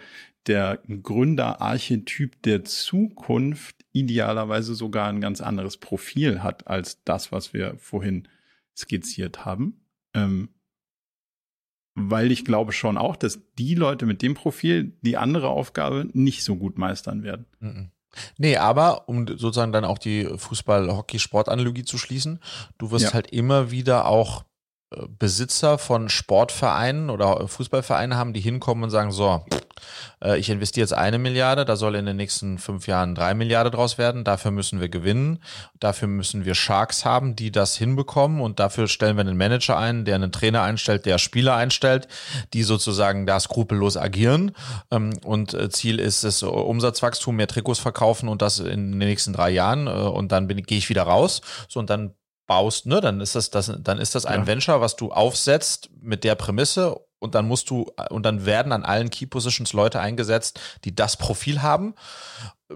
der 0.47 0.83
Gründerarchetyp 0.87 2.43
der 2.43 2.65
Zukunft 2.65 3.77
idealerweise 3.93 4.75
sogar 4.75 5.09
ein 5.09 5.23
ganz 5.23 5.41
anderes 5.41 5.79
Profil 5.79 6.43
hat 6.43 6.67
als 6.67 7.03
das, 7.05 7.33
was 7.33 7.55
wir 7.55 7.77
vorhin 7.79 8.29
skizziert 8.77 9.47
haben. 9.47 9.81
Ähm, 10.13 10.51
weil 11.95 12.31
ich 12.31 12.45
glaube 12.45 12.73
schon 12.73 12.99
auch, 12.99 13.17
dass 13.17 13.41
die 13.59 13.75
Leute 13.75 14.05
mit 14.05 14.21
dem 14.21 14.35
Profil 14.35 14.97
die 15.01 15.17
andere 15.17 15.49
Aufgabe 15.49 16.09
nicht 16.13 16.45
so 16.45 16.57
gut 16.57 16.79
meistern 16.79 17.23
werden. 17.23 17.47
Mhm. 17.59 17.91
Nee, 18.39 18.57
aber 18.57 19.09
um 19.09 19.27
sozusagen 19.27 19.73
dann 19.73 19.85
auch 19.85 19.99
die 19.99 20.25
Fußball-Hockey-Sportanalogie 20.25 21.85
zu 21.85 21.99
schließen, 21.99 22.41
du 22.79 22.91
wirst 22.91 23.07
ja. 23.07 23.13
halt 23.13 23.31
immer 23.31 23.71
wieder 23.71 24.07
auch 24.07 24.45
Besitzer 25.19 25.79
von 25.79 26.09
Sportvereinen 26.09 27.11
oder 27.11 27.47
Fußballvereinen 27.47 28.19
haben, 28.19 28.33
die 28.33 28.41
hinkommen 28.41 28.85
und 28.85 28.91
sagen, 28.91 29.13
so, 29.13 29.45
äh, 30.21 30.39
ich 30.39 30.51
investiere 30.51 30.83
jetzt 30.83 30.93
eine 30.93 31.19
Milliarde, 31.19 31.65
da 31.65 31.77
soll 31.77 31.95
in 31.95 32.07
den 32.07 32.17
nächsten 32.17 32.59
fünf 32.59 32.89
Jahren 32.89 33.15
drei 33.15 33.35
Milliarden 33.35 33.73
draus 33.73 33.99
werden, 33.99 34.25
dafür 34.25 34.51
müssen 34.51 34.81
wir 34.81 34.89
gewinnen, 34.89 35.43
dafür 35.79 36.09
müssen 36.09 36.45
wir 36.45 36.57
Sharks 36.57 37.05
haben, 37.05 37.37
die 37.37 37.53
das 37.53 37.77
hinbekommen 37.77 38.41
und 38.41 38.59
dafür 38.59 38.89
stellen 38.89 39.17
wir 39.17 39.21
einen 39.21 39.37
Manager 39.37 39.79
ein, 39.79 40.05
der 40.05 40.17
einen 40.17 40.33
Trainer 40.33 40.63
einstellt, 40.63 41.07
der 41.07 41.19
Spieler 41.19 41.55
einstellt, 41.55 42.09
die 42.53 42.65
sozusagen 42.65 43.27
da 43.27 43.39
skrupellos 43.39 43.97
agieren. 43.97 44.53
Ähm, 44.91 45.13
und 45.25 45.55
äh, 45.55 45.71
Ziel 45.71 46.01
ist 46.01 46.25
es 46.25 46.43
Umsatzwachstum, 46.43 47.37
mehr 47.37 47.47
Trikots 47.47 47.79
verkaufen 47.79 48.29
und 48.29 48.43
das 48.43 48.59
in 48.59 48.91
den 48.91 48.99
nächsten 48.99 49.33
drei 49.33 49.51
Jahren 49.51 49.87
und 49.89 50.33
dann 50.33 50.49
gehe 50.49 50.79
ich 50.79 50.89
wieder 50.89 51.03
raus, 51.03 51.43
so 51.69 51.79
und 51.79 51.91
dann 51.91 52.15
baust, 52.51 52.87
ne, 52.87 53.01
dann 53.01 53.21
ist 53.21 53.37
das, 53.37 53.51
das 53.51 53.73
dann 53.79 53.99
ist 53.99 54.17
das 54.17 54.27
ein 54.27 54.41
ja. 54.41 54.47
Venture, 54.49 54.81
was 54.81 54.97
du 54.97 55.13
aufsetzt 55.13 55.89
mit 56.03 56.25
der 56.25 56.35
Prämisse 56.35 56.99
und 57.21 57.37
dann 57.37 57.47
musst 57.47 57.71
du 57.71 57.87
und 58.09 58.25
dann 58.25 58.45
werden 58.45 58.73
an 58.73 58.85
allen 58.85 59.09
Key 59.09 59.27
Positions 59.27 59.73
Leute 59.73 60.01
eingesetzt, 60.01 60.59
die 60.85 60.93
das 60.93 61.17
Profil 61.17 61.63
haben 61.63 61.95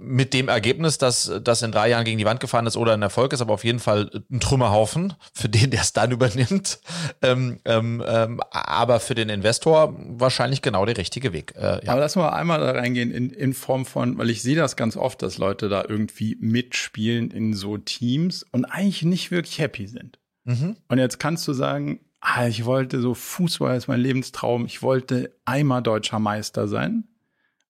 mit 0.01 0.35
dem 0.35 0.49
Ergebnis, 0.49 0.99
dass 0.99 1.33
das 1.43 1.63
in 1.63 1.73
drei 1.73 1.89
Jahren 1.89 2.05
gegen 2.05 2.19
die 2.19 2.25
Wand 2.25 2.41
gefahren 2.41 2.67
ist 2.67 2.77
oder 2.77 2.95
ein 2.95 3.03
Erfolg 3.03 3.33
ist, 3.33 3.41
aber 3.41 3.55
auf 3.55 3.65
jeden 3.65 3.79
Fall 3.79 4.11
ein 4.31 4.41
Trümmerhaufen 4.41 5.15
für 5.33 5.49
den, 5.49 5.71
der 5.71 5.83
es 5.83 5.93
dann 5.93 6.11
übernimmt. 6.13 6.81
Ähm, 7.23 7.61
ähm, 7.65 8.03
ähm, 8.07 8.41
aber 8.51 9.01
für 9.01 9.15
den 9.15 9.29
Investor 9.29 9.95
wahrscheinlich 9.99 10.63
genau 10.63 10.85
der 10.85 10.97
richtige 10.97 11.33
Weg. 11.33 11.55
Äh, 11.57 11.85
ja. 11.85 11.93
Aber 11.93 12.01
lass 12.01 12.17
mal 12.17 12.31
einmal 12.31 12.61
da 12.61 12.73
reingehen 12.73 13.11
in, 13.11 13.31
in 13.31 13.55
Form 13.55 13.87
von, 13.87 14.19
weil 14.19 14.31
ich 14.31 14.43
sehe 14.43 14.57
das 14.57 14.77
ganz 14.77 14.97
oft, 14.97 15.23
dass 15.23 15.39
Leute 15.39 15.69
da 15.69 15.85
irgendwie 15.89 16.37
mitspielen 16.41 17.31
in 17.31 17.55
so 17.55 17.77
Teams 17.79 18.45
und 18.53 18.65
eigentlich 18.65 19.03
nicht 19.03 19.31
wirklich 19.31 19.59
happy 19.59 19.87
sind. 19.87 20.19
Mhm. 20.45 20.77
Und 20.89 20.99
jetzt 20.99 21.19
kannst 21.19 21.47
du 21.49 21.53
sagen, 21.53 22.01
ah, 22.21 22.47
ich 22.47 22.65
wollte 22.65 23.01
so 23.01 23.15
Fußball 23.15 23.77
ist 23.77 23.89
mein 23.89 24.01
Lebenstraum, 24.01 24.67
ich 24.67 24.83
wollte 24.83 25.35
einmal 25.45 25.83
deutscher 25.83 26.19
Meister 26.19 26.69
sein. 26.69 27.05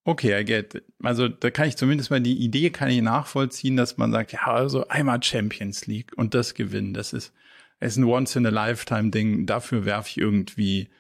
Okay, 0.07 0.39
I 0.39 0.45
get. 0.45 0.83
Also 1.03 1.29
da 1.29 1.51
kann 1.51 1.69
ich 1.69 1.77
zumindest 1.77 2.11
mal 2.11 2.21
die 2.21 2.37
Idee 2.37 2.69
kann 2.71 2.91
ich 2.91 3.01
nachvollziehen, 3.01 3.77
dass 3.77 3.97
man 3.97 4.13
sagt, 4.13 4.33
ja, 4.33 4.45
also 4.45 4.87
einmal 4.89 5.23
Champions 5.23 5.87
League 5.87 6.13
und 6.17 6.35
das 6.35 6.53
gewinnen, 6.53 6.93
das 6.93 7.15
ist, 7.15 7.33
ist 7.81 7.97
ein 7.97 8.05
Once-in-a-Lifetime-Ding. 8.05 9.47
Dafür 9.47 9.87
werfe 9.87 10.11
ich 10.11 10.19
irgendwie, 10.19 10.91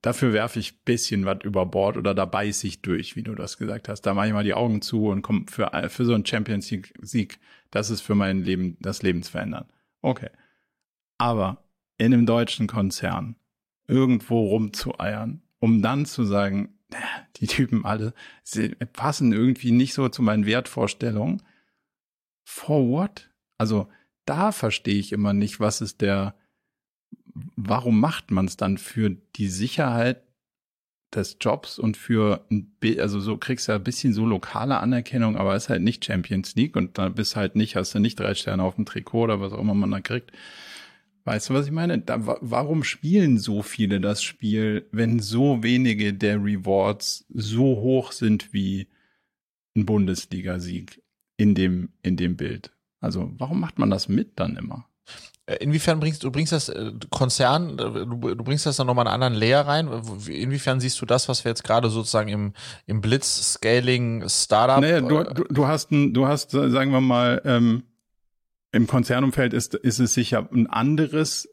dafür 0.00 0.32
werfe 0.32 0.60
ich 0.60 0.84
bisschen 0.84 1.24
was 1.24 1.38
über 1.42 1.66
Bord 1.66 1.96
oder 1.96 2.14
da 2.14 2.24
beiß 2.24 2.62
ich 2.62 2.82
durch, 2.82 3.16
wie 3.16 3.24
du 3.24 3.34
das 3.34 3.58
gesagt 3.58 3.88
hast. 3.88 4.02
Da 4.02 4.14
mache 4.14 4.28
ich 4.28 4.32
mal 4.32 4.44
die 4.44 4.54
Augen 4.54 4.80
zu 4.80 5.08
und 5.08 5.22
komme 5.22 5.46
für, 5.48 5.68
für 5.88 6.04
so 6.04 6.14
einen 6.14 6.24
Champions 6.24 6.70
League-Sieg, 6.70 7.40
das 7.72 7.90
ist 7.90 8.00
für 8.02 8.14
mein 8.14 8.44
Leben, 8.44 8.76
das 8.80 9.02
Lebensverändern. 9.02 9.66
Okay. 10.02 10.30
Aber 11.18 11.64
in 11.98 12.14
einem 12.14 12.26
deutschen 12.26 12.68
Konzern 12.68 13.34
irgendwo 13.88 14.46
rumzueiern, 14.46 15.42
um 15.58 15.82
dann 15.82 16.06
zu 16.06 16.24
sagen, 16.24 16.75
die 17.36 17.46
Typen 17.46 17.84
alle 17.84 18.14
sie 18.42 18.70
passen 18.92 19.32
irgendwie 19.32 19.72
nicht 19.72 19.94
so 19.94 20.08
zu 20.08 20.22
meinen 20.22 20.46
Wertvorstellungen. 20.46 21.42
For 22.44 22.88
what? 22.88 23.30
Also 23.58 23.88
da 24.24 24.52
verstehe 24.52 24.98
ich 24.98 25.12
immer 25.12 25.32
nicht, 25.32 25.60
was 25.60 25.80
ist 25.80 26.00
der, 26.00 26.34
warum 27.56 28.00
macht 28.00 28.30
man 28.30 28.46
es 28.46 28.56
dann 28.56 28.78
für 28.78 29.10
die 29.36 29.48
Sicherheit 29.48 30.22
des 31.14 31.38
Jobs 31.40 31.78
und 31.78 31.96
für 31.96 32.44
ein, 32.50 32.76
also 32.98 33.20
so 33.20 33.36
kriegst 33.36 33.68
du 33.68 33.72
ja 33.72 33.78
ein 33.78 33.84
bisschen 33.84 34.12
so 34.12 34.26
lokale 34.26 34.78
Anerkennung, 34.78 35.36
aber 35.36 35.56
ist 35.56 35.68
halt 35.68 35.82
nicht 35.82 36.04
Champions 36.04 36.54
League 36.56 36.76
und 36.76 36.98
da 36.98 37.08
bist 37.08 37.36
halt 37.36 37.56
nicht, 37.56 37.76
hast 37.76 37.94
du 37.94 38.00
nicht 38.00 38.18
drei 38.18 38.34
Sterne 38.34 38.62
auf 38.62 38.74
dem 38.74 38.84
Trikot 38.84 39.22
oder 39.22 39.40
was 39.40 39.52
auch 39.52 39.60
immer 39.60 39.74
man 39.74 39.90
da 39.90 40.00
kriegt. 40.00 40.32
Weißt 41.26 41.50
du, 41.50 41.54
was 41.54 41.66
ich 41.66 41.72
meine? 41.72 41.98
Da, 41.98 42.20
warum 42.40 42.84
spielen 42.84 43.36
so 43.36 43.62
viele 43.62 44.00
das 44.00 44.22
Spiel, 44.22 44.88
wenn 44.92 45.18
so 45.18 45.60
wenige 45.60 46.14
der 46.14 46.36
Rewards 46.36 47.26
so 47.34 47.64
hoch 47.64 48.12
sind 48.12 48.52
wie 48.52 48.86
ein 49.76 49.84
Bundesligasieg 49.84 51.02
in 51.36 51.56
dem, 51.56 51.88
in 52.02 52.16
dem 52.16 52.36
Bild? 52.36 52.70
Also, 53.00 53.32
warum 53.38 53.58
macht 53.58 53.76
man 53.76 53.90
das 53.90 54.08
mit 54.08 54.38
dann 54.38 54.56
immer? 54.56 54.86
Äh, 55.46 55.56
inwiefern 55.56 55.98
bringst 55.98 56.22
du 56.22 56.30
bringst 56.30 56.52
das 56.52 56.68
äh, 56.68 56.92
Konzern, 57.10 57.72
äh, 57.72 58.06
du, 58.06 58.34
du 58.34 58.44
bringst 58.44 58.64
das 58.64 58.76
dann 58.76 58.86
nochmal 58.86 59.08
einen 59.08 59.14
anderen 59.14 59.34
Layer 59.34 59.66
rein? 59.66 59.88
Inwiefern 60.28 60.78
siehst 60.78 61.00
du 61.00 61.06
das, 61.06 61.28
was 61.28 61.44
wir 61.44 61.50
jetzt 61.50 61.64
gerade 61.64 61.90
sozusagen 61.90 62.28
im, 62.28 62.52
im 62.86 63.00
Blitz-Scaling-Startup? 63.00 64.80
Naja, 64.80 65.00
du, 65.00 65.24
du, 65.24 65.44
du 65.52 65.66
hast 65.66 65.90
ein, 65.90 66.14
du 66.14 66.28
hast, 66.28 66.52
sagen 66.52 66.92
wir 66.92 67.00
mal, 67.00 67.42
ähm, 67.44 67.82
im 68.76 68.86
Konzernumfeld 68.86 69.52
ist, 69.52 69.74
ist 69.74 69.98
es 69.98 70.14
sicher 70.14 70.48
ein 70.52 70.66
anderes, 70.68 71.48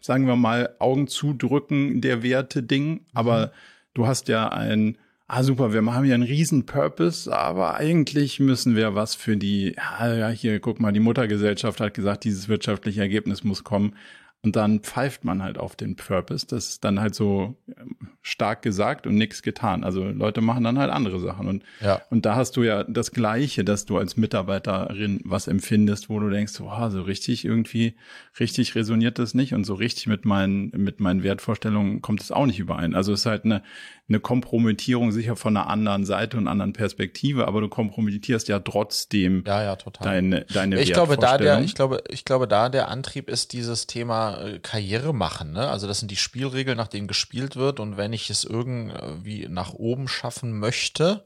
sagen 0.00 0.26
wir 0.26 0.36
mal, 0.36 0.76
Augen 0.78 1.08
zudrücken 1.08 2.00
der 2.00 2.22
Werte-Ding. 2.22 3.06
Aber 3.14 3.46
mhm. 3.46 3.50
du 3.94 4.06
hast 4.06 4.28
ja 4.28 4.48
ein, 4.48 4.98
ah 5.26 5.42
super, 5.42 5.72
wir 5.72 5.84
haben 5.84 6.04
ja 6.04 6.14
einen 6.14 6.22
riesen 6.22 6.66
Purpose, 6.66 7.34
aber 7.34 7.74
eigentlich 7.74 8.40
müssen 8.40 8.76
wir 8.76 8.94
was 8.94 9.14
für 9.14 9.36
die, 9.36 9.76
ja, 9.98 10.28
hier, 10.28 10.60
guck 10.60 10.80
mal, 10.80 10.92
die 10.92 11.00
Muttergesellschaft 11.00 11.80
hat 11.80 11.94
gesagt, 11.94 12.24
dieses 12.24 12.48
wirtschaftliche 12.48 13.00
Ergebnis 13.00 13.42
muss 13.42 13.64
kommen. 13.64 13.96
Und 14.44 14.56
dann 14.56 14.80
pfeift 14.80 15.24
man 15.24 15.42
halt 15.42 15.56
auf 15.58 15.74
den 15.74 15.96
Purpose. 15.96 16.46
Das 16.46 16.68
ist 16.68 16.84
dann 16.84 17.00
halt 17.00 17.14
so 17.14 17.56
ähm, 17.68 17.96
stark 18.20 18.60
gesagt 18.60 19.06
und 19.06 19.16
nichts 19.16 19.42
getan. 19.42 19.84
Also 19.84 20.04
Leute 20.04 20.42
machen 20.42 20.64
dann 20.64 20.78
halt 20.78 20.90
andere 20.90 21.18
Sachen. 21.18 21.48
Und, 21.48 21.62
ja. 21.80 22.02
und 22.10 22.26
da 22.26 22.36
hast 22.36 22.56
du 22.56 22.62
ja 22.62 22.84
das 22.84 23.12
Gleiche, 23.12 23.64
dass 23.64 23.86
du 23.86 23.96
als 23.96 24.18
Mitarbeiterin 24.18 25.20
was 25.24 25.48
empfindest, 25.48 26.10
wo 26.10 26.20
du 26.20 26.28
denkst, 26.28 26.60
oh, 26.60 26.90
so 26.90 27.02
richtig 27.02 27.44
irgendwie, 27.44 27.96
richtig 28.38 28.74
resoniert 28.74 29.18
das 29.18 29.32
nicht 29.32 29.54
und 29.54 29.64
so 29.64 29.74
richtig 29.74 30.08
mit 30.08 30.26
meinen, 30.26 30.70
mit 30.76 31.00
meinen 31.00 31.22
Wertvorstellungen 31.22 32.02
kommt 32.02 32.20
es 32.20 32.30
auch 32.30 32.46
nicht 32.46 32.58
überein. 32.58 32.94
Also 32.94 33.12
es 33.12 33.20
ist 33.20 33.26
halt 33.26 33.46
eine, 33.46 33.62
eine 34.08 34.20
Kompromittierung 34.20 35.12
sicher 35.12 35.34
von 35.34 35.56
einer 35.56 35.68
anderen 35.68 36.04
Seite 36.04 36.36
und 36.36 36.46
anderen 36.46 36.74
Perspektive, 36.74 37.48
aber 37.48 37.62
du 37.62 37.68
kompromittierst 37.68 38.48
ja 38.48 38.58
trotzdem 38.58 39.44
ja, 39.46 39.62
ja, 39.62 39.76
total. 39.76 40.06
deine, 40.06 40.44
deine 40.52 40.80
ich 40.80 40.92
glaube, 40.92 41.16
da 41.16 41.38
der, 41.38 41.60
ich 41.62 41.74
glaube, 41.74 42.02
ich 42.10 42.26
glaube, 42.26 42.46
da 42.46 42.68
der 42.68 42.88
Antrieb 42.88 43.30
ist 43.30 43.54
dieses 43.54 43.86
Thema 43.86 44.33
äh, 44.40 44.58
Karriere 44.58 45.12
machen. 45.14 45.52
Ne? 45.52 45.68
Also 45.68 45.86
das 45.86 45.98
sind 45.98 46.10
die 46.10 46.16
Spielregeln, 46.16 46.76
nach 46.76 46.88
denen 46.88 47.08
gespielt 47.08 47.56
wird. 47.56 47.80
Und 47.80 47.96
wenn 47.96 48.12
ich 48.12 48.30
es 48.30 48.44
irgendwie 48.44 49.48
nach 49.48 49.74
oben 49.74 50.08
schaffen 50.08 50.58
möchte, 50.58 51.24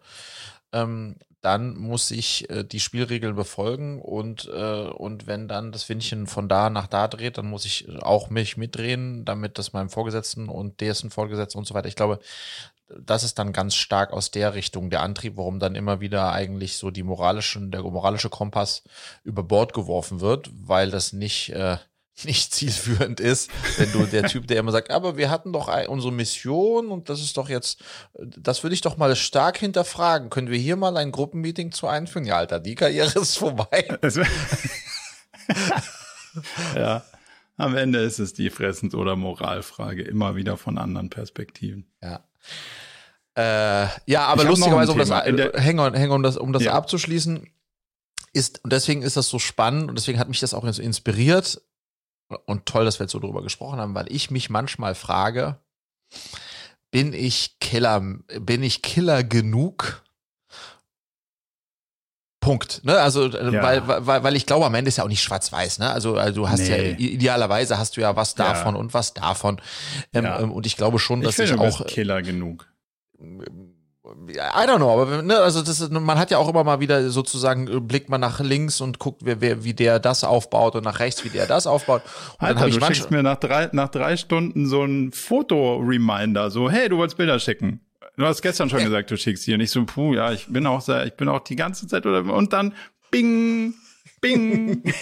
ähm, 0.72 1.16
dann 1.40 1.76
muss 1.76 2.10
ich 2.10 2.50
äh, 2.50 2.64
die 2.64 2.80
Spielregeln 2.80 3.36
befolgen 3.36 4.02
und, 4.02 4.50
äh, 4.52 4.88
und 4.88 5.26
wenn 5.26 5.46
dann 5.46 5.70
das 5.70 5.88
Windchen 5.88 6.26
von 6.26 6.48
da 6.48 6.68
nach 6.68 6.88
da 6.88 7.06
dreht, 7.06 7.38
dann 7.38 7.46
muss 7.46 7.64
ich 7.64 7.88
auch 8.02 8.28
mich 8.28 8.56
mitdrehen, 8.56 9.24
damit 9.24 9.56
das 9.58 9.72
meinem 9.72 9.88
Vorgesetzten 9.88 10.48
und 10.48 10.80
dessen 10.80 11.10
Vorgesetzten 11.10 11.58
und 11.58 11.66
so 11.66 11.74
weiter. 11.74 11.88
Ich 11.88 11.96
glaube, 11.96 12.18
das 12.88 13.22
ist 13.22 13.38
dann 13.38 13.52
ganz 13.52 13.74
stark 13.74 14.12
aus 14.12 14.30
der 14.30 14.54
Richtung 14.54 14.90
der 14.90 15.02
Antrieb, 15.02 15.36
warum 15.36 15.60
dann 15.60 15.74
immer 15.74 16.00
wieder 16.00 16.32
eigentlich 16.32 16.76
so 16.76 16.90
die 16.90 17.02
moralischen, 17.02 17.70
der 17.70 17.82
moralische 17.82 18.30
Kompass 18.30 18.82
über 19.24 19.42
Bord 19.42 19.74
geworfen 19.74 20.20
wird, 20.20 20.50
weil 20.52 20.90
das 20.90 21.12
nicht 21.12 21.50
äh, 21.50 21.76
nicht 22.24 22.54
zielführend 22.54 23.20
ist, 23.20 23.50
wenn 23.76 23.92
du 23.92 24.04
der 24.04 24.24
Typ, 24.24 24.46
der 24.46 24.58
immer 24.58 24.72
sagt, 24.72 24.90
aber 24.90 25.16
wir 25.16 25.30
hatten 25.30 25.52
doch 25.52 25.68
unsere 25.88 26.12
Mission 26.12 26.88
und 26.88 27.08
das 27.08 27.20
ist 27.20 27.36
doch 27.36 27.48
jetzt, 27.48 27.82
das 28.14 28.62
würde 28.62 28.74
ich 28.74 28.80
doch 28.80 28.96
mal 28.96 29.14
stark 29.16 29.58
hinterfragen. 29.58 30.30
Können 30.30 30.50
wir 30.50 30.58
hier 30.58 30.76
mal 30.76 30.96
ein 30.96 31.12
Gruppenmeeting 31.12 31.72
zu 31.72 31.86
einführen? 31.86 32.26
Ja, 32.26 32.38
Alter, 32.38 32.60
die 32.60 32.74
Karriere 32.74 33.18
ist 33.20 33.38
vorbei. 33.38 33.98
ja, 36.74 37.04
am 37.56 37.76
Ende 37.76 38.00
ist 38.00 38.18
es 38.18 38.34
die 38.34 38.50
Fressens- 38.50 38.94
oder 38.94 39.16
Moralfrage, 39.16 40.02
immer 40.02 40.36
wieder 40.36 40.56
von 40.56 40.78
anderen 40.78 41.10
Perspektiven. 41.10 41.86
Ja. 42.02 42.24
Äh, 43.34 43.88
ja, 44.06 44.26
aber 44.26 44.44
lustigerweise, 44.44 44.92
um 44.92 44.98
das, 44.98 45.10
hang 45.10 45.78
on, 45.78 45.96
hang 45.96 46.10
on, 46.10 46.22
das, 46.22 46.36
um 46.36 46.52
das 46.52 46.64
ja. 46.64 46.72
abzuschließen, 46.72 47.48
ist, 48.32 48.62
und 48.64 48.72
deswegen 48.72 49.02
ist 49.02 49.16
das 49.16 49.28
so 49.28 49.38
spannend 49.38 49.88
und 49.88 49.98
deswegen 49.98 50.18
hat 50.18 50.28
mich 50.28 50.40
das 50.40 50.54
auch 50.54 50.64
inspiriert, 50.64 51.60
und 52.46 52.66
toll, 52.66 52.84
dass 52.84 52.98
wir 52.98 53.04
jetzt 53.04 53.12
so 53.12 53.18
drüber 53.18 53.42
gesprochen 53.42 53.78
haben, 53.78 53.94
weil 53.94 54.10
ich 54.12 54.30
mich 54.30 54.50
manchmal 54.50 54.94
frage, 54.94 55.58
bin 56.90 57.12
ich 57.12 57.58
Killer, 57.60 58.00
bin 58.00 58.62
ich 58.62 58.82
Killer 58.82 59.24
genug? 59.24 60.02
Punkt. 62.40 62.82
Ne? 62.84 62.98
Also, 62.98 63.26
äh, 63.26 63.52
ja. 63.52 63.62
weil, 63.62 64.06
weil, 64.06 64.22
weil 64.22 64.36
ich 64.36 64.46
glaube, 64.46 64.64
am 64.64 64.74
Ende 64.74 64.88
ist 64.88 64.96
ja 64.96 65.04
auch 65.04 65.08
nicht 65.08 65.22
schwarz-weiß. 65.22 65.80
Ne? 65.80 65.90
Also, 65.90 66.16
also 66.16 66.42
du 66.42 66.48
hast 66.48 66.60
nee. 66.60 66.92
ja 66.92 66.96
idealerweise 66.96 67.78
hast 67.78 67.96
du 67.96 68.00
ja 68.00 68.16
was 68.16 68.36
davon 68.36 68.74
ja. 68.74 68.80
und 68.80 68.94
was 68.94 69.12
davon. 69.12 69.60
Ähm, 70.14 70.24
ja. 70.24 70.40
Ähm, 70.40 70.52
und 70.52 70.64
ich 70.64 70.76
glaube 70.76 70.98
schon, 70.98 71.20
dass 71.20 71.38
ich, 71.38 71.50
ich 71.50 71.58
auch 71.58 71.84
Killer 71.86 72.22
genug. 72.22 72.66
I 74.28 74.66
don't 74.66 74.76
know, 74.76 75.00
aber 75.00 75.22
ne, 75.22 75.38
also 75.38 75.62
das 75.62 75.80
ist, 75.80 75.90
man 75.90 76.18
hat 76.18 76.30
ja 76.30 76.38
auch 76.38 76.48
immer 76.48 76.64
mal 76.64 76.80
wieder 76.80 77.10
sozusagen 77.10 77.68
äh, 77.68 77.80
blickt 77.80 78.08
man 78.08 78.20
nach 78.20 78.40
links 78.40 78.80
und 78.80 78.98
guckt, 78.98 79.22
wer, 79.24 79.40
wer, 79.40 79.64
wie 79.64 79.74
der 79.74 79.98
das 79.98 80.24
aufbaut 80.24 80.74
und 80.76 80.84
nach 80.84 81.00
rechts, 81.00 81.24
wie 81.24 81.28
der 81.28 81.46
das 81.46 81.66
aufbaut. 81.66 82.02
Und 82.38 82.46
Alter, 82.46 82.60
dann 82.60 82.70
du 82.70 82.80
schickst 82.80 83.10
mir 83.10 83.22
nach 83.22 83.36
drei, 83.36 83.68
nach 83.72 83.88
drei 83.88 84.16
Stunden 84.16 84.66
so 84.66 84.82
ein 84.84 85.12
Foto-Reminder, 85.12 86.50
so, 86.50 86.70
hey, 86.70 86.88
du 86.88 86.96
wolltest 86.96 87.16
Bilder 87.16 87.38
schicken. 87.38 87.80
Du 88.16 88.24
hast 88.24 88.42
gestern 88.42 88.68
schon 88.68 88.80
ja. 88.80 88.86
gesagt, 88.86 89.10
du 89.10 89.16
schickst 89.16 89.44
hier. 89.44 89.58
nicht 89.58 89.70
so, 89.70 89.84
puh, 89.84 90.14
ja, 90.14 90.32
ich 90.32 90.46
bin 90.48 90.66
auch 90.66 90.80
sehr, 90.80 91.06
ich 91.06 91.14
bin 91.14 91.28
auch 91.28 91.40
die 91.40 91.56
ganze 91.56 91.86
Zeit 91.86 92.04
oder, 92.04 92.24
und 92.32 92.52
dann, 92.52 92.74
bing, 93.10 93.74
bing. 94.20 94.82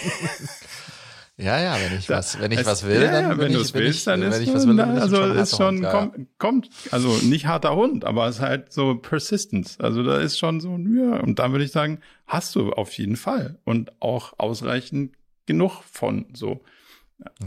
Ja, 1.39 1.61
ja, 1.61 1.77
wenn 1.79 1.99
ich 1.99 2.09
was, 2.09 2.39
wenn 2.39 2.51
ich 2.51 2.61
es, 2.61 2.65
was 2.65 2.83
will, 2.83 2.99
ja, 2.99 3.21
dann 3.29 3.37
wenn 3.37 3.53
du 3.53 3.59
es 3.59 3.71
willst, 3.75 4.07
dann 4.07 4.23
ist, 4.23 4.39
ich 4.39 4.51
was 4.51 4.65
will, 4.67 4.75
dann 4.75 4.97
also 4.97 5.21
ist 5.21 5.55
schon, 5.55 5.77
Hund, 5.77 5.89
kommt, 5.91 6.17
ja. 6.17 6.25
kommt, 6.39 6.69
also 6.89 7.09
nicht 7.17 7.45
harter 7.45 7.75
Hund, 7.75 8.05
aber 8.05 8.27
es 8.27 8.37
ist 8.37 8.41
halt 8.41 8.73
so 8.73 8.95
Persistence. 8.95 9.79
Also 9.79 10.01
da 10.01 10.19
ist 10.19 10.39
schon 10.39 10.59
so, 10.59 10.75
ja, 10.77 11.19
und 11.19 11.37
da 11.37 11.51
würde 11.51 11.63
ich 11.63 11.71
sagen, 11.71 11.99
hast 12.25 12.55
du 12.55 12.71
auf 12.71 12.91
jeden 12.93 13.17
Fall 13.17 13.59
und 13.65 13.91
auch 14.01 14.33
ausreichend 14.39 15.13
genug 15.45 15.83
von 15.83 16.25
so. 16.33 16.61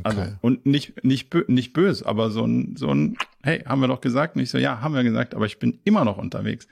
Also, 0.05 0.20
okay. 0.20 0.32
und 0.41 0.66
nicht, 0.66 1.05
nicht, 1.05 1.30
bö 1.30 1.45
nicht 1.49 1.72
böse, 1.72 2.07
aber 2.07 2.30
so 2.30 2.45
ein, 2.45 2.76
so 2.76 2.95
ein, 2.95 3.16
hey, 3.43 3.61
haben 3.66 3.80
wir 3.80 3.88
doch 3.88 4.01
gesagt? 4.01 4.36
Und 4.36 4.43
ich 4.43 4.51
so, 4.51 4.59
ja, 4.59 4.80
haben 4.80 4.95
wir 4.95 5.03
gesagt, 5.03 5.34
aber 5.34 5.47
ich 5.47 5.59
bin 5.59 5.80
immer 5.82 6.05
noch 6.05 6.16
unterwegs. 6.16 6.68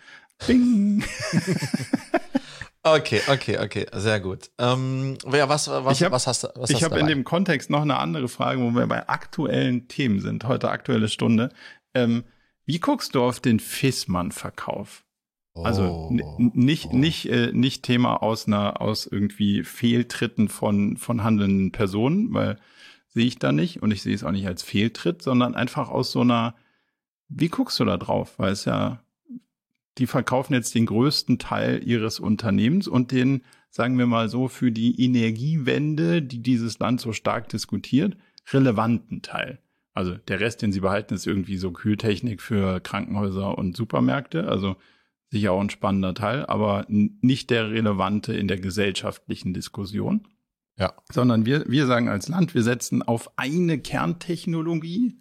Bing. 0.47 1.03
Okay, 2.95 3.21
okay, 3.29 3.59
okay, 3.59 3.87
sehr 3.93 4.21
gut. 4.21 4.51
Ähm, 4.59 5.19
ja, 5.33 5.49
was, 5.49 5.69
was, 5.69 6.01
hab, 6.01 6.13
was 6.13 6.27
hast 6.27 6.45
du? 6.45 6.49
Was 6.57 6.71
ich 6.71 6.83
habe 6.83 6.99
in 6.99 7.07
dem 7.07 7.25
Kontext 7.25 7.71
noch 7.71 7.83
eine 7.83 7.99
andere 7.99 8.29
Frage, 8.29 8.61
wo 8.61 8.71
wir 8.71 8.87
bei 8.87 9.09
aktuellen 9.09 9.89
Themen 9.89 10.21
sind. 10.21 10.45
Heute 10.45 10.71
aktuelle 10.71 11.09
Stunde. 11.09 11.51
Ähm, 11.95 12.25
wie 12.65 12.81
guckst 12.81 13.15
du 13.15 13.23
auf 13.23 13.41
den 13.41 13.61
Fissmann-Verkauf? 13.61 15.05
Also 15.55 15.83
oh, 15.83 16.09
nicht 16.55 16.89
oh. 16.91 16.97
nicht 16.97 17.29
äh, 17.29 17.53
nicht 17.53 17.83
Thema 17.83 18.23
aus 18.23 18.47
einer 18.47 18.81
aus 18.81 19.07
irgendwie 19.07 19.65
Fehltritten 19.65 20.49
von 20.49 20.97
von 20.97 21.25
handelnden 21.25 21.73
Personen, 21.73 22.33
weil 22.33 22.59
sehe 23.09 23.27
ich 23.27 23.39
da 23.39 23.53
nicht 23.53 23.83
und 23.83 23.91
ich 23.91 24.03
sehe 24.03 24.15
es 24.15 24.25
auch 24.25 24.31
nicht 24.31 24.47
als 24.47 24.63
Fehltritt, 24.63 25.23
sondern 25.23 25.55
einfach 25.55 25.89
aus 25.89 26.13
so 26.13 26.21
einer 26.21 26.55
wie 27.29 27.49
guckst 27.49 27.79
du 27.81 27.85
da 27.85 27.97
drauf? 27.97 28.39
Weil 28.39 28.53
es 28.53 28.65
ja 28.65 29.03
die 29.99 30.07
verkaufen 30.07 30.55
jetzt 30.55 30.75
den 30.75 30.87
größten 30.87 31.39
Teil 31.39 31.83
ihres 31.85 32.21
Unternehmens 32.21 32.87
und 32.89 33.11
den, 33.11 33.43
sagen 33.71 33.99
wir 33.99 34.07
mal 34.07 34.29
so, 34.29 34.49
für 34.49 34.71
die 34.71 35.03
Energiewende, 35.03 36.23
die 36.23 36.43
dieses 36.43 36.79
Land 36.79 37.01
so 37.01 37.13
stark 37.13 37.49
diskutiert, 37.49 38.17
relevanten 38.53 39.23
Teil. 39.23 39.59
Also 39.93 40.15
der 40.15 40.39
Rest, 40.39 40.63
den 40.63 40.71
sie 40.71 40.81
behalten, 40.81 41.15
ist 41.15 41.27
irgendwie 41.27 41.57
so 41.57 41.73
Kühltechnik 41.73 42.41
für 42.41 42.79
Krankenhäuser 42.81 43.59
und 43.59 43.77
Supermärkte. 43.77 44.47
Also 44.47 44.77
sicher 45.31 45.53
auch 45.53 45.61
ein 45.61 45.71
spannender 45.71 46.15
Teil, 46.15 46.47
aber 46.47 46.87
nicht 46.89 47.51
der 47.51 47.71
relevante 47.71 48.33
in 48.33 48.47
der 48.47 48.61
gesellschaftlichen 48.61 49.53
Diskussion. 49.53 50.29
Ja. 50.77 50.95
Sondern 51.11 51.45
wir, 51.45 51.69
wir 51.69 51.87
sagen 51.87 52.09
als 52.09 52.29
Land, 52.29 52.55
wir 52.55 52.63
setzen 52.63 53.03
auf 53.03 53.37
eine 53.37 53.81
Kerntechnologie. 53.81 55.19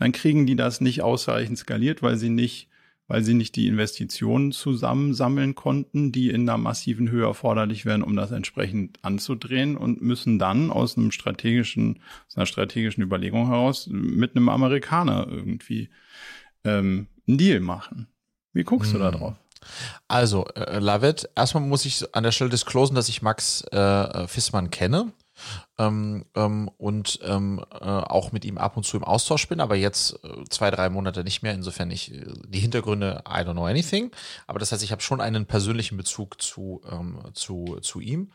Dann 0.00 0.10
kriegen 0.10 0.46
die 0.46 0.56
das 0.56 0.80
nicht 0.80 1.02
ausreichend 1.02 1.58
skaliert, 1.58 2.02
weil 2.02 2.16
sie 2.16 2.30
nicht 2.30 2.68
weil 3.06 3.22
sie 3.22 3.34
nicht 3.34 3.56
die 3.56 3.66
Investitionen 3.66 4.52
zusammensammeln 4.52 5.54
konnten, 5.54 6.10
die 6.10 6.30
in 6.30 6.48
einer 6.48 6.58
massiven 6.58 7.10
Höhe 7.10 7.26
erforderlich 7.26 7.84
wären, 7.84 8.02
um 8.02 8.16
das 8.16 8.30
entsprechend 8.30 8.98
anzudrehen 9.02 9.76
und 9.76 10.00
müssen 10.00 10.38
dann 10.38 10.70
aus 10.70 10.96
einem 10.96 11.10
strategischen, 11.10 12.00
aus 12.28 12.36
einer 12.36 12.46
strategischen 12.46 13.02
Überlegung 13.02 13.48
heraus 13.48 13.88
mit 13.90 14.36
einem 14.36 14.48
Amerikaner 14.48 15.26
irgendwie 15.28 15.90
ähm, 16.64 17.08
einen 17.28 17.38
Deal 17.38 17.60
machen. 17.60 18.08
Wie 18.52 18.64
guckst 18.64 18.92
hm. 18.92 18.98
du 18.98 19.04
da 19.04 19.12
hm. 19.12 19.18
drauf? 19.18 19.36
Also, 20.08 20.46
äh, 20.56 20.78
Lavit, 20.78 21.28
erstmal 21.34 21.62
muss 21.62 21.86
ich 21.86 22.14
an 22.14 22.22
der 22.22 22.32
Stelle 22.32 22.50
disclosen, 22.50 22.94
dass 22.94 23.08
ich 23.08 23.22
Max 23.22 23.62
äh, 23.72 24.26
Fissmann 24.28 24.70
kenne 24.70 25.12
ähm, 25.78 26.24
ähm, 26.34 26.70
und 26.78 27.18
ähm, 27.22 27.64
äh, 27.72 27.84
auch 27.84 28.32
mit 28.32 28.44
ihm 28.44 28.58
ab 28.58 28.76
und 28.76 28.84
zu 28.84 28.96
im 28.96 29.04
Austausch 29.04 29.48
bin, 29.48 29.60
aber 29.60 29.76
jetzt 29.76 30.18
äh, 30.24 30.44
zwei, 30.48 30.70
drei 30.70 30.88
Monate 30.88 31.24
nicht 31.24 31.42
mehr. 31.42 31.54
Insofern 31.54 31.90
ich 31.90 32.12
äh, 32.12 32.24
die 32.46 32.60
Hintergründe, 32.60 33.22
I 33.28 33.40
don't 33.40 33.52
know 33.52 33.66
anything. 33.66 34.10
Aber 34.46 34.58
das 34.58 34.72
heißt, 34.72 34.82
ich 34.82 34.92
habe 34.92 35.02
schon 35.02 35.20
einen 35.20 35.46
persönlichen 35.46 35.96
Bezug 35.96 36.40
zu, 36.40 36.82
ähm, 36.90 37.18
zu, 37.34 37.78
zu 37.80 38.00
ihm. 38.00 38.32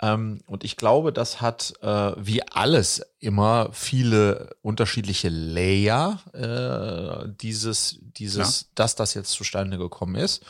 Ähm, 0.00 0.40
und 0.46 0.64
ich 0.64 0.76
glaube, 0.76 1.12
das 1.12 1.40
hat 1.40 1.74
äh, 1.82 2.12
wie 2.16 2.42
alles 2.48 3.02
immer 3.18 3.68
viele 3.72 4.50
unterschiedliche 4.62 5.28
Layer, 5.28 6.20
äh, 6.32 7.28
dieses, 7.40 8.00
dieses, 8.02 8.62
ja. 8.62 8.66
dass 8.74 8.96
das 8.96 9.14
jetzt 9.14 9.30
zustande 9.30 9.78
gekommen 9.78 10.16
ist. 10.16 10.44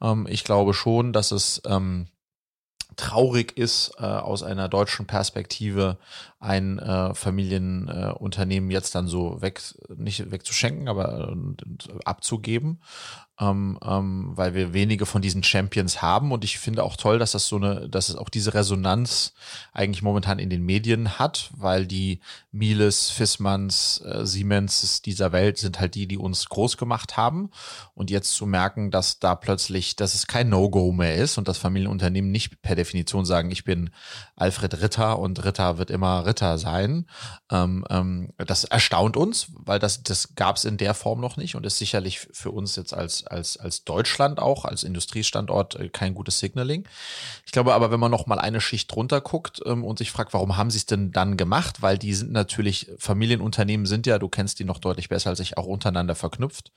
Ähm, 0.00 0.26
ich 0.28 0.44
glaube 0.44 0.74
schon, 0.74 1.12
dass 1.12 1.32
es 1.32 1.60
traurig 2.96 3.56
ist, 3.56 3.92
äh, 3.98 4.02
aus 4.04 4.42
einer 4.42 4.68
deutschen 4.68 5.06
Perspektive 5.06 5.96
ein 6.42 6.80
äh, 6.80 7.14
Familienunternehmen 7.14 8.70
äh, 8.70 8.72
jetzt 8.72 8.96
dann 8.96 9.06
so 9.06 9.40
weg, 9.40 9.62
nicht 9.96 10.32
wegzuschenken, 10.32 10.88
aber 10.88 11.32
äh, 11.32 11.92
abzugeben. 12.04 12.80
Ähm, 13.40 13.78
ähm, 13.82 14.32
weil 14.34 14.54
wir 14.54 14.74
wenige 14.74 15.06
von 15.06 15.22
diesen 15.22 15.42
Champions 15.42 16.02
haben. 16.02 16.32
Und 16.32 16.44
ich 16.44 16.58
finde 16.58 16.84
auch 16.84 16.96
toll, 16.96 17.18
dass 17.18 17.32
das 17.32 17.48
so 17.48 17.56
eine, 17.56 17.88
dass 17.88 18.10
es 18.10 18.14
auch 18.14 18.28
diese 18.28 18.52
Resonanz 18.52 19.32
eigentlich 19.72 20.02
momentan 20.02 20.38
in 20.38 20.50
den 20.50 20.62
Medien 20.62 21.18
hat, 21.18 21.50
weil 21.56 21.86
die 21.86 22.20
Miles, 22.52 23.08
Fissmanns, 23.08 24.02
äh, 24.04 24.26
Siemens 24.26 25.00
dieser 25.00 25.32
Welt 25.32 25.56
sind 25.56 25.80
halt 25.80 25.94
die, 25.94 26.06
die 26.06 26.18
uns 26.18 26.48
groß 26.50 26.76
gemacht 26.76 27.16
haben. 27.16 27.50
Und 27.94 28.10
jetzt 28.10 28.34
zu 28.34 28.44
merken, 28.44 28.90
dass 28.90 29.18
da 29.18 29.34
plötzlich, 29.34 29.96
dass 29.96 30.14
es 30.14 30.26
kein 30.26 30.50
No-Go 30.50 30.92
mehr 30.92 31.16
ist 31.16 31.38
und 31.38 31.48
das 31.48 31.56
Familienunternehmen 31.56 32.30
nicht 32.30 32.60
per 32.60 32.76
Definition 32.76 33.24
sagen, 33.24 33.50
ich 33.50 33.64
bin 33.64 33.90
Alfred 34.36 34.82
Ritter 34.82 35.18
und 35.18 35.42
Ritter 35.42 35.78
wird 35.78 35.90
immer 35.90 36.26
Dritter 36.32 36.56
sein. 36.56 37.06
Ähm, 37.50 37.84
ähm, 37.90 38.32
das 38.38 38.64
erstaunt 38.64 39.16
uns, 39.16 39.48
weil 39.52 39.78
das, 39.78 40.02
das 40.02 40.34
gab 40.34 40.56
es 40.56 40.64
in 40.64 40.78
der 40.78 40.94
Form 40.94 41.20
noch 41.20 41.36
nicht 41.36 41.54
und 41.54 41.66
ist 41.66 41.78
sicherlich 41.78 42.20
für 42.32 42.50
uns 42.50 42.76
jetzt 42.76 42.94
als, 42.94 43.26
als, 43.26 43.58
als 43.58 43.84
Deutschland 43.84 44.40
auch, 44.40 44.64
als 44.64 44.82
Industriestandort 44.82 45.76
äh, 45.76 45.88
kein 45.90 46.14
gutes 46.14 46.38
Signaling. 46.38 46.88
Ich 47.44 47.52
glaube 47.52 47.74
aber, 47.74 47.90
wenn 47.90 48.00
man 48.00 48.10
noch 48.10 48.26
mal 48.26 48.38
eine 48.38 48.60
Schicht 48.62 48.94
drunter 48.94 49.20
guckt 49.20 49.60
ähm, 49.66 49.84
und 49.84 49.98
sich 49.98 50.10
fragt, 50.10 50.32
warum 50.32 50.56
haben 50.56 50.70
sie 50.70 50.78
es 50.78 50.86
denn 50.86 51.12
dann 51.12 51.36
gemacht? 51.36 51.82
Weil 51.82 51.98
die 51.98 52.14
sind 52.14 52.32
natürlich, 52.32 52.90
Familienunternehmen 52.98 53.86
sind 53.86 54.06
ja, 54.06 54.18
du 54.18 54.28
kennst 54.28 54.58
die 54.58 54.64
noch 54.64 54.78
deutlich 54.78 55.10
besser 55.10 55.30
als 55.30 55.40
ich, 55.40 55.58
auch 55.58 55.66
untereinander 55.66 56.14
verknüpft. 56.14 56.72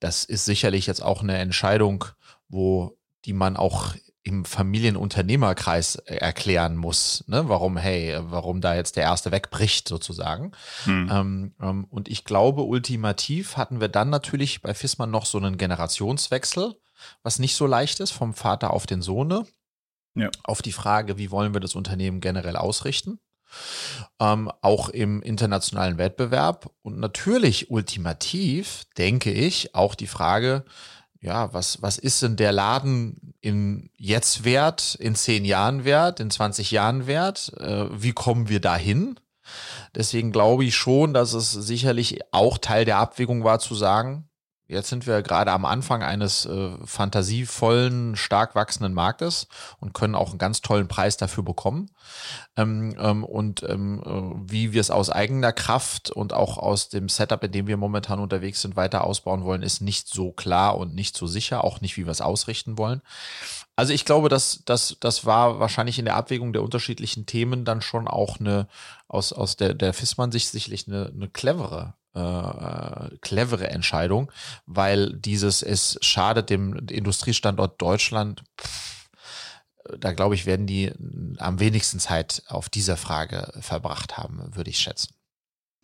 Das 0.00 0.24
ist 0.24 0.46
sicherlich 0.46 0.86
jetzt 0.86 1.02
auch 1.02 1.22
eine 1.22 1.36
Entscheidung, 1.36 2.06
wo 2.48 2.96
die 3.24 3.32
man 3.32 3.56
auch 3.56 3.94
im 4.26 4.44
Familienunternehmerkreis 4.44 5.96
äh, 5.96 6.16
erklären 6.16 6.76
muss, 6.76 7.22
ne? 7.28 7.48
warum, 7.48 7.76
hey, 7.76 8.18
warum 8.22 8.60
da 8.60 8.74
jetzt 8.74 8.96
der 8.96 9.04
erste 9.04 9.30
wegbricht 9.30 9.86
sozusagen. 9.86 10.50
Hm. 10.84 11.10
Ähm, 11.12 11.54
ähm, 11.60 11.84
und 11.84 12.08
ich 12.08 12.24
glaube, 12.24 12.62
ultimativ 12.62 13.56
hatten 13.56 13.80
wir 13.80 13.86
dann 13.86 14.10
natürlich 14.10 14.62
bei 14.62 14.74
Fissmann 14.74 15.12
noch 15.12 15.26
so 15.26 15.38
einen 15.38 15.58
Generationswechsel, 15.58 16.74
was 17.22 17.38
nicht 17.38 17.54
so 17.54 17.66
leicht 17.66 18.00
ist, 18.00 18.10
vom 18.10 18.34
Vater 18.34 18.72
auf 18.72 18.86
den 18.86 19.00
Sohne. 19.00 19.46
Ja. 20.14 20.30
Auf 20.42 20.60
die 20.60 20.72
Frage, 20.72 21.18
wie 21.18 21.30
wollen 21.30 21.54
wir 21.54 21.60
das 21.60 21.76
Unternehmen 21.76 22.20
generell 22.20 22.56
ausrichten? 22.56 23.20
Ähm, 24.18 24.50
auch 24.60 24.88
im 24.88 25.22
internationalen 25.22 25.98
Wettbewerb. 25.98 26.68
Und 26.82 26.98
natürlich 26.98 27.70
ultimativ, 27.70 28.86
denke 28.98 29.30
ich, 29.30 29.74
auch 29.74 29.94
die 29.94 30.08
Frage, 30.08 30.64
ja, 31.26 31.52
was, 31.52 31.82
was 31.82 31.98
ist 31.98 32.22
denn 32.22 32.36
der 32.36 32.52
Laden 32.52 33.34
in 33.40 33.90
jetzt 33.96 34.44
wert, 34.44 34.94
in 34.94 35.16
zehn 35.16 35.44
Jahren 35.44 35.84
wert, 35.84 36.20
in 36.20 36.30
20 36.30 36.70
Jahren 36.70 37.08
wert? 37.08 37.52
Äh, 37.58 37.86
wie 37.90 38.12
kommen 38.12 38.48
wir 38.48 38.60
dahin? 38.60 39.18
Deswegen 39.94 40.30
glaube 40.30 40.64
ich 40.64 40.76
schon, 40.76 41.14
dass 41.14 41.32
es 41.32 41.50
sicherlich 41.50 42.20
auch 42.30 42.58
Teil 42.58 42.84
der 42.84 42.98
Abwägung 42.98 43.42
war 43.42 43.58
zu 43.58 43.74
sagen, 43.74 44.25
Jetzt 44.68 44.88
sind 44.88 45.06
wir 45.06 45.22
gerade 45.22 45.52
am 45.52 45.64
Anfang 45.64 46.02
eines 46.02 46.44
äh, 46.44 46.70
fantasievollen, 46.84 48.16
stark 48.16 48.56
wachsenden 48.56 48.94
Marktes 48.94 49.46
und 49.78 49.94
können 49.94 50.16
auch 50.16 50.30
einen 50.30 50.38
ganz 50.38 50.60
tollen 50.60 50.88
Preis 50.88 51.16
dafür 51.16 51.44
bekommen. 51.44 51.90
Ähm, 52.56 52.96
ähm, 52.98 53.22
und 53.22 53.62
ähm, 53.62 54.02
äh, 54.04 54.50
wie 54.50 54.72
wir 54.72 54.80
es 54.80 54.90
aus 54.90 55.08
eigener 55.08 55.52
Kraft 55.52 56.10
und 56.10 56.32
auch 56.32 56.58
aus 56.58 56.88
dem 56.88 57.08
Setup, 57.08 57.44
in 57.44 57.52
dem 57.52 57.68
wir 57.68 57.76
momentan 57.76 58.18
unterwegs 58.18 58.60
sind, 58.60 58.74
weiter 58.74 59.04
ausbauen 59.04 59.44
wollen, 59.44 59.62
ist 59.62 59.82
nicht 59.82 60.08
so 60.08 60.32
klar 60.32 60.76
und 60.76 60.96
nicht 60.96 61.16
so 61.16 61.28
sicher, 61.28 61.62
auch 61.62 61.80
nicht, 61.80 61.96
wie 61.96 62.04
wir 62.04 62.10
es 62.12 62.20
ausrichten 62.20 62.76
wollen. 62.76 63.02
Also 63.76 63.92
ich 63.92 64.04
glaube, 64.04 64.28
dass 64.28 64.62
das, 64.64 64.96
das 64.98 65.26
war 65.26 65.60
wahrscheinlich 65.60 66.00
in 66.00 66.06
der 66.06 66.16
Abwägung 66.16 66.52
der 66.52 66.62
unterschiedlichen 66.62 67.26
Themen 67.26 67.64
dann 67.64 67.82
schon 67.82 68.08
auch 68.08 68.40
eine, 68.40 68.66
aus, 69.06 69.32
aus 69.32 69.56
der, 69.56 69.74
der 69.74 69.92
Fissmann-Sicht 69.92 70.48
sicherlich 70.48 70.88
eine, 70.88 71.12
eine 71.14 71.28
clevere 71.28 71.94
äh, 72.16 73.16
clevere 73.20 73.68
Entscheidung, 73.68 74.32
weil 74.64 75.12
dieses, 75.12 75.62
es 75.62 75.98
schadet 76.00 76.50
dem 76.50 76.74
Industriestandort 76.88 77.80
Deutschland. 77.80 78.42
Pff, 78.58 79.08
da 79.98 80.12
glaube 80.12 80.34
ich, 80.34 80.46
werden 80.46 80.66
die 80.66 80.92
am 81.38 81.60
wenigsten 81.60 82.00
Zeit 82.00 82.42
auf 82.48 82.68
dieser 82.68 82.96
Frage 82.96 83.52
verbracht 83.60 84.16
haben, 84.16 84.56
würde 84.56 84.70
ich 84.70 84.78
schätzen. 84.78 85.14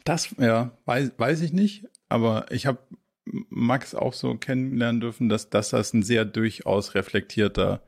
Das, 0.05 0.35
ja, 0.39 0.72
weiß, 0.87 1.12
weiß 1.16 1.43
ich 1.43 1.53
nicht, 1.53 1.85
aber 2.09 2.51
ich 2.51 2.66
habe 2.66 2.78
Max 3.24 3.95
auch 3.95 4.14
so 4.14 4.35
kennenlernen 4.37 5.01
dürfen, 5.01 5.28
dass, 5.28 5.51
dass 5.51 5.68
das 5.68 5.93
ein 5.93 6.03
sehr 6.03 6.24
durchaus 6.24 6.95
reflektierter 6.95 7.83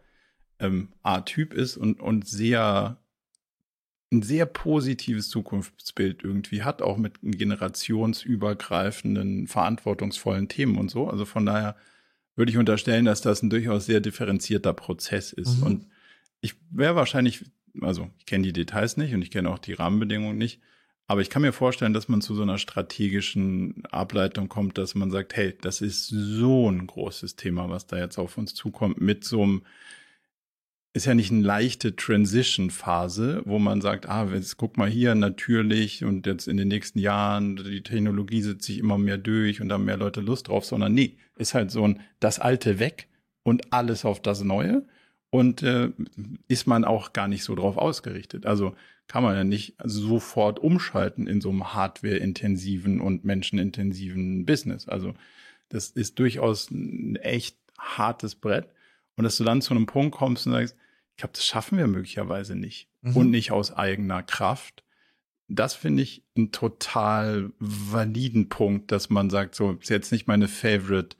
ähm, 0.60 0.92
A-Typ 1.02 1.52
ist 1.54 1.76
und, 1.76 2.00
und 2.00 2.28
sehr 2.28 2.98
ein 4.14 4.22
sehr 4.22 4.46
positives 4.46 5.28
Zukunftsbild 5.28 6.24
irgendwie 6.24 6.62
hat, 6.62 6.80
auch 6.82 6.96
mit 6.96 7.18
generationsübergreifenden, 7.22 9.46
verantwortungsvollen 9.46 10.48
Themen 10.48 10.78
und 10.78 10.90
so. 10.90 11.08
Also 11.08 11.24
von 11.24 11.46
daher 11.46 11.76
würde 12.36 12.50
ich 12.50 12.58
unterstellen, 12.58 13.04
dass 13.04 13.20
das 13.20 13.42
ein 13.42 13.50
durchaus 13.50 13.86
sehr 13.86 14.00
differenzierter 14.00 14.72
Prozess 14.72 15.32
ist. 15.32 15.58
Mhm. 15.58 15.64
Und 15.64 15.86
ich 16.40 16.54
wäre 16.70 16.96
wahrscheinlich, 16.96 17.44
also 17.80 18.10
ich 18.18 18.26
kenne 18.26 18.44
die 18.44 18.52
Details 18.52 18.96
nicht 18.96 19.14
und 19.14 19.22
ich 19.22 19.30
kenne 19.30 19.50
auch 19.50 19.58
die 19.58 19.74
Rahmenbedingungen 19.74 20.38
nicht, 20.38 20.60
aber 21.06 21.20
ich 21.20 21.28
kann 21.28 21.42
mir 21.42 21.52
vorstellen, 21.52 21.92
dass 21.92 22.08
man 22.08 22.22
zu 22.22 22.34
so 22.34 22.42
einer 22.42 22.58
strategischen 22.58 23.84
Ableitung 23.90 24.48
kommt, 24.48 24.78
dass 24.78 24.94
man 24.94 25.10
sagt, 25.10 25.36
hey, 25.36 25.54
das 25.60 25.82
ist 25.82 26.08
so 26.08 26.70
ein 26.70 26.86
großes 26.86 27.36
Thema, 27.36 27.68
was 27.68 27.86
da 27.86 27.98
jetzt 27.98 28.18
auf 28.18 28.38
uns 28.38 28.54
zukommt, 28.54 29.00
mit 29.00 29.24
so 29.24 29.42
einem 29.42 29.62
ist 30.94 31.06
ja 31.06 31.14
nicht 31.14 31.32
eine 31.32 31.42
leichte 31.42 31.96
Transition-Phase, 31.96 33.42
wo 33.44 33.58
man 33.58 33.80
sagt, 33.80 34.08
ah, 34.08 34.28
jetzt 34.32 34.56
guck 34.56 34.76
mal 34.76 34.88
hier, 34.88 35.16
natürlich 35.16 36.04
und 36.04 36.24
jetzt 36.24 36.46
in 36.46 36.56
den 36.56 36.68
nächsten 36.68 37.00
Jahren, 37.00 37.56
die 37.56 37.82
Technologie 37.82 38.40
setzt 38.42 38.62
sich 38.64 38.78
immer 38.78 38.96
mehr 38.96 39.18
durch 39.18 39.60
und 39.60 39.68
da 39.68 39.74
haben 39.74 39.84
mehr 39.84 39.96
Leute 39.96 40.20
Lust 40.20 40.48
drauf, 40.48 40.64
sondern 40.64 40.94
nee, 40.94 41.16
ist 41.36 41.52
halt 41.52 41.72
so 41.72 41.86
ein, 41.86 42.00
das 42.20 42.38
Alte 42.38 42.78
weg 42.78 43.08
und 43.42 43.72
alles 43.72 44.04
auf 44.04 44.22
das 44.22 44.42
Neue 44.44 44.86
und 45.30 45.64
äh, 45.64 45.90
ist 46.46 46.68
man 46.68 46.84
auch 46.84 47.12
gar 47.12 47.26
nicht 47.26 47.42
so 47.42 47.56
drauf 47.56 47.76
ausgerichtet. 47.76 48.46
Also 48.46 48.76
kann 49.08 49.24
man 49.24 49.34
ja 49.34 49.42
nicht 49.42 49.74
sofort 49.82 50.60
umschalten 50.60 51.26
in 51.26 51.40
so 51.40 51.50
einem 51.50 51.74
hardware-intensiven 51.74 53.00
und 53.00 53.24
menschenintensiven 53.24 54.46
Business. 54.46 54.88
Also 54.88 55.14
das 55.70 55.90
ist 55.90 56.20
durchaus 56.20 56.70
ein 56.70 57.16
echt 57.16 57.56
hartes 57.78 58.36
Brett. 58.36 58.68
Und 59.16 59.24
dass 59.24 59.36
du 59.36 59.44
dann 59.44 59.60
zu 59.60 59.74
einem 59.74 59.86
Punkt 59.86 60.16
kommst 60.16 60.46
und 60.46 60.52
sagst, 60.52 60.76
ich 61.14 61.18
glaube, 61.18 61.34
das 61.34 61.46
schaffen 61.46 61.78
wir 61.78 61.86
möglicherweise 61.86 62.56
nicht. 62.56 62.88
Mhm. 63.02 63.16
Und 63.16 63.30
nicht 63.30 63.52
aus 63.52 63.72
eigener 63.72 64.22
Kraft. 64.22 64.82
Das 65.46 65.74
finde 65.74 66.02
ich 66.02 66.24
einen 66.36 66.50
total 66.50 67.52
validen 67.60 68.48
Punkt, 68.48 68.90
dass 68.90 69.10
man 69.10 69.30
sagt, 69.30 69.54
so, 69.54 69.72
ist 69.72 69.90
jetzt 69.90 70.10
nicht 70.10 70.26
meine 70.26 70.48
Favorite, 70.48 71.16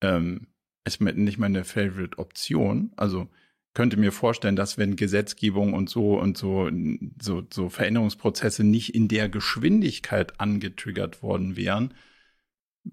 ähm, 0.00 0.48
ist 0.84 1.00
nicht 1.00 1.38
meine 1.38 1.64
Favorite 1.64 2.18
Option. 2.18 2.92
Also 2.96 3.28
könnte 3.74 3.96
mir 3.96 4.10
vorstellen, 4.10 4.56
dass 4.56 4.76
wenn 4.76 4.96
Gesetzgebung 4.96 5.72
und 5.72 5.88
so 5.88 6.18
und 6.18 6.36
so, 6.36 6.68
so, 7.22 7.46
so 7.52 7.68
Veränderungsprozesse 7.68 8.64
nicht 8.64 8.92
in 8.92 9.06
der 9.06 9.28
Geschwindigkeit 9.28 10.40
angetriggert 10.40 11.22
worden 11.22 11.54
wären, 11.54 11.94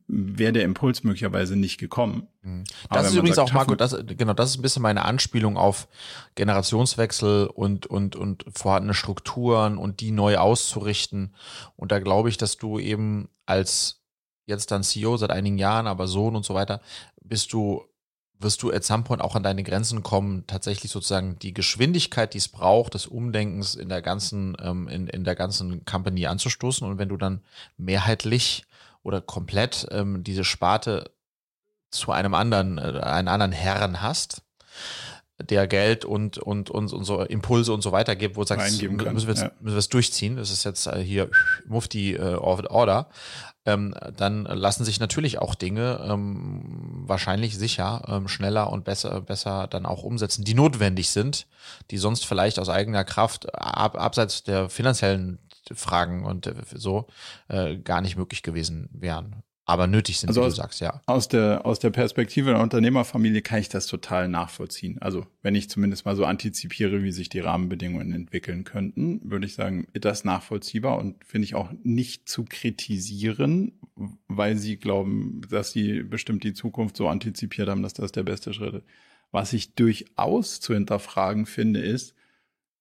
wäre 0.07 0.53
der 0.53 0.63
Impuls 0.63 1.03
möglicherweise 1.03 1.55
nicht 1.55 1.77
gekommen. 1.77 2.27
Mhm. 2.41 2.63
Das 2.89 3.07
ist 3.07 3.15
übrigens 3.15 3.35
sagt, 3.35 3.49
auch, 3.49 3.53
Marco, 3.53 3.75
das, 3.75 3.95
genau, 4.05 4.33
das 4.33 4.51
ist 4.51 4.57
ein 4.57 4.61
bisschen 4.61 4.81
meine 4.81 5.05
Anspielung 5.05 5.57
auf 5.57 5.87
Generationswechsel 6.35 7.47
und, 7.47 7.85
und, 7.87 8.15
und 8.15 8.45
vorhandene 8.53 8.93
Strukturen 8.93 9.77
und 9.77 9.99
die 9.99 10.11
neu 10.11 10.37
auszurichten. 10.37 11.33
Und 11.75 11.91
da 11.91 11.99
glaube 11.99 12.29
ich, 12.29 12.37
dass 12.37 12.57
du 12.57 12.79
eben 12.79 13.29
als 13.45 14.01
jetzt 14.45 14.71
dann 14.71 14.83
CEO 14.83 15.17
seit 15.17 15.31
einigen 15.31 15.57
Jahren, 15.57 15.87
aber 15.87 16.07
Sohn 16.07 16.35
und 16.35 16.45
so 16.45 16.53
weiter, 16.53 16.81
bist 17.23 17.53
du 17.53 17.83
wirst 18.39 18.61
du 18.63 18.71
at 18.71 18.83
some 18.83 19.03
point 19.03 19.21
auch 19.21 19.35
an 19.35 19.43
deine 19.43 19.63
Grenzen 19.63 20.03
kommen, 20.03 20.45
tatsächlich 20.47 20.91
sozusagen 20.91 21.39
die 21.39 21.53
Geschwindigkeit, 21.53 22.33
die 22.33 22.37
es 22.37 22.47
braucht, 22.47 22.93
des 22.93 23.07
Umdenkens 23.07 23.75
in 23.75 23.89
der 23.89 24.01
ganzen, 24.01 24.57
ähm, 24.61 24.87
in, 24.87 25.07
in 25.07 25.23
der 25.23 25.35
ganzen 25.35 25.85
Company 25.85 26.27
anzustoßen. 26.27 26.87
Und 26.87 26.97
wenn 26.97 27.09
du 27.09 27.17
dann 27.17 27.41
mehrheitlich 27.77 28.65
oder 29.05 29.21
komplett 29.21 29.87
ähm, 29.91 30.23
diese 30.23 30.43
Sparte 30.43 31.11
zu 31.91 32.11
einem 32.11 32.33
anderen, 32.33 32.77
äh, 32.77 32.99
einen 33.01 33.27
anderen 33.27 33.51
Herren 33.51 34.01
hast, 34.01 34.41
der 35.37 35.67
Geld 35.67 36.05
und, 36.05 36.37
und, 36.37 36.69
und, 36.69 36.93
und 36.93 37.03
so 37.03 37.21
Impulse 37.21 37.73
und 37.73 37.81
so 37.81 37.91
weiter 37.91 38.15
gibt, 38.15 38.35
wo 38.37 38.41
du 38.41 38.47
sagst, 38.47 38.81
müssen 38.81 38.99
wir, 38.99 39.33
jetzt, 39.33 39.41
ja. 39.41 39.51
müssen 39.59 39.75
wir 39.75 39.79
es 39.79 39.89
durchziehen, 39.89 40.37
das 40.37 40.49
ist 40.49 40.63
jetzt 40.63 40.87
äh, 40.87 41.03
hier 41.03 41.29
Mufti 41.67 42.15
äh, 42.15 42.35
Order, 42.35 43.09
ähm, 43.65 43.93
dann 44.15 44.43
lassen 44.43 44.85
sich 44.85 44.99
natürlich 44.99 45.39
auch 45.39 45.53
Dinge 45.53 46.05
ähm, 46.07 47.03
wahrscheinlich 47.05 47.57
sicher 47.57 48.03
ähm, 48.07 48.27
schneller 48.27 48.71
und 48.71 48.85
besser, 48.85 49.21
besser 49.21 49.67
dann 49.67 49.85
auch 49.85 50.03
umsetzen, 50.03 50.45
die 50.45 50.53
notwendig 50.53 51.09
sind, 51.09 51.47
die 51.91 51.97
sonst 51.97 52.25
vielleicht 52.25 52.57
aus 52.57 52.69
eigener 52.69 53.03
Kraft 53.03 53.53
ab, 53.53 53.99
abseits 53.99 54.43
der 54.43 54.69
finanziellen 54.69 55.39
Fragen 55.73 56.25
und 56.25 56.47
äh, 56.47 56.53
so 56.73 57.07
äh, 57.47 57.77
gar 57.77 58.01
nicht 58.01 58.17
möglich 58.17 58.43
gewesen 58.43 58.89
wären. 58.91 59.43
Aber 59.67 59.87
nötig 59.87 60.19
sind, 60.19 60.29
also 60.29 60.41
wie 60.41 60.45
aus, 60.45 60.53
du 60.53 60.61
sagst, 60.61 60.79
ja. 60.79 61.01
Aus 61.07 61.27
der, 61.27 61.65
aus 61.65 61.79
der 61.79 61.89
Perspektive 61.89 62.51
der 62.51 62.59
Unternehmerfamilie 62.59 63.41
kann 63.41 63.59
ich 63.59 63.67
das 63.67 63.87
total 63.87 64.27
nachvollziehen. 64.27 65.01
Also, 65.01 65.25
wenn 65.41 65.55
ich 65.55 65.71
zumindest 65.71 66.05
mal 66.05 66.15
so 66.15 66.23
antizipiere, 66.23 67.01
wie 67.01 67.11
sich 67.11 67.29
die 67.29 67.39
Rahmenbedingungen 67.39 68.13
entwickeln 68.13 68.63
könnten, 68.63 69.21
würde 69.23 69.47
ich 69.47 69.55
sagen, 69.55 69.87
das 69.93 70.23
nachvollziehbar 70.23 70.99
und 70.99 71.23
finde 71.25 71.45
ich 71.45 71.55
auch 71.55 71.71
nicht 71.83 72.29
zu 72.29 72.45
kritisieren, 72.45 73.79
weil 74.27 74.55
sie 74.55 74.77
glauben, 74.77 75.41
dass 75.49 75.71
sie 75.71 76.03
bestimmt 76.03 76.43
die 76.43 76.53
Zukunft 76.53 76.95
so 76.95 77.07
antizipiert 77.07 77.67
haben, 77.67 77.81
dass 77.81 77.93
das 77.93 78.11
der 78.11 78.23
beste 78.23 78.53
Schritt 78.53 78.75
ist. 78.75 78.85
Was 79.31 79.51
ich 79.51 79.73
durchaus 79.73 80.59
zu 80.59 80.75
hinterfragen 80.75 81.47
finde, 81.47 81.79
ist, 81.79 82.13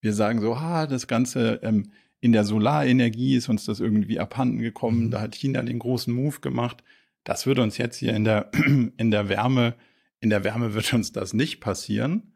wir 0.03 0.13
sagen 0.13 0.43
so, 0.43 0.61
ha, 0.61 0.87
das 0.87 1.07
Ganze, 1.07 1.61
ähm, 1.63 1.91
in 2.25 2.33
der 2.33 2.45
Solarenergie 2.45 3.37
ist 3.37 3.51
uns 3.51 3.67
das 3.67 3.81
irgendwie 3.81 4.19
abhanden 4.19 4.59
gekommen. 4.59 5.05
Mhm. 5.05 5.11
Da 5.11 5.21
hat 5.21 5.35
China 5.35 5.61
den 5.61 5.79
großen 5.79 6.13
Move 6.13 6.41
gemacht. 6.41 6.83
Das 7.23 7.45
würde 7.45 7.61
uns 7.61 7.77
jetzt 7.77 7.99
hier 7.99 8.17
in 8.17 8.25
der, 8.25 8.51
in 8.97 9.11
der 9.11 9.29
Wärme, 9.29 9.75
in 10.21 10.31
der 10.31 10.43
Wärme 10.43 10.73
wird 10.73 10.95
uns 10.95 11.13
das 11.13 11.35
nicht 11.35 11.61
passieren. 11.61 12.33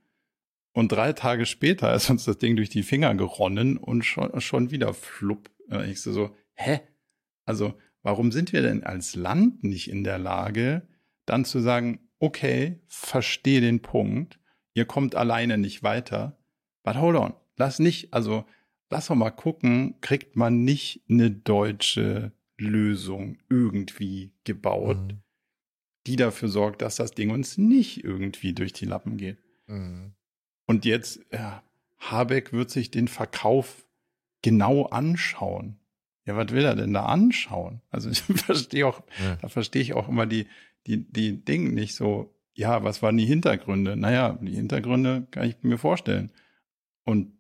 Und 0.73 0.93
drei 0.93 1.15
Tage 1.15 1.47
später 1.47 1.95
ist 1.95 2.11
uns 2.11 2.27
das 2.27 2.37
Ding 2.37 2.55
durch 2.55 2.69
die 2.69 2.83
Finger 2.83 3.15
geronnen 3.15 3.79
und 3.79 4.05
schon, 4.05 4.39
schon 4.43 4.71
wieder 4.71 4.93
flupp. 4.93 5.51
Ich 5.87 6.03
so, 6.03 6.13
so, 6.13 6.37
hä? 6.53 6.81
Also, 7.47 7.73
warum 8.03 8.31
sind 8.31 8.53
wir 8.53 8.61
denn 8.61 8.85
als 8.85 9.15
Land 9.15 9.65
nicht 9.65 9.89
in 9.89 10.05
der 10.05 10.19
Lage, 10.19 10.87
dann 11.25 11.47
zu 11.47 11.61
sagen, 11.61 11.99
okay, 12.19 12.79
verstehe 12.89 13.63
den 13.63 13.81
Punkt, 13.81 14.39
ihr 14.75 14.85
kommt 14.85 15.15
alleine 15.15 15.57
nicht 15.57 15.83
weiter, 15.83 16.37
but 16.83 16.97
hold 16.97 17.17
on, 17.17 17.33
lass 17.57 17.79
nicht, 17.79 18.13
also 18.13 18.45
lass 18.91 19.07
doch 19.07 19.15
mal 19.15 19.31
gucken, 19.31 19.97
kriegt 20.01 20.37
man 20.37 20.65
nicht 20.65 21.03
eine 21.09 21.31
deutsche 21.31 22.33
Lösung 22.59 23.39
irgendwie 23.49 24.33
gebaut, 24.45 24.99
mhm. 24.99 25.23
die 26.07 26.17
dafür 26.17 26.49
sorgt, 26.49 26.83
dass 26.83 26.97
das 26.97 27.13
Ding 27.13 27.31
uns 27.31 27.59
nicht 27.59 28.05
irgendwie 28.05 28.53
durch 28.53 28.73
die 28.73 28.87
Lappen 28.87 29.17
geht. 29.17 29.39
Mhm. 29.67 30.13
Und 30.67 30.85
jetzt, 30.85 31.21
ja, 31.33 31.63
Habeck 31.99 32.53
wird 32.53 32.71
sich 32.71 32.91
den 32.91 33.09
Verkauf 33.09 33.87
genau 34.43 34.87
anschauen. 34.87 35.79
Ja, 36.27 36.37
was 36.37 36.53
will 36.53 36.65
er 36.65 36.77
denn 36.77 36.93
da 36.93 37.07
anschauen? 37.07 37.81
Also 37.91 38.11
ich 38.11 38.21
verstehe 38.23 38.87
auch, 38.87 39.03
ja. 39.23 39.37
da 39.37 39.49
verstehe 39.49 39.83
ich 39.83 39.95
auch 39.95 40.09
immer 40.09 40.27
die, 40.27 40.47
die, 40.87 41.11
die 41.11 41.45
Dinge 41.45 41.71
nicht 41.71 41.95
so, 41.95 42.35
ja, 42.55 42.83
was 42.83 43.03
waren 43.03 43.17
die 43.17 43.27
Hintergründe? 43.27 43.97
Naja, 43.97 44.39
die 44.41 44.55
Hintergründe 44.55 45.27
kann 45.31 45.49
ich 45.49 45.57
mir 45.63 45.79
vorstellen. 45.79 46.33
Und 47.05 47.38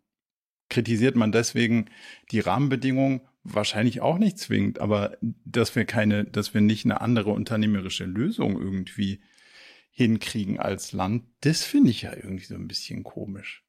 kritisiert 0.68 1.16
man 1.16 1.32
deswegen 1.32 1.86
die 2.30 2.40
Rahmenbedingungen? 2.40 3.22
Wahrscheinlich 3.44 4.00
auch 4.00 4.18
nicht 4.18 4.38
zwingend, 4.38 4.80
aber 4.80 5.16
dass 5.20 5.74
wir 5.74 5.84
keine, 5.84 6.24
dass 6.24 6.54
wir 6.54 6.60
nicht 6.60 6.84
eine 6.84 7.00
andere 7.00 7.30
unternehmerische 7.30 8.04
Lösung 8.04 8.60
irgendwie 8.60 9.20
hinkriegen 9.90 10.60
als 10.60 10.92
Land, 10.92 11.24
das 11.40 11.64
finde 11.64 11.90
ich 11.90 12.02
ja 12.02 12.14
irgendwie 12.14 12.44
so 12.44 12.54
ein 12.54 12.68
bisschen 12.68 13.02
komisch. 13.02 13.64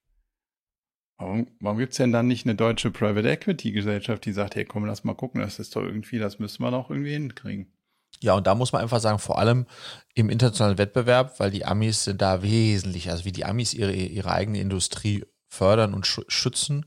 Warum, 1.18 1.48
warum 1.60 1.80
gibt 1.80 1.94
es 1.94 1.98
denn 1.98 2.12
dann 2.12 2.28
nicht 2.28 2.46
eine 2.46 2.56
deutsche 2.56 2.92
Private 2.92 3.30
Equity 3.30 3.72
Gesellschaft, 3.72 4.26
die 4.26 4.32
sagt, 4.32 4.56
hey, 4.56 4.64
komm, 4.64 4.86
lass 4.86 5.04
mal 5.04 5.16
gucken, 5.16 5.42
das 5.42 5.60
ist 5.60 5.76
doch 5.76 5.84
irgendwie, 5.84 6.20
das 6.20 6.40
müssen 6.40 6.64
wir 6.64 6.72
doch 6.72 6.90
irgendwie 6.90 7.14
hinkriegen. 7.14 7.74
Ja, 8.22 8.36
und 8.36 8.48
da 8.48 8.56
muss 8.56 8.72
man 8.72 8.82
einfach 8.82 9.00
sagen, 9.00 9.20
vor 9.20 9.40
allem 9.40 9.66
im 10.14 10.30
internationalen 10.30 10.78
Wettbewerb, 10.78 11.40
weil 11.40 11.52
die 11.52 11.66
Amis 11.66 12.04
sind 12.04 12.22
da 12.22 12.44
wesentlich, 12.44 13.10
also 13.10 13.26
wie 13.26 13.32
die 13.32 13.46
Amis 13.46 13.74
ihre, 13.74 13.94
ihre 13.94 14.32
eigene 14.32 14.60
Industrie 14.60 15.26
fördern 15.50 15.94
und 15.94 16.08
schützen, 16.08 16.86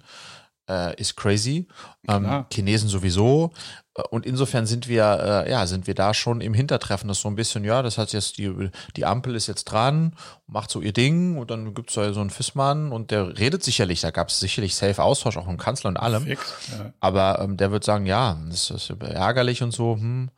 äh, 0.69 0.99
ist 1.01 1.17
crazy. 1.17 1.67
Ähm, 2.09 2.47
Chinesen 2.53 2.89
sowieso. 2.89 3.53
Äh, 3.95 4.03
und 4.11 4.27
insofern 4.27 4.67
sind 4.67 4.89
wir, 4.89 5.45
äh, 5.47 5.51
ja, 5.51 5.67
sind 5.67 5.87
wir 5.87 5.95
da 5.95 6.15
schon 6.15 6.41
im 6.41 6.55
Hintertreffen. 6.55 7.09
Das 7.09 7.19
ist 7.19 7.23
so 7.23 7.29
ein 7.29 7.35
bisschen, 7.35 7.65
ja, 7.65 7.83
das 7.83 7.99
heißt 7.99 8.13
jetzt, 8.13 8.39
die, 8.39 8.71
die 8.97 9.05
Ampel 9.05 9.35
ist 9.35 9.47
jetzt 9.47 9.65
dran, 9.65 10.17
macht 10.47 10.71
so 10.71 10.81
ihr 10.81 10.93
Ding 10.93 11.37
und 11.37 11.51
dann 11.51 11.75
gibt 11.75 11.91
es 11.91 11.95
so 11.95 12.21
einen 12.21 12.31
Fissmann 12.31 12.93
und 12.93 13.11
der 13.11 13.39
redet 13.39 13.63
sicherlich, 13.63 14.01
da 14.01 14.11
gab 14.11 14.29
es 14.29 14.41
sicherlich 14.41 14.75
safe 14.75 15.03
Austausch, 15.03 15.37
auch 15.37 15.49
im 15.49 15.59
Kanzler 15.59 15.89
und 15.89 15.97
allem. 15.97 16.25
Fix, 16.25 16.55
ja. 16.71 16.93
Aber 17.01 17.41
ähm, 17.41 17.57
der 17.57 17.73
wird 17.73 17.85
sagen, 17.85 18.07
ja, 18.07 18.41
das 18.49 18.71
ist 18.71 18.91
ärgerlich 19.01 19.63
und 19.63 19.73
so, 19.73 19.97
hm. 19.97 20.31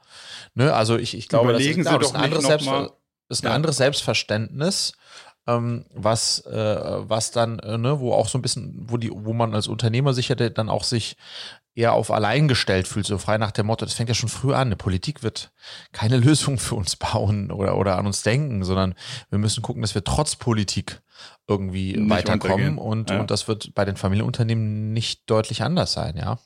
Ne, 0.55 0.73
also 0.73 0.97
ich, 0.97 1.17
ich 1.17 1.29
glaube, 1.29 1.51
Überlegen 1.51 1.83
das, 1.83 1.93
ist, 1.93 2.01
das 2.01 2.09
ist 2.11 2.15
ein 2.15 2.23
anderes, 2.23 2.45
Selbst, 2.45 2.71
ist 3.29 3.45
ein 3.45 3.49
ja. 3.49 3.55
anderes 3.55 3.77
Selbstverständnis 3.77 4.93
ähm, 5.47 5.85
was, 5.93 6.41
äh, 6.47 6.77
was 7.09 7.31
dann, 7.31 7.59
äh, 7.59 7.79
ne, 7.79 8.01
wo 8.01 8.13
auch 8.13 8.29
so 8.29 8.39
ein 8.39 8.43
bisschen, 8.43 8.87
wo 8.89 8.97
die, 8.97 9.11
wo 9.13 9.33
man 9.33 9.55
als 9.55 9.69
Unternehmer 9.69 10.15
sicher 10.15 10.37
dann 10.37 10.69
auch 10.69 10.85
sich 10.85 11.17
eher 11.75 11.93
auf 11.93 12.11
allein 12.11 12.49
gestellt 12.49 12.87
fühlt, 12.87 13.07
so 13.07 13.19
frei 13.19 13.37
nach 13.37 13.51
dem 13.51 13.67
Motto, 13.67 13.85
das 13.85 13.95
fängt 13.95 14.09
ja 14.09 14.15
schon 14.15 14.29
früh 14.29 14.55
an, 14.55 14.69
eine 14.69 14.77
Politik 14.77 15.23
wird 15.23 15.53
keine 15.93 16.17
Lösung 16.19 16.59
für 16.59 16.77
uns 16.77 16.97
bauen 16.97 17.51
oder, 17.51 17.77
oder 17.77 17.99
an 17.99 18.07
uns 18.07 18.23
denken, 18.23 18.65
sondern 18.65 18.95
wir 19.31 19.39
müssen 19.39 19.63
gucken, 19.63 19.83
dass 19.83 19.95
wir 19.95 20.05
trotz 20.05 20.37
Politik 20.37 21.03
irgendwie 21.47 21.97
nicht 21.97 22.11
weiterkommen 22.11 22.79
und, 22.79 23.11
ja. 23.11 23.21
und 23.21 23.31
das 23.31 23.49
wird 23.49 23.75
bei 23.75 23.85
den 23.85 23.97
Familienunternehmen 23.97 24.93
nicht 24.93 25.29
deutlich 25.29 25.63
anders 25.63 25.93
sein, 25.93 26.17
ja. 26.17 26.39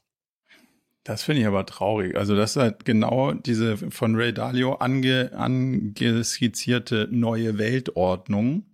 Das 1.05 1.23
finde 1.23 1.41
ich 1.41 1.47
aber 1.47 1.65
traurig. 1.65 2.17
Also 2.17 2.37
das 2.37 2.51
ist 2.51 2.57
halt 2.57 2.85
genau 2.85 3.33
diese 3.33 3.79
von 3.79 4.15
Ray 4.15 4.35
Dalio 4.35 4.75
ange, 4.75 5.31
angeskizzierte 5.35 7.09
neue 7.11 7.57
Weltordnung, 7.57 8.65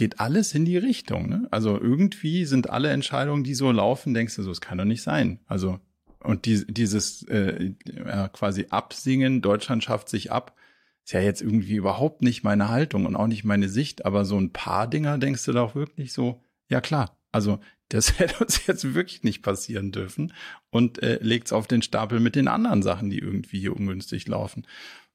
geht 0.00 0.18
alles 0.18 0.54
in 0.54 0.64
die 0.64 0.78
Richtung. 0.78 1.28
Ne? 1.28 1.46
Also 1.50 1.78
irgendwie 1.78 2.46
sind 2.46 2.70
alle 2.70 2.88
Entscheidungen, 2.88 3.44
die 3.44 3.52
so 3.52 3.70
laufen, 3.70 4.14
denkst 4.14 4.34
du 4.34 4.42
so, 4.42 4.50
es 4.50 4.62
kann 4.62 4.78
doch 4.78 4.86
nicht 4.86 5.02
sein. 5.02 5.40
Also 5.44 5.78
und 6.20 6.46
die, 6.46 6.64
dieses 6.66 7.22
äh, 7.24 7.74
ja, 7.84 8.28
quasi 8.28 8.68
Absingen, 8.70 9.42
Deutschland 9.42 9.84
schafft 9.84 10.08
sich 10.08 10.32
ab, 10.32 10.56
ist 11.04 11.12
ja 11.12 11.20
jetzt 11.20 11.42
irgendwie 11.42 11.74
überhaupt 11.74 12.22
nicht 12.22 12.44
meine 12.44 12.70
Haltung 12.70 13.04
und 13.04 13.14
auch 13.14 13.26
nicht 13.26 13.44
meine 13.44 13.68
Sicht, 13.68 14.06
aber 14.06 14.24
so 14.24 14.38
ein 14.38 14.54
paar 14.54 14.88
Dinger 14.88 15.18
denkst 15.18 15.44
du 15.44 15.52
doch 15.52 15.74
wirklich 15.74 16.14
so, 16.14 16.42
ja 16.70 16.80
klar, 16.80 17.18
also 17.30 17.60
das 17.90 18.18
hätte 18.18 18.42
uns 18.42 18.66
jetzt 18.66 18.94
wirklich 18.94 19.22
nicht 19.22 19.42
passieren 19.42 19.92
dürfen 19.92 20.32
und 20.70 21.02
äh, 21.02 21.18
legt's 21.20 21.52
auf 21.52 21.66
den 21.66 21.82
Stapel 21.82 22.20
mit 22.20 22.36
den 22.36 22.48
anderen 22.48 22.82
Sachen, 22.82 23.10
die 23.10 23.18
irgendwie 23.18 23.60
hier 23.60 23.76
ungünstig 23.76 24.26
laufen. 24.28 24.66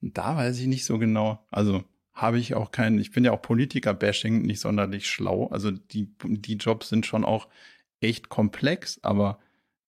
Und 0.03 0.15
da 0.15 0.37
weiß 0.37 0.59
ich 0.59 0.67
nicht 0.67 0.85
so 0.85 0.99
genau, 0.99 1.43
also 1.49 1.83
habe 2.15 2.39
ich 2.39 2.55
auch 2.55 2.71
keinen, 2.71 2.97
ich 2.97 3.11
bin 3.11 3.25
ja 3.25 3.31
auch 3.31 3.41
Politiker-Bashing 3.41 4.41
nicht 4.41 4.61
sonderlich 4.61 5.07
schlau. 5.07 5.47
Also 5.47 5.69
die, 5.69 6.15
die 6.23 6.55
Jobs 6.55 6.89
sind 6.89 7.05
schon 7.05 7.25
auch 7.25 7.49
echt 7.99 8.29
komplex, 8.29 8.99
aber 9.03 9.39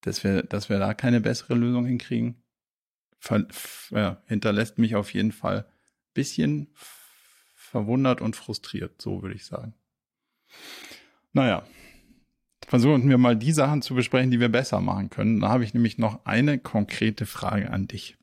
dass 0.02 0.22
wir, 0.22 0.42
dass 0.42 0.68
wir 0.68 0.78
da 0.78 0.92
keine 0.92 1.20
bessere 1.20 1.54
Lösung 1.54 1.86
hinkriegen, 1.86 2.42
ja, 3.90 4.22
hinterlässt 4.26 4.78
mich 4.78 4.94
auf 4.94 5.12
jeden 5.12 5.32
Fall 5.32 5.66
bisschen 6.14 6.68
verwundert 7.54 8.20
und 8.20 8.36
frustriert, 8.36 9.00
so 9.00 9.22
würde 9.22 9.34
ich 9.34 9.46
sagen. 9.46 9.74
Naja, 11.32 11.66
versuchen 12.66 13.08
wir 13.08 13.18
mal 13.18 13.36
die 13.36 13.52
Sachen 13.52 13.82
zu 13.82 13.94
besprechen, 13.94 14.30
die 14.30 14.40
wir 14.40 14.48
besser 14.48 14.80
machen 14.80 15.10
können. 15.10 15.40
Da 15.40 15.48
habe 15.48 15.64
ich 15.64 15.74
nämlich 15.74 15.98
noch 15.98 16.24
eine 16.24 16.58
konkrete 16.58 17.26
Frage 17.26 17.70
an 17.70 17.88
dich. 17.88 18.16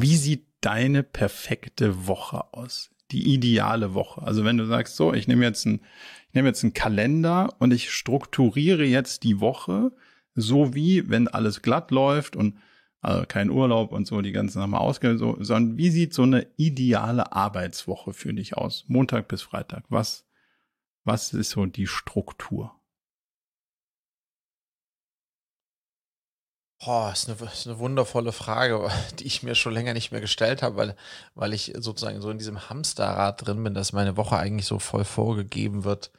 Wie 0.00 0.16
sieht 0.16 0.46
deine 0.62 1.02
perfekte 1.02 2.06
Woche 2.06 2.52
aus? 2.54 2.90
Die 3.10 3.34
ideale 3.34 3.92
Woche. 3.92 4.22
Also 4.22 4.44
wenn 4.44 4.56
du 4.56 4.64
sagst, 4.64 4.96
so, 4.96 5.12
ich 5.12 5.28
nehme 5.28 5.44
jetzt 5.44 5.66
ein, 5.66 5.82
ich 6.28 6.34
nehme 6.34 6.48
jetzt 6.48 6.64
einen 6.64 6.72
Kalender 6.72 7.54
und 7.58 7.72
ich 7.72 7.90
strukturiere 7.90 8.84
jetzt 8.84 9.22
die 9.22 9.40
Woche, 9.40 9.92
so 10.34 10.74
wie, 10.74 11.10
wenn 11.10 11.28
alles 11.28 11.60
glatt 11.60 11.90
läuft 11.90 12.36
und 12.36 12.56
also 13.02 13.26
kein 13.26 13.50
Urlaub 13.50 13.92
und 13.92 14.06
so, 14.06 14.22
die 14.22 14.32
ganzen 14.32 14.60
Sachen 14.60 14.74
ausgehen, 14.74 15.18
so, 15.18 15.36
sondern 15.40 15.76
wie 15.76 15.90
sieht 15.90 16.14
so 16.14 16.22
eine 16.22 16.46
ideale 16.56 17.32
Arbeitswoche 17.32 18.12
für 18.14 18.32
dich 18.32 18.56
aus? 18.56 18.84
Montag 18.86 19.28
bis 19.28 19.42
Freitag. 19.42 19.84
Was, 19.88 20.24
was 21.04 21.34
ist 21.34 21.50
so 21.50 21.66
die 21.66 21.88
Struktur? 21.88 22.80
Boah, 26.84 27.12
ist 27.12 27.28
eine, 27.28 27.50
ist 27.50 27.66
eine 27.68 27.78
wundervolle 27.78 28.32
Frage, 28.32 28.88
die 29.18 29.26
ich 29.26 29.42
mir 29.42 29.54
schon 29.54 29.72
länger 29.72 29.94
nicht 29.94 30.10
mehr 30.10 30.20
gestellt 30.20 30.62
habe, 30.62 30.76
weil, 30.76 30.96
weil 31.34 31.52
ich 31.52 31.72
sozusagen 31.78 32.20
so 32.20 32.30
in 32.30 32.38
diesem 32.38 32.68
Hamsterrad 32.68 33.46
drin 33.46 33.62
bin, 33.62 33.74
dass 33.74 33.92
meine 33.92 34.16
Woche 34.16 34.36
eigentlich 34.36 34.66
so 34.66 34.78
voll 34.78 35.04
vorgegeben 35.04 35.84
wird 35.84 36.10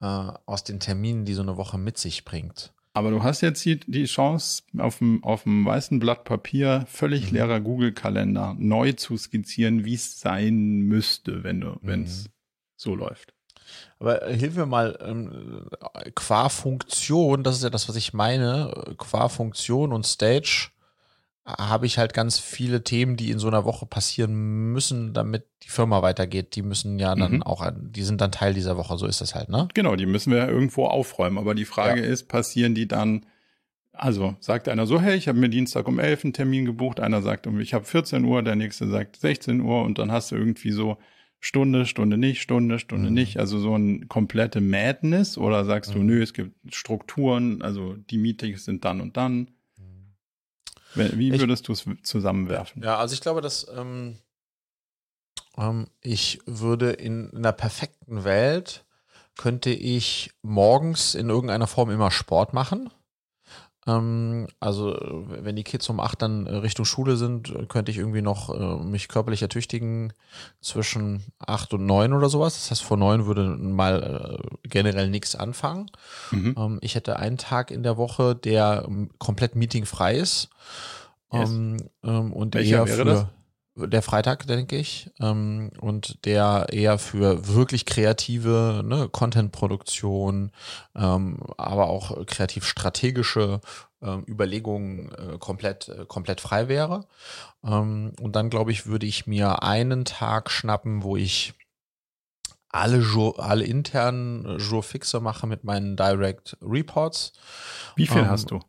äh, 0.00 0.06
aus 0.46 0.62
den 0.62 0.78
Terminen, 0.78 1.24
die 1.24 1.34
so 1.34 1.42
eine 1.42 1.56
Woche 1.56 1.78
mit 1.78 1.98
sich 1.98 2.24
bringt. 2.24 2.72
Aber 2.92 3.10
du 3.10 3.24
hast 3.24 3.40
jetzt 3.40 3.64
die, 3.64 3.80
die 3.80 4.04
Chance, 4.04 4.62
auf 4.78 4.98
dem, 4.98 5.24
auf 5.24 5.42
dem 5.42 5.64
weißen 5.64 5.98
Blatt 5.98 6.22
Papier 6.22 6.84
völlig 6.86 7.30
mhm. 7.30 7.36
leerer 7.38 7.60
Google-Kalender 7.60 8.54
neu 8.56 8.92
zu 8.92 9.16
skizzieren, 9.16 9.84
wie 9.84 9.94
es 9.94 10.20
sein 10.20 10.82
müsste, 10.82 11.42
wenn 11.42 11.60
du, 11.60 11.76
wenn 11.82 12.04
es 12.04 12.26
mhm. 12.26 12.32
so 12.76 12.94
läuft. 12.94 13.33
Aber 13.98 14.26
hilf 14.26 14.56
mir 14.56 14.66
mal, 14.66 14.98
ähm, 15.04 15.68
qua 16.14 16.48
Funktion, 16.48 17.42
das 17.42 17.56
ist 17.56 17.64
ja 17.64 17.70
das, 17.70 17.88
was 17.88 17.96
ich 17.96 18.12
meine, 18.12 18.94
qua 18.98 19.28
Funktion 19.28 19.92
und 19.92 20.06
Stage 20.06 20.70
habe 21.46 21.84
ich 21.84 21.98
halt 21.98 22.14
ganz 22.14 22.38
viele 22.38 22.84
Themen, 22.84 23.16
die 23.16 23.30
in 23.30 23.38
so 23.38 23.48
einer 23.48 23.66
Woche 23.66 23.84
passieren 23.84 24.72
müssen, 24.72 25.12
damit 25.12 25.44
die 25.62 25.68
Firma 25.68 26.00
weitergeht. 26.00 26.56
Die 26.56 26.62
müssen 26.62 26.98
ja 26.98 27.14
dann 27.14 27.32
mhm. 27.32 27.42
auch, 27.42 27.70
die 27.76 28.02
sind 28.02 28.20
dann 28.22 28.32
Teil 28.32 28.54
dieser 28.54 28.78
Woche, 28.78 28.96
so 28.96 29.06
ist 29.06 29.20
das 29.20 29.34
halt, 29.34 29.50
ne? 29.50 29.68
Genau, 29.74 29.94
die 29.94 30.06
müssen 30.06 30.30
wir 30.30 30.38
ja 30.38 30.48
irgendwo 30.48 30.86
aufräumen. 30.86 31.36
Aber 31.36 31.54
die 31.54 31.66
Frage 31.66 32.00
ja. 32.00 32.06
ist, 32.06 32.28
passieren 32.28 32.74
die 32.74 32.88
dann, 32.88 33.26
also 33.92 34.34
sagt 34.40 34.68
einer 34.68 34.86
so, 34.86 35.00
hey, 35.00 35.16
ich 35.16 35.28
habe 35.28 35.38
mir 35.38 35.50
Dienstag 35.50 35.86
um 35.86 35.98
11 35.98 36.24
einen 36.24 36.32
Termin 36.32 36.64
gebucht, 36.64 36.98
einer 36.98 37.20
sagt, 37.20 37.46
ich 37.46 37.74
habe 37.74 37.84
14 37.84 38.24
Uhr, 38.24 38.42
der 38.42 38.56
nächste 38.56 38.88
sagt 38.88 39.16
16 39.16 39.60
Uhr 39.60 39.82
und 39.82 39.98
dann 39.98 40.10
hast 40.10 40.30
du 40.30 40.36
irgendwie 40.36 40.72
so 40.72 40.96
Stunde, 41.44 41.84
Stunde 41.84 42.16
nicht, 42.16 42.40
Stunde, 42.40 42.78
Stunde 42.78 43.08
mhm. 43.08 43.14
nicht. 43.14 43.38
Also 43.38 43.58
so 43.58 43.76
ein 43.76 44.08
komplette 44.08 44.62
Madness 44.62 45.36
oder 45.36 45.66
sagst 45.66 45.90
mhm. 45.90 45.94
du, 45.94 46.02
nö, 46.04 46.22
es 46.22 46.32
gibt 46.32 46.74
Strukturen, 46.74 47.60
also 47.60 47.96
die 48.08 48.16
Meetings 48.16 48.64
sind 48.64 48.86
dann 48.86 49.02
und 49.02 49.18
dann. 49.18 49.50
Mhm. 49.76 51.10
Wie 51.18 51.38
würdest 51.38 51.68
du 51.68 51.72
es 51.72 51.84
zusammenwerfen? 52.02 52.82
Ja, 52.82 52.96
also 52.96 53.12
ich 53.12 53.20
glaube, 53.20 53.42
dass 53.42 53.66
ähm, 53.76 54.16
ähm, 55.58 55.88
ich 56.00 56.40
würde 56.46 56.92
in, 56.92 57.28
in 57.28 57.36
einer 57.36 57.52
perfekten 57.52 58.24
Welt 58.24 58.86
könnte 59.36 59.68
ich 59.68 60.30
morgens 60.40 61.14
in 61.14 61.28
irgendeiner 61.28 61.66
Form 61.66 61.90
immer 61.90 62.10
Sport 62.10 62.54
machen. 62.54 62.88
Ähm, 63.86 64.46
also 64.60 64.96
wenn 65.28 65.56
die 65.56 65.64
Kids 65.64 65.88
um 65.88 66.00
acht 66.00 66.22
dann 66.22 66.46
Richtung 66.46 66.84
Schule 66.84 67.16
sind, 67.16 67.52
könnte 67.68 67.90
ich 67.90 67.98
irgendwie 67.98 68.22
noch 68.22 68.48
äh, 68.48 68.82
mich 68.82 69.08
körperlich 69.08 69.42
ertüchtigen 69.42 70.12
zwischen 70.60 71.22
acht 71.38 71.74
und 71.74 71.84
neun 71.84 72.12
oder 72.12 72.28
sowas. 72.28 72.54
Das 72.54 72.70
heißt, 72.70 72.82
vor 72.82 72.96
neun 72.96 73.26
würde 73.26 73.44
mal 73.44 74.40
äh, 74.40 74.68
generell 74.68 75.08
nichts 75.10 75.36
anfangen. 75.36 75.90
Mhm. 76.30 76.54
Ähm, 76.56 76.78
ich 76.80 76.94
hätte 76.94 77.18
einen 77.18 77.38
Tag 77.38 77.70
in 77.70 77.82
der 77.82 77.96
Woche, 77.96 78.34
der 78.34 78.84
ähm, 78.86 79.10
komplett 79.18 79.54
meetingfrei 79.54 80.16
ist. 80.16 80.48
Yes. 81.32 81.50
Ähm, 81.50 81.76
ähm, 82.02 82.32
und 82.32 82.54
Welcher 82.54 82.78
eher 82.78 82.86
wäre 82.86 82.96
für 82.98 83.04
das? 83.04 83.26
Der 83.76 84.02
Freitag, 84.02 84.46
denke 84.46 84.76
ich. 84.76 85.10
Ähm, 85.20 85.70
und 85.80 86.24
der 86.24 86.66
eher 86.70 86.98
für 86.98 87.48
wirklich 87.48 87.86
kreative 87.86 88.82
ne, 88.84 89.08
Content-Produktion, 89.08 90.52
ähm, 90.94 91.40
aber 91.56 91.88
auch 91.88 92.24
kreativ 92.26 92.64
strategische 92.66 93.60
ähm, 94.02 94.24
Überlegungen 94.28 95.12
äh, 95.12 95.38
komplett, 95.38 95.88
äh, 95.88 96.04
komplett 96.06 96.40
frei 96.40 96.68
wäre. 96.68 97.06
Ähm, 97.64 98.12
und 98.20 98.36
dann, 98.36 98.50
glaube 98.50 98.70
ich, 98.70 98.86
würde 98.86 99.06
ich 99.06 99.26
mir 99.26 99.62
einen 99.62 100.04
Tag 100.04 100.50
schnappen, 100.50 101.02
wo 101.02 101.16
ich 101.16 101.54
alle, 102.68 102.98
Jour, 102.98 103.38
alle 103.38 103.64
internen 103.64 104.58
Jour-Fixe 104.58 105.20
mache 105.20 105.46
mit 105.46 105.64
meinen 105.64 105.96
Direct 105.96 106.56
Reports. 106.60 107.32
Wie 107.96 108.06
viel 108.06 108.22
Ähm, 108.22 108.28
hast 108.28 108.50
du? 108.50 108.60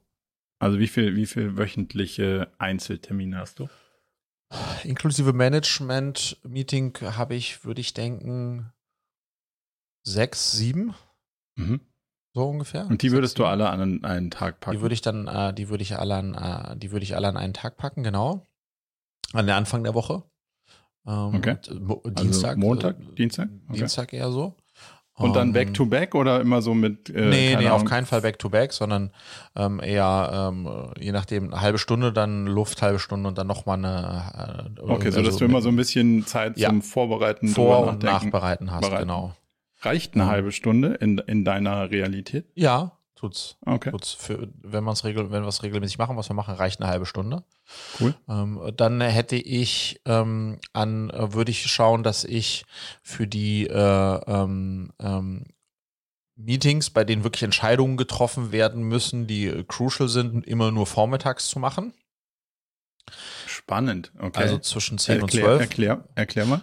Also 0.59 0.79
wie 0.79 0.87
viel, 0.87 1.15
wie 1.15 1.25
viel 1.25 1.57
wöchentliche 1.57 2.47
Einzeltermine 2.57 3.37
hast 3.37 3.59
du? 3.59 3.67
Inklusive 4.83 5.33
Management-Meeting 5.33 6.97
habe 7.01 7.35
ich, 7.35 7.65
würde 7.65 7.81
ich 7.81 7.93
denken, 7.93 8.71
sechs, 10.03 10.51
sieben, 10.51 10.93
Mhm. 11.57 11.81
so 12.33 12.49
ungefähr. 12.49 12.85
Und 12.87 13.01
die 13.01 13.11
würdest 13.11 13.39
du 13.39 13.45
alle 13.45 13.69
an 13.69 14.03
einen 14.05 14.31
Tag 14.31 14.59
packen? 14.59 14.77
Die 14.77 14.81
würde 14.81 14.93
ich 14.93 15.01
dann, 15.01 15.27
äh, 15.27 15.53
die 15.53 15.69
würde 15.69 15.81
ich 15.83 15.97
alle 15.97 16.15
an, 16.15 16.33
äh, 16.35 16.77
die 16.77 16.91
würde 16.91 17.03
ich 17.03 17.15
alle 17.15 17.27
an 17.27 17.37
einen 17.37 17.53
Tag 17.53 17.77
packen, 17.77 18.03
genau. 18.03 18.45
An 19.33 19.47
den 19.47 19.55
Anfang 19.55 19.83
der 19.83 19.93
Woche. 19.93 20.23
Ähm, 21.07 21.35
Okay. 21.35 21.51
äh, 21.51 21.55
Also 21.71 22.01
Dienstag. 22.11 22.57
Montag, 22.57 22.99
äh, 22.99 23.15
Dienstag? 23.15 23.49
Okay. 23.67 23.77
Dienstag 23.79 24.13
eher 24.13 24.31
so. 24.31 24.55
Und 25.17 25.33
dann 25.35 25.47
Ähm, 25.47 25.53
Back-to-Back 25.53 26.13
oder 26.13 26.41
immer 26.41 26.61
so 26.61 26.73
mit 26.73 27.09
äh, 27.09 27.29
nee, 27.29 27.55
nee, 27.55 27.69
auf 27.69 27.85
keinen 27.85 28.05
Fall 28.05 28.19
back-to-back, 28.21 28.73
sondern 28.73 29.11
ähm, 29.55 29.79
eher, 29.81 30.49
ähm, 30.51 30.67
je 30.99 31.13
nachdem, 31.13 31.53
eine 31.53 31.61
halbe 31.61 31.77
Stunde, 31.77 32.11
dann 32.11 32.47
Luft, 32.47 32.81
halbe 32.81 32.99
Stunde 32.99 33.29
und 33.29 33.37
dann 33.37 33.47
nochmal 33.47 33.77
eine. 33.77 34.67
Äh, 34.77 34.81
Okay, 34.81 35.11
so 35.11 35.19
also 35.19 35.29
dass 35.31 35.37
du 35.37 35.45
immer 35.45 35.61
so 35.61 35.69
ein 35.69 35.77
bisschen 35.77 36.25
Zeit 36.25 36.57
Ja. 36.57 36.67
zum 36.67 36.81
Vorbereiten, 36.81 37.47
Vor- 37.47 37.87
und. 37.87 38.03
Nachbereiten 38.03 38.71
hast, 38.71 38.81
bereiten. 38.81 39.03
genau. 39.03 39.33
Reicht 39.81 40.15
eine 40.15 40.23
Ja. 40.23 40.29
halbe 40.29 40.51
Stunde 40.51 40.95
in, 40.95 41.17
in 41.19 41.45
deiner 41.45 41.89
Realität? 41.91 42.47
Ja, 42.55 42.91
tut's. 43.15 43.57
Okay, 43.65 43.91
tut's. 43.91 44.11
Für, 44.11 44.47
wenn 44.61 44.83
man 44.83 44.93
es 44.93 45.03
regel, 45.03 45.31
wenn 45.31 45.43
wir 45.43 45.47
es 45.47 45.63
regelmäßig 45.63 45.97
machen, 45.97 46.17
was 46.17 46.29
wir 46.29 46.35
machen, 46.35 46.55
reicht 46.55 46.79
eine 46.79 46.89
halbe 46.89 47.05
Stunde. 47.05 47.43
cool. 47.99 48.15
Ähm, 48.29 48.71
dann 48.75 49.01
hätte 49.01 49.35
ich 49.35 50.01
ähm, 50.05 50.59
an, 50.73 51.09
äh, 51.09 51.33
würde 51.33 51.51
ich 51.51 51.65
schauen, 51.65 52.03
dass 52.03 52.23
ich 52.23 52.65
für 53.01 53.27
die 53.27 53.67
äh, 53.67 54.19
ähm, 54.27 54.91
ähm, 54.99 55.45
Meetings, 56.35 56.89
bei 56.89 57.03
denen 57.03 57.23
wirklich 57.23 57.43
Entscheidungen 57.43 57.97
getroffen 57.97 58.51
werden 58.51 58.83
müssen, 58.83 59.25
die 59.25 59.63
crucial 59.67 60.09
sind, 60.09 60.45
immer 60.45 60.71
nur 60.71 60.85
vormittags 60.85 61.47
zu 61.47 61.59
machen. 61.59 61.93
Spannend. 63.47 64.11
Okay. 64.19 64.41
Also 64.41 64.57
zwischen 64.57 64.97
10 64.97 65.21
und 65.21 65.33
erklär, 65.33 65.45
12. 65.45 65.61
erklär, 65.61 66.03
erklär 66.15 66.45
mal. 66.45 66.61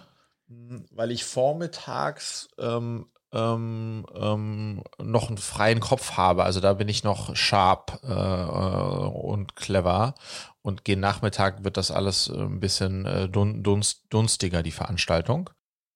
Weil 0.91 1.11
ich 1.11 1.23
vormittags 1.23 2.49
ähm, 2.59 3.07
ähm, 3.33 4.05
ähm, 4.15 4.83
noch 5.01 5.27
einen 5.27 5.37
freien 5.37 5.79
Kopf 5.79 6.13
habe. 6.17 6.43
Also 6.43 6.59
da 6.59 6.73
bin 6.73 6.87
ich 6.87 7.03
noch 7.03 7.35
sharp 7.35 7.99
äh, 8.03 8.11
äh, 8.11 9.07
und 9.07 9.55
clever. 9.55 10.15
Und 10.61 10.85
gegen 10.85 11.01
Nachmittag 11.01 11.63
wird 11.63 11.77
das 11.77 11.91
alles 11.91 12.29
ein 12.29 12.59
bisschen 12.59 13.05
äh, 13.05 13.27
dun 13.27 13.63
dunst 13.63 14.05
dunstiger, 14.09 14.63
die 14.63 14.71
Veranstaltung. 14.71 15.49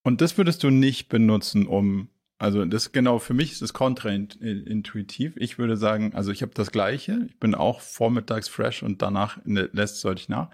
Und 0.03 0.21
das 0.21 0.37
würdest 0.37 0.63
du 0.63 0.69
nicht 0.69 1.09
benutzen, 1.09 1.67
um, 1.67 2.09
also 2.37 2.65
das 2.65 2.91
genau, 2.91 3.19
für 3.19 3.33
mich 3.33 3.51
ist 3.51 3.61
es 3.61 3.73
kontraintuitiv. 3.73 5.33
Ich 5.37 5.57
würde 5.57 5.77
sagen, 5.77 6.13
also 6.15 6.31
ich 6.31 6.41
habe 6.41 6.53
das 6.53 6.71
Gleiche. 6.71 7.19
Ich 7.27 7.39
bin 7.39 7.55
auch 7.55 7.81
vormittags 7.81 8.47
fresh 8.47 8.83
und 8.83 9.01
danach 9.01 9.37
ne, 9.45 9.69
lässt 9.73 10.01
sollte 10.01 10.21
ich 10.21 10.29
nach. 10.29 10.49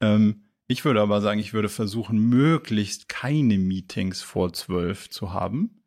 Ähm, 0.00 0.42
ich 0.66 0.84
würde 0.84 1.00
aber 1.00 1.22
sagen, 1.22 1.40
ich 1.40 1.54
würde 1.54 1.70
versuchen, 1.70 2.18
möglichst 2.18 3.08
keine 3.08 3.56
Meetings 3.56 4.20
vor 4.20 4.52
zwölf 4.52 5.08
zu 5.08 5.32
haben, 5.32 5.77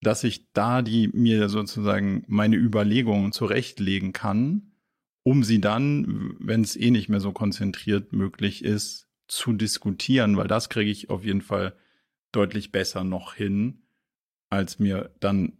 dass 0.00 0.24
ich 0.24 0.52
da 0.52 0.82
die 0.82 1.08
mir 1.08 1.48
sozusagen 1.48 2.24
meine 2.26 2.56
Überlegungen 2.56 3.32
zurechtlegen 3.32 4.12
kann, 4.12 4.72
um 5.22 5.42
sie 5.42 5.60
dann, 5.60 6.36
wenn 6.38 6.62
es 6.62 6.76
eh 6.76 6.90
nicht 6.90 7.08
mehr 7.08 7.20
so 7.20 7.32
konzentriert 7.32 8.12
möglich 8.12 8.64
ist, 8.64 9.08
zu 9.26 9.52
diskutieren, 9.52 10.36
weil 10.36 10.48
das 10.48 10.68
kriege 10.68 10.90
ich 10.90 11.10
auf 11.10 11.24
jeden 11.24 11.42
Fall 11.42 11.74
deutlich 12.32 12.72
besser 12.72 13.04
noch 13.04 13.34
hin, 13.34 13.82
als 14.50 14.78
mir 14.78 15.10
dann 15.20 15.58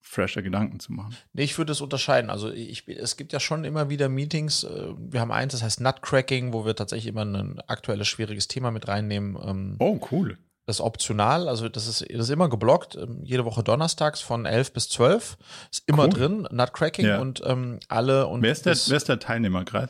fresher 0.00 0.42
Gedanken 0.42 0.80
zu 0.80 0.92
machen. 0.92 1.14
Nee, 1.32 1.42
ich 1.42 1.58
würde 1.58 1.72
es 1.72 1.80
unterscheiden. 1.80 2.30
Also 2.30 2.50
ich, 2.50 2.86
es 2.88 3.16
gibt 3.16 3.32
ja 3.32 3.40
schon 3.40 3.64
immer 3.64 3.90
wieder 3.90 4.08
Meetings. 4.08 4.64
äh, 4.64 4.94
Wir 4.96 5.20
haben 5.20 5.32
eins, 5.32 5.52
das 5.52 5.62
heißt 5.62 5.80
Nutcracking, 5.80 6.52
wo 6.52 6.64
wir 6.64 6.74
tatsächlich 6.76 7.08
immer 7.08 7.24
ein 7.24 7.60
aktuelles, 7.66 8.08
schwieriges 8.08 8.48
Thema 8.48 8.70
mit 8.70 8.88
reinnehmen. 8.88 9.36
Ähm, 9.42 9.76
Oh, 9.80 10.00
cool. 10.10 10.38
Das 10.68 10.76
ist 10.76 10.80
optional, 10.82 11.48
also 11.48 11.66
das 11.70 11.86
ist, 11.86 12.02
das 12.02 12.26
ist 12.26 12.30
immer 12.30 12.50
geblockt, 12.50 12.94
ähm, 12.94 13.20
jede 13.24 13.46
Woche 13.46 13.62
donnerstags 13.62 14.20
von 14.20 14.44
11 14.44 14.74
bis 14.74 14.90
12. 14.90 15.38
Ist 15.72 15.82
immer 15.86 16.04
Cool. 16.04 16.10
drin, 16.10 16.48
Nutcracking 16.50 17.06
Ja. 17.06 17.20
und 17.20 17.40
ähm, 17.46 17.80
alle 17.88 18.26
und 18.26 18.42
Wer 18.42 18.52
ist 18.52 18.66
der, 18.66 18.74
das 18.74 18.90
wer 18.90 18.98
ist 18.98 19.08
der 19.08 19.18
Teilnehmerkreis? 19.18 19.88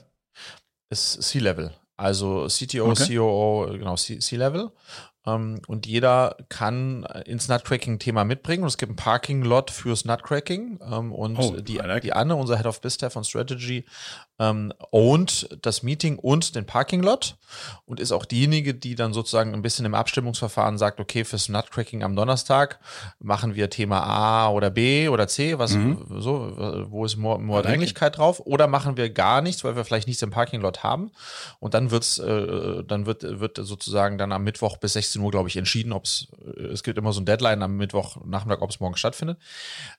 ist 0.90 1.20
C-Level. 1.22 1.72
Also 1.96 2.46
CTO, 2.46 2.90
Okay. 2.92 3.16
COO, 3.16 3.66
genau, 3.72 3.96
C- 3.96 4.20
C-Level. 4.20 4.70
Ähm, 5.26 5.60
und 5.66 5.84
jeder 5.86 6.36
kann 6.48 7.02
ins 7.26 7.48
Nutcracking-Thema 7.48 8.22
mitbringen. 8.24 8.62
Und 8.62 8.68
es 8.68 8.78
gibt 8.78 8.92
ein 8.92 8.96
Parking-Lot 8.96 9.72
fürs 9.72 10.04
Nutcracking. 10.04 10.78
Ähm, 10.80 11.12
und 11.12 11.36
Oh, 11.38 11.56
die, 11.60 11.78
like 11.78 12.02
die 12.02 12.12
Anne, 12.12 12.36
unser 12.36 12.56
Head 12.56 12.66
of 12.66 12.80
BizDev 12.80 13.12
von 13.12 13.24
Strategy, 13.24 13.84
ähm, 14.39 14.72
ownt 14.91 15.49
das 15.62 15.82
Meeting 15.82 16.18
und 16.18 16.55
den 16.55 16.64
Parking-Lot 16.64 17.36
und 17.86 17.99
ist 17.99 18.12
auch 18.12 18.24
diejenige, 18.24 18.74
die 18.74 18.95
dann 18.95 19.12
sozusagen 19.12 19.55
ein 19.55 19.62
bisschen 19.62 19.86
im 19.86 19.95
Abstimmungsverfahren 19.95 20.78
sagt, 20.78 21.01
okay, 21.01 21.24
fürs 21.24 21.49
Nutcracking 21.49 22.03
am 22.03 22.14
Donnerstag 22.14 22.78
machen 23.18 23.55
wir 23.55 23.70
Thema 23.70 24.03
A 24.03 24.51
oder 24.51 24.70
B 24.70 25.09
oder 25.09 25.26
C, 25.28 25.59
was 25.59 25.72
Mhm. 25.74 26.05
so, 26.20 26.86
wo 26.91 27.05
ist 27.05 27.16
more, 27.16 27.41
more 27.41 27.62
Dringlichkeit 27.62 28.18
drauf, 28.18 28.41
oder 28.45 28.66
machen 28.66 28.97
wir 28.97 29.11
gar 29.11 29.41
nichts, 29.41 29.64
weil 29.64 29.76
wir 29.76 29.84
vielleicht 29.84 30.07
nichts 30.07 30.22
im 30.22 30.30
Parking-Lot 30.30 30.82
haben. 30.82 31.11
Und 31.59 31.74
dann 31.74 31.91
wird's, 31.91 32.18
äh, 32.18 32.84
dann 32.84 33.07
wird, 33.07 33.22
wird 33.22 33.59
sozusagen 33.61 34.18
dann 34.18 34.32
am 34.32 34.45
Mittwoch 34.45 34.76
bis 34.76 34.93
16 34.95 35.20
Uhr, 35.22 35.30
glaube 35.30 35.49
ich, 35.49 35.57
entschieden, 35.57 35.93
ob 35.93 36.05
es, 36.05 36.28
es 36.72 36.82
gibt 36.82 36.99
immer 36.99 37.12
so 37.12 37.20
ein 37.20 37.26
Deadline 37.26 37.62
am 37.62 37.76
Mittwoch 37.76 38.18
Nachmittag, 38.24 38.62
ob 38.62 38.70
es 38.70 38.80
morgen 38.80 38.97
stattfindet. 38.97 39.39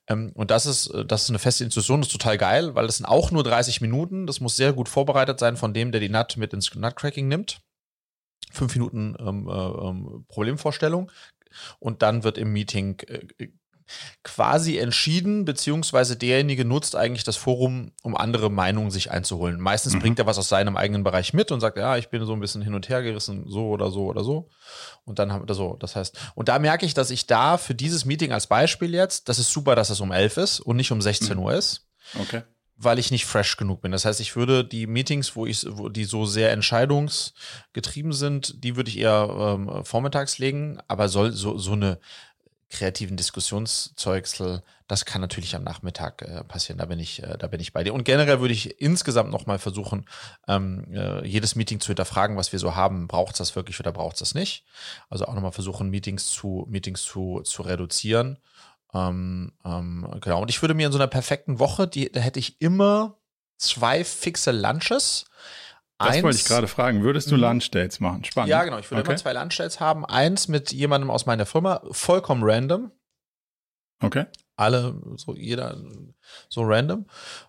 Ähm, 0.10 0.32
und 0.34 0.51
das 0.51 0.66
ist, 0.66 0.88
äh, 0.88 1.05
das 1.05 1.24
ist 1.24 1.30
eine 1.30 1.39
feste 1.39 1.64
Institution, 1.64 2.01
das 2.01 2.07
ist 2.10 2.14
total 2.14 2.38
geil, 2.38 2.76
weil 2.76 2.88
das 2.88 2.97
sind 2.97 3.05
auch 3.05 3.32
nur 3.32 3.43
30 3.43 3.82
Minuten. 3.82 4.28
Das 4.28 4.41
muss 4.41 4.55
sehr 4.55 4.74
gut 4.74 4.89
vorbereitet 4.89 5.39
sein 5.39 5.55
von 5.55 5.74
dem, 5.74 5.91
der 5.91 6.01
die 6.01 6.10
Nut 6.10 6.36
mit 6.38 6.53
ins 6.53 6.74
Nutcracking 6.74 7.28
nimmt. 7.28 7.62
Fünf 8.51 8.76
Minuten 8.76 9.16
ähm, 9.20 9.47
äh, 9.47 9.51
ähm, 9.51 10.26
Problemvorstellung. 10.28 11.12
Und 11.80 12.01
dann 12.01 12.24
wird 12.24 12.38
im 12.38 12.51
Meeting 12.51 12.99
äh, 13.07 13.49
quasi 14.24 14.78
entschieden, 14.78 15.46
beziehungsweise 15.46 16.16
derjenige 16.16 16.66
nutzt 16.66 16.96
eigentlich 16.96 17.24
das 17.24 17.38
Forum, 17.38 17.92
um 18.04 18.16
andere 18.16 18.50
Meinungen 18.50 18.92
sich 18.92 19.12
einzuholen. 19.12 19.60
Meistens 19.60 19.94
Mhm. 19.96 20.00
bringt 20.00 20.20
er 20.20 20.26
was 20.26 20.38
aus 20.38 20.50
seinem 20.50 20.78
eigenen 20.78 21.04
Bereich 21.04 21.34
mit 21.34 21.52
und 21.52 21.60
sagt, 21.60 21.78
ja, 21.78 21.98
ich 21.98 22.10
bin 22.10 22.26
so 22.26 22.34
ein 22.34 22.40
bisschen 22.40 22.62
hin 22.62 22.74
und 22.76 22.90
her 22.90 23.02
gerissen, 23.04 23.46
so 23.48 23.68
oder 23.70 23.92
so 23.92 24.06
oder 24.06 24.24
so. 24.24 24.50
Und 25.06 25.20
dann 25.20 25.32
haben 25.34 25.48
wir 25.48 25.56
so, 25.56 25.76
das 25.80 25.96
heißt, 25.96 26.18
und 26.36 26.50
da 26.50 26.60
merke 26.60 26.86
ich, 26.86 26.94
dass 26.94 27.10
ich 27.12 27.28
da 27.28 27.58
für 27.58 27.76
dieses 27.76 28.06
Meeting 28.06 28.32
als 28.32 28.48
Beispiel 28.48 28.94
jetzt, 28.94 29.30
das 29.30 29.40
ist 29.40 29.52
super, 29.52 29.76
dass 29.76 29.90
es 29.90 30.00
um 30.00 30.12
11 30.12 30.38
ist 30.38 30.60
und 30.60 30.76
nicht 30.76 30.92
um 30.92 31.02
16 31.02 31.38
Mhm. 31.38 31.44
Uhr 31.44 31.54
ist 31.54 31.88
Okay. 32.16 32.42
weil 32.82 32.98
ich 32.98 33.12
nicht 33.12 33.26
fresh 33.26 33.58
genug 33.58 33.82
bin. 33.82 33.92
Das 33.92 34.06
heißt, 34.06 34.22
ich 34.22 34.38
würde 34.38 34.64
die 34.64 34.88
Meetings, 34.88 35.36
wo 35.36 35.46
ich, 35.46 35.66
wo 35.70 35.90
die 35.90 36.06
so 36.06 36.26
sehr 36.26 36.52
entscheidungsgetrieben 36.54 38.14
sind, 38.14 38.64
die 38.64 38.76
würde 38.76 38.90
ich 38.90 39.00
eher 39.00 39.28
ähm, 39.38 39.84
vormittags 39.86 40.38
legen, 40.38 40.80
aber 40.88 41.10
soll 41.10 41.32
so, 41.32 41.58
so 41.58 41.74
eine 41.74 42.00
kreativen 42.70 43.17
Diskussionszeugsel, 43.17 44.63
das 44.88 45.05
kann 45.05 45.22
natürlich 45.22 45.55
am 45.55 45.63
Nachmittag 45.63 46.22
äh, 46.22 46.43
passieren. 46.43 46.78
Da 46.78 46.86
bin 46.86 46.99
ich, 46.99 47.22
äh, 47.24 47.38
da 47.38 47.47
bin 47.47 47.59
ich 47.59 47.74
bei 47.74 47.84
dir. 47.84 47.93
Und 47.93 48.03
generell 48.03 48.41
würde 48.41 48.53
ich 48.53 48.80
insgesamt 48.82 49.32
noch 49.32 49.45
mal 49.45 49.59
versuchen, 49.59 50.05
ähm, 50.47 50.86
äh, 50.91 51.26
jedes 51.28 51.55
Meeting 51.55 51.80
zu 51.80 51.88
hinterfragen, 51.88 52.38
was 52.38 52.51
wir 52.51 52.59
so 52.59 52.76
haben. 52.76 53.07
Braucht 53.07 53.34
es 53.34 53.38
das 53.38 53.55
wirklich 53.55 53.80
oder 53.80 53.91
braucht 53.91 54.15
es 54.15 54.20
das 54.20 54.36
nicht? 54.36 54.65
Also 55.09 55.26
auch 55.26 55.34
noch 55.34 55.41
mal 55.41 55.51
versuchen, 55.51 55.89
Meetings 55.89 56.28
zu 56.28 56.65
Meetings 56.70 57.03
zu 57.03 57.41
zu 57.43 57.61
reduzieren. 57.63 58.38
Ähm, 58.93 59.53
ähm, 59.65 60.07
genau. 60.22 60.41
Und 60.41 60.49
ich 60.49 60.61
würde 60.61 60.74
mir 60.74 60.88
in 60.88 60.91
so 60.91 60.97
einer 60.97 61.07
perfekten 61.07 61.59
Woche, 61.59 61.88
die, 61.88 62.11
da 62.11 62.20
hätte 62.20 62.39
ich 62.39 62.59
immer 62.61 63.17
zwei 63.57 64.03
fixe 64.03 64.51
Lunches. 64.51 65.26
Das 66.00 66.24
wollte 66.24 66.38
ich 66.38 66.45
gerade 66.45 66.68
fragen. 66.68 67.04
Würdest 67.04 67.30
du 67.30 67.36
Mhm. 67.36 67.41
Lunch-Dates 67.41 68.00
machen? 68.00 68.24
Spannend. 68.24 68.50
Ja, 68.50 68.64
genau. 68.64 68.80
Ich 68.80 68.89
würde 68.89 69.02
okay. 69.02 69.12
immer 69.12 69.18
zwei 69.18 69.34
Lunchdates 69.34 69.80
haben. 69.80 70.06
Eins 70.06 70.47
mit 70.47 70.72
jemandem 70.72 71.12
aus 71.12 71.26
meiner 71.26 71.45
Firma, 71.45 71.82
vollkommen 71.91 72.41
random. 72.43 72.91
Okay. 74.02 74.26
Alle, 74.60 74.95
so 75.16 75.36
jeder, 75.36 75.78
so 76.49 76.62
random, 76.64 77.05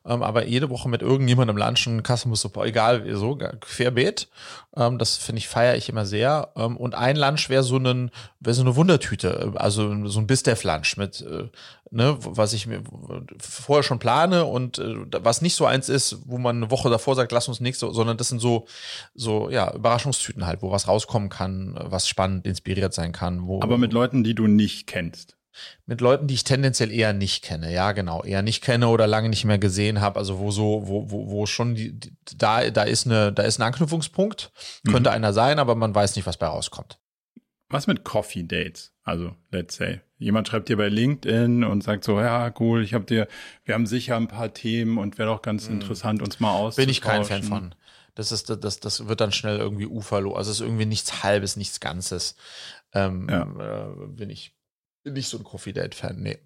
ähm, 0.06 0.22
aber 0.22 0.46
jede 0.46 0.70
Woche 0.70 0.88
mit 0.88 1.02
irgendjemandem 1.02 1.56
lunchen, 1.56 2.02
Customer 2.02 2.36
Support, 2.36 2.68
egal, 2.68 3.04
so, 3.16 3.36
querbeet. 3.36 4.28
Ähm, 4.76 4.98
das 4.98 5.16
finde 5.16 5.38
ich, 5.38 5.48
feiere 5.48 5.76
ich 5.76 5.88
immer 5.88 6.06
sehr. 6.06 6.50
Ähm, 6.56 6.76
und 6.76 6.94
ein 6.94 7.16
Lunch 7.16 7.48
wäre 7.48 7.62
so, 7.62 7.78
ein, 7.78 8.10
wär 8.38 8.54
so 8.54 8.62
eine 8.62 8.76
Wundertüte, 8.76 9.52
also 9.56 10.06
so 10.06 10.20
ein 10.20 10.26
Bistef-Lunch 10.26 10.96
mit, 10.96 11.20
äh, 11.22 11.48
ne, 11.90 12.16
was 12.20 12.52
ich 12.52 12.66
mir 12.66 12.82
vorher 13.38 13.82
schon 13.82 13.98
plane 13.98 14.44
und 14.44 14.78
äh, 14.78 14.94
was 15.22 15.42
nicht 15.42 15.56
so 15.56 15.66
eins 15.66 15.88
ist, 15.88 16.18
wo 16.26 16.38
man 16.38 16.56
eine 16.56 16.70
Woche 16.70 16.90
davor 16.90 17.16
sagt, 17.16 17.32
lass 17.32 17.48
uns 17.48 17.60
nächste, 17.60 17.92
sondern 17.92 18.16
das 18.16 18.28
sind 18.28 18.38
so, 18.38 18.66
so, 19.14 19.50
ja, 19.50 19.74
Überraschungstüten 19.74 20.46
halt, 20.46 20.62
wo 20.62 20.70
was 20.70 20.86
rauskommen 20.86 21.28
kann, 21.28 21.76
was 21.82 22.06
spannend, 22.06 22.46
inspiriert 22.46 22.94
sein 22.94 23.12
kann. 23.12 23.46
Wo, 23.46 23.60
aber 23.60 23.78
mit 23.78 23.92
Leuten, 23.92 24.22
die 24.22 24.34
du 24.34 24.46
nicht 24.46 24.86
kennst 24.86 25.39
mit 25.86 26.00
Leuten, 26.00 26.26
die 26.26 26.34
ich 26.34 26.44
tendenziell 26.44 26.90
eher 26.90 27.12
nicht 27.12 27.42
kenne, 27.42 27.72
ja 27.72 27.92
genau, 27.92 28.22
eher 28.24 28.42
nicht 28.42 28.62
kenne 28.62 28.88
oder 28.88 29.06
lange 29.06 29.28
nicht 29.28 29.44
mehr 29.44 29.58
gesehen 29.58 30.00
habe, 30.00 30.18
also 30.18 30.38
wo 30.38 30.50
so, 30.50 30.82
wo, 30.86 31.10
wo, 31.10 31.30
wo 31.30 31.46
schon 31.46 31.74
die, 31.74 31.98
da, 32.36 32.70
da 32.70 32.82
ist 32.82 33.06
eine, 33.06 33.32
da 33.32 33.42
ist 33.42 33.58
ein 33.58 33.62
Anknüpfungspunkt, 33.62 34.52
mhm. 34.84 34.92
könnte 34.92 35.10
einer 35.10 35.32
sein, 35.32 35.58
aber 35.58 35.74
man 35.74 35.94
weiß 35.94 36.16
nicht, 36.16 36.26
was 36.26 36.36
bei 36.36 36.46
rauskommt. 36.46 36.98
Was 37.68 37.86
mit 37.86 38.04
Coffee 38.04 38.42
Dates? 38.42 38.92
Also, 39.04 39.36
let's 39.52 39.76
say, 39.76 40.00
jemand 40.18 40.48
schreibt 40.48 40.68
dir 40.68 40.76
bei 40.76 40.88
LinkedIn 40.88 41.64
und 41.64 41.82
sagt 41.82 42.04
so, 42.04 42.20
ja, 42.20 42.52
cool, 42.58 42.82
ich 42.82 42.94
habe 42.94 43.04
dir, 43.04 43.28
wir 43.64 43.74
haben 43.74 43.86
sicher 43.86 44.16
ein 44.16 44.28
paar 44.28 44.52
Themen 44.52 44.98
und 44.98 45.18
wäre 45.18 45.28
doch 45.28 45.42
ganz 45.42 45.68
mhm. 45.68 45.76
interessant, 45.76 46.20
uns 46.20 46.40
mal 46.40 46.52
auszutauschen. 46.52 46.86
Bin 46.86 46.90
ich 46.90 47.00
kein 47.00 47.24
Fan 47.24 47.42
von. 47.42 47.74
Das 48.16 48.32
ist, 48.32 48.50
das, 48.50 48.80
das 48.80 49.08
wird 49.08 49.20
dann 49.20 49.32
schnell 49.32 49.58
irgendwie 49.58 49.86
uferlos. 49.86 50.36
Also 50.36 50.50
es 50.50 50.60
ist 50.60 50.66
irgendwie 50.66 50.84
nichts 50.84 51.22
Halbes, 51.22 51.56
nichts 51.56 51.80
Ganzes. 51.80 52.36
Ähm, 52.92 53.28
ja. 53.30 53.42
äh, 53.42 54.06
bin 54.08 54.30
ich, 54.30 54.52
nicht 55.04 55.28
so 55.28 55.38
ein 55.38 55.44
Coffee 55.44 55.72
Date 55.72 55.94
Fan, 55.94 56.20
nee. 56.20 56.38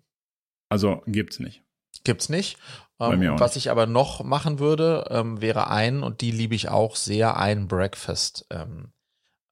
Also 0.68 1.02
gibt's 1.06 1.40
nicht. 1.40 1.62
Gibt's 2.04 2.28
nicht. 2.28 2.58
Ähm, 3.00 3.38
was 3.38 3.54
nicht. 3.54 3.66
ich 3.66 3.70
aber 3.70 3.86
noch 3.86 4.22
machen 4.24 4.58
würde, 4.58 5.06
ähm, 5.10 5.40
wäre 5.40 5.68
ein, 5.68 6.02
und 6.02 6.20
die 6.20 6.30
liebe 6.30 6.54
ich 6.54 6.68
auch 6.68 6.96
sehr, 6.96 7.36
ein 7.36 7.68
Breakfast. 7.68 8.46
Ähm, 8.50 8.92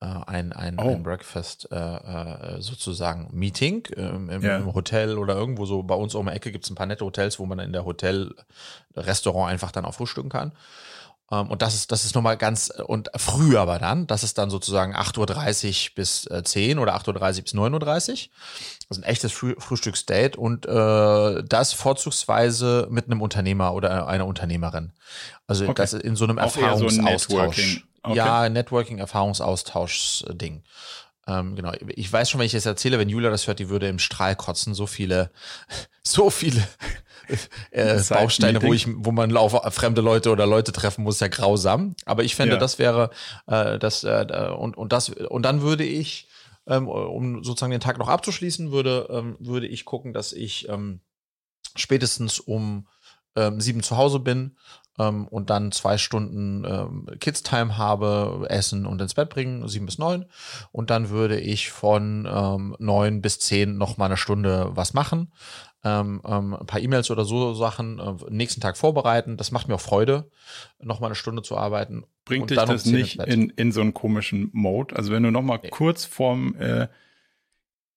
äh, 0.02 0.06
ein, 0.26 0.52
ein, 0.52 0.80
oh. 0.80 0.90
ein 0.90 1.04
Breakfast 1.04 1.68
äh, 1.70 1.76
äh, 1.76 2.60
sozusagen 2.60 3.28
Meeting 3.32 3.86
ähm, 3.96 4.30
im, 4.30 4.42
ja. 4.42 4.56
im, 4.56 4.74
Hotel 4.74 5.16
oder 5.16 5.36
irgendwo 5.36 5.64
so. 5.64 5.84
Bei 5.84 5.94
uns 5.94 6.16
um 6.16 6.26
die 6.26 6.32
Ecke 6.32 6.50
gibt's 6.50 6.70
ein 6.70 6.74
paar 6.74 6.86
nette 6.86 7.04
Hotels, 7.04 7.38
wo 7.38 7.46
man 7.46 7.60
in 7.60 7.72
der 7.72 7.84
Hotel 7.84 8.34
Restaurant 8.96 9.52
einfach 9.52 9.70
dann 9.70 9.84
auch 9.84 9.94
frühstücken 9.94 10.28
kann. 10.28 10.52
Ähm, 11.32 11.50
und 11.50 11.62
das 11.62 11.74
ist, 11.74 11.90
das 11.90 12.04
ist 12.04 12.14
nochmal 12.14 12.36
ganz, 12.36 12.70
und 12.86 13.10
früh 13.16 13.56
aber 13.56 13.78
dann, 13.78 14.06
das 14.06 14.22
ist 14.22 14.38
dann 14.38 14.50
sozusagen 14.50 14.94
8.30 14.94 15.88
Uhr 15.88 15.94
bis 15.96 16.28
10 16.44 16.76
äh, 16.76 16.80
oder 16.80 16.94
8.30 16.94 17.08
Uhr 17.08 17.42
bis 17.42 17.54
9.30 17.54 17.62
Uhr. 17.72 17.80
Das 18.88 18.98
ist 18.98 18.98
ein 18.98 19.02
echtes 19.04 19.32
Früh 19.32 19.54
Frühstücksdate 19.58 20.36
und 20.36 20.66
äh, 20.66 21.42
das 21.44 21.72
vorzugsweise 21.72 22.86
mit 22.90 23.06
einem 23.06 23.22
Unternehmer 23.22 23.72
oder 23.72 24.06
einer 24.06 24.26
Unternehmerin. 24.26 24.92
Also 25.46 25.64
okay. 25.64 25.74
das 25.76 25.94
in 25.94 26.16
so 26.16 26.24
einem 26.24 26.38
Erfahrungsaustausch. 26.38 27.26
So 27.26 27.80
okay. 28.04 28.16
Ja, 28.16 28.48
Networking, 28.48 28.98
Erfahrungsaustausch-Ding. 28.98 30.62
Ähm, 31.26 31.54
genau. 31.54 31.72
Ich 31.88 32.12
weiß 32.12 32.30
schon, 32.30 32.40
wenn 32.40 32.46
ich 32.46 32.52
das 32.52 32.66
erzähle, 32.66 32.98
wenn 32.98 33.08
Julia 33.08 33.30
das 33.30 33.46
hört, 33.46 33.58
die 33.58 33.68
würde 33.68 33.88
im 33.88 33.98
Strahl 33.98 34.34
kotzen. 34.34 34.74
So 34.74 34.86
viele, 34.86 35.30
so 36.02 36.30
viele 36.30 36.66
äh, 37.70 38.00
Bausteine, 38.08 38.62
wo 38.62 38.72
ich, 38.72 38.86
wo 38.88 39.12
man 39.12 39.36
auf 39.36 39.74
fremde 39.74 40.00
Leute 40.00 40.30
oder 40.30 40.46
Leute 40.46 40.72
treffen 40.72 41.04
muss, 41.04 41.20
ja 41.20 41.28
grausam. 41.28 41.94
Aber 42.04 42.24
ich 42.24 42.34
fände, 42.34 42.54
ja. 42.54 42.60
das 42.60 42.78
wäre 42.78 43.10
äh, 43.46 43.78
das 43.78 44.04
äh, 44.04 44.52
und 44.56 44.76
und 44.76 44.92
das 44.92 45.10
und 45.10 45.42
dann 45.42 45.62
würde 45.62 45.84
ich, 45.84 46.28
ähm, 46.66 46.88
um 46.88 47.44
sozusagen 47.44 47.72
den 47.72 47.80
Tag 47.80 47.98
noch 47.98 48.08
abzuschließen, 48.08 48.72
würde 48.72 49.08
ähm, 49.10 49.36
würde 49.38 49.68
ich 49.68 49.84
gucken, 49.84 50.12
dass 50.12 50.32
ich 50.32 50.68
ähm, 50.68 51.00
spätestens 51.76 52.40
um 52.40 52.88
ähm, 53.36 53.60
sieben 53.60 53.82
zu 53.82 53.96
Hause 53.96 54.18
bin 54.18 54.56
ähm, 54.98 55.26
und 55.28 55.50
dann 55.50 55.72
zwei 55.72 55.98
Stunden 55.98 56.64
ähm, 56.64 57.06
Kids 57.20 57.42
Time 57.42 57.76
habe, 57.78 58.46
essen 58.48 58.86
und 58.86 59.00
ins 59.00 59.14
Bett 59.14 59.30
bringen, 59.30 59.66
sieben 59.68 59.86
bis 59.86 59.98
neun. 59.98 60.26
Und 60.70 60.90
dann 60.90 61.10
würde 61.10 61.40
ich 61.40 61.70
von 61.70 62.28
ähm, 62.30 62.76
neun 62.78 63.22
bis 63.22 63.38
zehn 63.38 63.76
noch 63.76 63.96
mal 63.96 64.06
eine 64.06 64.16
Stunde 64.16 64.70
was 64.74 64.94
machen 64.94 65.32
ähm, 65.84 66.20
ähm, 66.24 66.54
ein 66.54 66.66
paar 66.66 66.80
E-Mails 66.80 67.10
oder 67.10 67.24
so 67.24 67.54
Sachen 67.54 67.98
äh, 67.98 68.14
nächsten 68.30 68.60
Tag 68.60 68.76
vorbereiten. 68.76 69.36
Das 69.36 69.50
macht 69.50 69.68
mir 69.68 69.74
auch 69.74 69.80
Freude, 69.80 70.30
noch 70.78 71.00
mal 71.00 71.06
eine 71.06 71.16
Stunde 71.16 71.42
zu 71.42 71.56
arbeiten. 71.56 72.04
Bringt 72.24 72.50
dich 72.50 72.58
das 72.58 72.86
nicht 72.86 73.20
in, 73.22 73.50
in 73.50 73.72
so 73.72 73.80
einen 73.80 73.94
komischen 73.94 74.50
Mode? 74.52 74.94
Also 74.94 75.10
wenn 75.10 75.24
du 75.24 75.30
noch 75.30 75.42
mal 75.42 75.58
nee. 75.62 75.70
kurz 75.70 76.04
vorm 76.04 76.54
äh, 76.56 76.86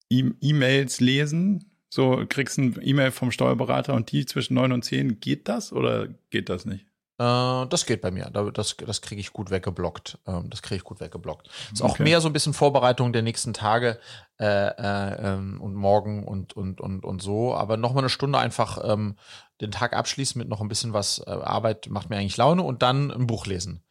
E-Mails 0.09 0.99
lesen, 0.99 1.71
so 1.89 2.23
kriegst 2.27 2.57
ein 2.57 2.77
E-Mail 2.81 3.11
vom 3.11 3.31
Steuerberater 3.31 3.93
und 3.93 4.11
die 4.11 4.25
zwischen 4.25 4.55
neun 4.55 4.71
und 4.71 4.83
zehn, 4.83 5.19
geht 5.19 5.47
das 5.47 5.71
oder 5.71 6.07
geht 6.29 6.49
das 6.49 6.65
nicht? 6.65 6.85
Äh, 7.17 7.65
das 7.67 7.85
geht 7.85 8.01
bei 8.01 8.11
mir. 8.11 8.25
Das, 8.25 8.75
das 8.77 9.01
kriege 9.01 9.21
ich 9.21 9.31
gut 9.31 9.49
weggeblockt. 9.49 10.19
Ähm, 10.27 10.49
das 10.49 10.61
kriege 10.61 10.77
ich 10.77 10.83
gut 10.83 10.99
weggeblockt. 10.99 11.49
Ist 11.71 11.81
okay. 11.81 11.91
auch 11.91 11.99
mehr 11.99 12.21
so 12.21 12.27
ein 12.27 12.33
bisschen 12.33 12.53
Vorbereitung 12.53 13.13
der 13.13 13.21
nächsten 13.21 13.53
Tage 13.53 13.99
äh, 14.39 14.45
äh, 14.45 15.33
ähm, 15.33 15.61
und 15.61 15.75
morgen 15.75 16.25
und, 16.25 16.53
und, 16.53 16.81
und, 16.81 17.05
und 17.05 17.21
so. 17.21 17.55
Aber 17.55 17.77
noch 17.77 17.93
mal 17.93 17.99
eine 17.99 18.09
Stunde 18.09 18.39
einfach 18.39 18.79
ähm, 18.83 19.15
den 19.61 19.71
Tag 19.71 19.93
abschließen 19.93 20.37
mit 20.37 20.49
noch 20.49 20.61
ein 20.61 20.67
bisschen 20.67 20.93
was 20.93 21.19
äh, 21.25 21.29
Arbeit 21.29 21.87
macht 21.89 22.09
mir 22.09 22.17
eigentlich 22.17 22.37
Laune 22.37 22.63
und 22.63 22.81
dann 22.81 23.11
ein 23.11 23.27
Buch 23.27 23.45
lesen. 23.45 23.83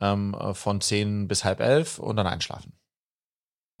Ähm, 0.00 0.34
äh, 0.34 0.54
von 0.54 0.80
zehn 0.80 1.28
bis 1.28 1.44
halb 1.44 1.60
elf 1.60 2.00
und 2.00 2.16
dann 2.16 2.26
einschlafen. 2.26 2.72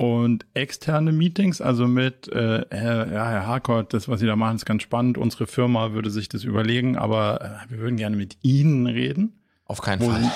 Und 0.04 0.44
externe 0.54 1.12
Meetings, 1.12 1.60
also 1.60 1.86
mit 1.86 2.28
äh, 2.28 2.64
Herr, 2.70 3.12
ja, 3.12 3.30
Herr 3.30 3.46
Harcourt, 3.46 3.94
das, 3.94 4.08
was 4.08 4.20
Sie 4.20 4.26
da 4.26 4.36
machen, 4.36 4.56
ist 4.56 4.66
ganz 4.66 4.82
spannend. 4.82 5.16
Unsere 5.16 5.46
Firma 5.46 5.92
würde 5.92 6.10
sich 6.10 6.28
das 6.28 6.44
überlegen, 6.44 6.96
aber 6.96 7.40
äh, 7.40 7.70
wir 7.70 7.78
würden 7.78 7.96
gerne 7.96 8.16
mit 8.16 8.36
Ihnen 8.42 8.86
reden. 8.86 9.40
Auf 9.66 9.80
keinen 9.80 10.02
Fall. 10.02 10.30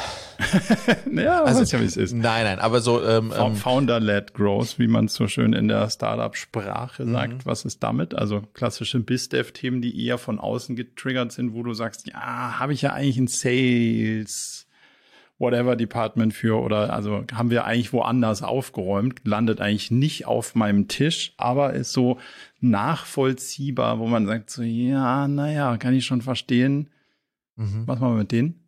ja, 1.13 1.43
also, 1.43 1.61
weiß 1.61 1.73
ja, 1.73 1.81
wie 1.81 1.85
es 1.85 1.99
ist. 1.99 2.13
Nein, 2.15 2.45
nein, 2.45 2.61
aber 2.61 2.81
so 2.81 3.05
ähm, 3.05 3.33
ähm 3.37 3.57
Founder-led 3.57 4.33
Growth, 4.33 4.79
wie 4.79 4.89
man 4.89 5.05
es 5.05 5.15
so 5.15 5.29
schön 5.29 5.53
in 5.53 5.69
der 5.69 5.91
Startup-Sprache 5.91 7.05
mhm. 7.05 7.13
sagt. 7.13 7.47
Was 7.47 7.67
ist 7.67 7.83
damit? 7.83 8.15
Also 8.15 8.41
klassische 8.55 9.01
BizDev-Themen, 9.01 9.83
die 9.83 10.03
eher 10.03 10.17
von 10.17 10.39
außen 10.39 10.77
getriggert 10.77 11.33
sind, 11.33 11.53
wo 11.53 11.63
du 11.63 11.75
sagst, 11.75 12.09
ja, 12.09 12.59
habe 12.59 12.73
ich 12.73 12.81
ja 12.81 12.95
eigentlich 12.95 13.19
ein 13.19 13.27
Sales 13.27 14.68
whatever 15.39 15.77
Department 15.77 16.35
für 16.35 16.61
oder 16.61 16.93
also 16.93 17.25
haben 17.33 17.51
wir 17.51 17.65
eigentlich 17.65 17.93
woanders 17.93 18.43
aufgeräumt, 18.43 19.21
landet 19.25 19.61
eigentlich 19.61 19.91
nicht 19.91 20.27
auf 20.27 20.55
meinem 20.55 20.89
Tisch, 20.89 21.33
aber 21.37 21.73
ist 21.75 21.93
so 21.93 22.19
nachvollziehbar, 22.61 23.99
wo 23.99 24.07
man 24.07 24.27
sagt 24.27 24.51
so, 24.51 24.63
ja, 24.63 25.29
naja, 25.29 25.77
kann 25.77 25.95
ich 25.95 26.05
schon 26.05 26.23
verstehen. 26.23 26.91
Mhm. 27.57 27.85
Was 27.87 28.01
machen 28.01 28.15
wir 28.15 28.19
mit 28.19 28.33
denen? 28.33 28.67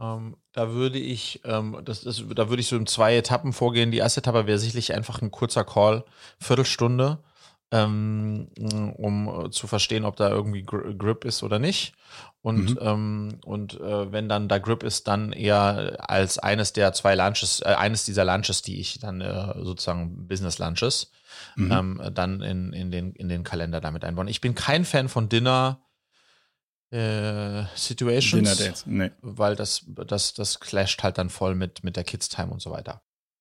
Ähm, 0.00 0.36
da 0.52 0.72
würde 0.72 0.98
ich, 0.98 1.40
ähm, 1.44 1.78
das, 1.84 2.02
das, 2.02 2.24
da 2.34 2.48
würde 2.48 2.60
ich 2.60 2.68
so 2.68 2.76
in 2.76 2.86
zwei 2.86 3.16
Etappen 3.16 3.52
vorgehen. 3.52 3.90
Die 3.90 3.98
erste 3.98 4.20
Etappe 4.20 4.46
wäre 4.46 4.58
sicherlich 4.58 4.94
einfach 4.94 5.22
ein 5.22 5.30
kurzer 5.30 5.64
Call, 5.64 6.04
Viertelstunde, 6.38 7.18
ähm, 7.72 8.48
um 8.98 9.50
zu 9.50 9.66
verstehen, 9.66 10.04
ob 10.04 10.16
da 10.16 10.28
irgendwie 10.28 10.62
Grip 10.62 11.24
ist 11.24 11.42
oder 11.42 11.58
nicht. 11.58 11.94
Und, 12.42 12.72
mhm. 12.72 12.78
ähm, 12.80 13.38
und 13.46 13.80
äh, 13.80 14.12
wenn 14.12 14.28
dann 14.28 14.48
da 14.48 14.58
Grip 14.58 14.82
ist, 14.82 15.08
dann 15.08 15.32
eher 15.32 15.96
als 16.10 16.38
eines 16.38 16.74
der 16.74 16.92
zwei 16.92 17.14
Lunches, 17.14 17.60
äh, 17.60 17.74
eines 17.78 18.04
dieser 18.04 18.26
Lunches, 18.26 18.60
die 18.60 18.78
ich 18.78 18.98
dann 18.98 19.22
äh, 19.22 19.54
sozusagen 19.62 20.28
Business 20.28 20.58
Lunches, 20.58 21.10
mhm. 21.56 21.72
ähm, 21.72 22.10
dann 22.12 22.42
in, 22.42 22.74
in, 22.74 22.90
den, 22.90 23.12
in 23.14 23.30
den 23.30 23.42
Kalender 23.42 23.80
damit 23.80 24.04
einbauen. 24.04 24.28
Ich 24.28 24.42
bin 24.42 24.54
kein 24.54 24.84
Fan 24.84 25.08
von 25.08 25.28
Dinner. 25.28 25.80
Äh, 26.90 27.64
Situations, 27.74 28.32
Dinner 28.32 28.54
Dates, 28.54 28.84
nee. 28.84 29.10
weil 29.22 29.56
das, 29.56 29.86
das, 29.86 30.34
das 30.34 30.60
clasht 30.60 31.02
halt 31.02 31.16
dann 31.16 31.30
voll 31.30 31.54
mit, 31.54 31.82
mit 31.84 31.96
der 31.96 32.04
Kids 32.04 32.28
Time 32.28 32.52
und 32.52 32.60
so 32.60 32.70
weiter. 32.70 33.00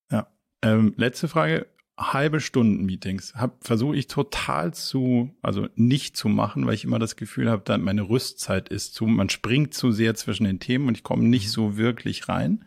Ja. 0.09 0.27
Ähm, 0.61 0.93
letzte 0.95 1.27
Frage 1.27 1.67
halbe 2.01 2.39
Stunden 2.41 2.85
Meetings 2.85 3.33
versuche 3.61 3.95
ich 3.95 4.07
total 4.07 4.73
zu, 4.73 5.35
also 5.41 5.67
nicht 5.75 6.17
zu 6.17 6.29
machen, 6.29 6.65
weil 6.65 6.73
ich 6.73 6.83
immer 6.83 6.99
das 6.99 7.15
Gefühl 7.15 7.49
habe, 7.49 7.63
dann 7.65 7.81
meine 7.81 8.03
Rüstzeit 8.03 8.69
ist 8.69 8.93
zu, 8.93 9.05
man 9.05 9.29
springt 9.29 9.73
zu 9.73 9.91
sehr 9.91 10.15
zwischen 10.15 10.45
den 10.45 10.59
Themen 10.59 10.87
und 10.87 10.97
ich 10.97 11.03
komme 11.03 11.23
nicht 11.23 11.45
mhm. 11.45 11.51
so 11.51 11.77
wirklich 11.77 12.29
rein. 12.29 12.65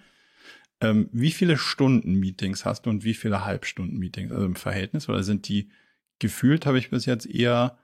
Ähm, 0.80 1.08
wie 1.12 1.30
viele 1.30 1.56
Stunden 1.56 2.14
Meetings 2.14 2.64
hast 2.64 2.86
du 2.86 2.90
und 2.90 3.04
wie 3.04 3.14
viele 3.14 3.44
Halbstunden 3.44 3.98
Meetings, 3.98 4.32
also 4.32 4.44
im 4.44 4.56
Verhältnis 4.56 5.08
oder 5.08 5.22
sind 5.22 5.48
die 5.48 5.70
gefühlt 6.18 6.66
habe 6.66 6.78
ich 6.78 6.90
bis 6.90 7.06
jetzt 7.06 7.26
eher 7.26 7.78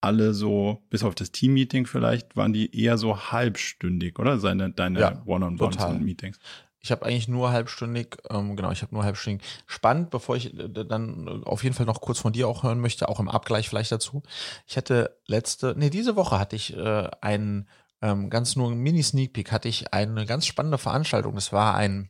alle 0.00 0.34
so, 0.34 0.84
bis 0.90 1.02
auf 1.02 1.14
das 1.14 1.32
Team-Meeting 1.32 1.86
vielleicht, 1.86 2.36
waren 2.36 2.52
die 2.52 2.78
eher 2.78 2.96
so 2.96 3.32
halbstündig, 3.32 4.18
oder? 4.18 4.38
Seine, 4.38 4.70
deine 4.70 5.00
ja, 5.00 5.22
One-on-Ones 5.26 5.84
und 5.84 6.04
Meetings. 6.04 6.38
Ich 6.86 6.92
habe 6.92 7.04
eigentlich 7.04 7.26
nur 7.26 7.50
halbstündig, 7.50 8.16
ähm, 8.30 8.54
genau, 8.54 8.70
ich 8.70 8.82
habe 8.82 8.94
nur 8.94 9.02
halbstündig. 9.02 9.44
Spannend, 9.66 10.10
bevor 10.10 10.36
ich 10.36 10.56
äh, 10.56 10.68
dann 10.68 11.42
auf 11.44 11.64
jeden 11.64 11.74
Fall 11.74 11.84
noch 11.84 12.00
kurz 12.00 12.20
von 12.20 12.32
dir 12.32 12.46
auch 12.46 12.62
hören 12.62 12.80
möchte, 12.80 13.08
auch 13.08 13.18
im 13.18 13.28
Abgleich 13.28 13.68
vielleicht 13.68 13.90
dazu. 13.90 14.22
Ich 14.68 14.76
hatte 14.76 15.18
letzte, 15.26 15.74
nee, 15.76 15.90
diese 15.90 16.14
Woche 16.14 16.38
hatte 16.38 16.54
ich 16.54 16.76
äh, 16.76 17.10
einen 17.20 17.68
ähm, 18.02 18.30
ganz 18.30 18.54
nur 18.54 18.70
Mini-Sneak 18.70 19.32
Peek, 19.32 19.50
hatte 19.50 19.68
ich 19.68 19.92
eine 19.92 20.26
ganz 20.26 20.46
spannende 20.46 20.78
Veranstaltung. 20.78 21.34
Das 21.34 21.52
war 21.52 21.74
ein 21.74 22.08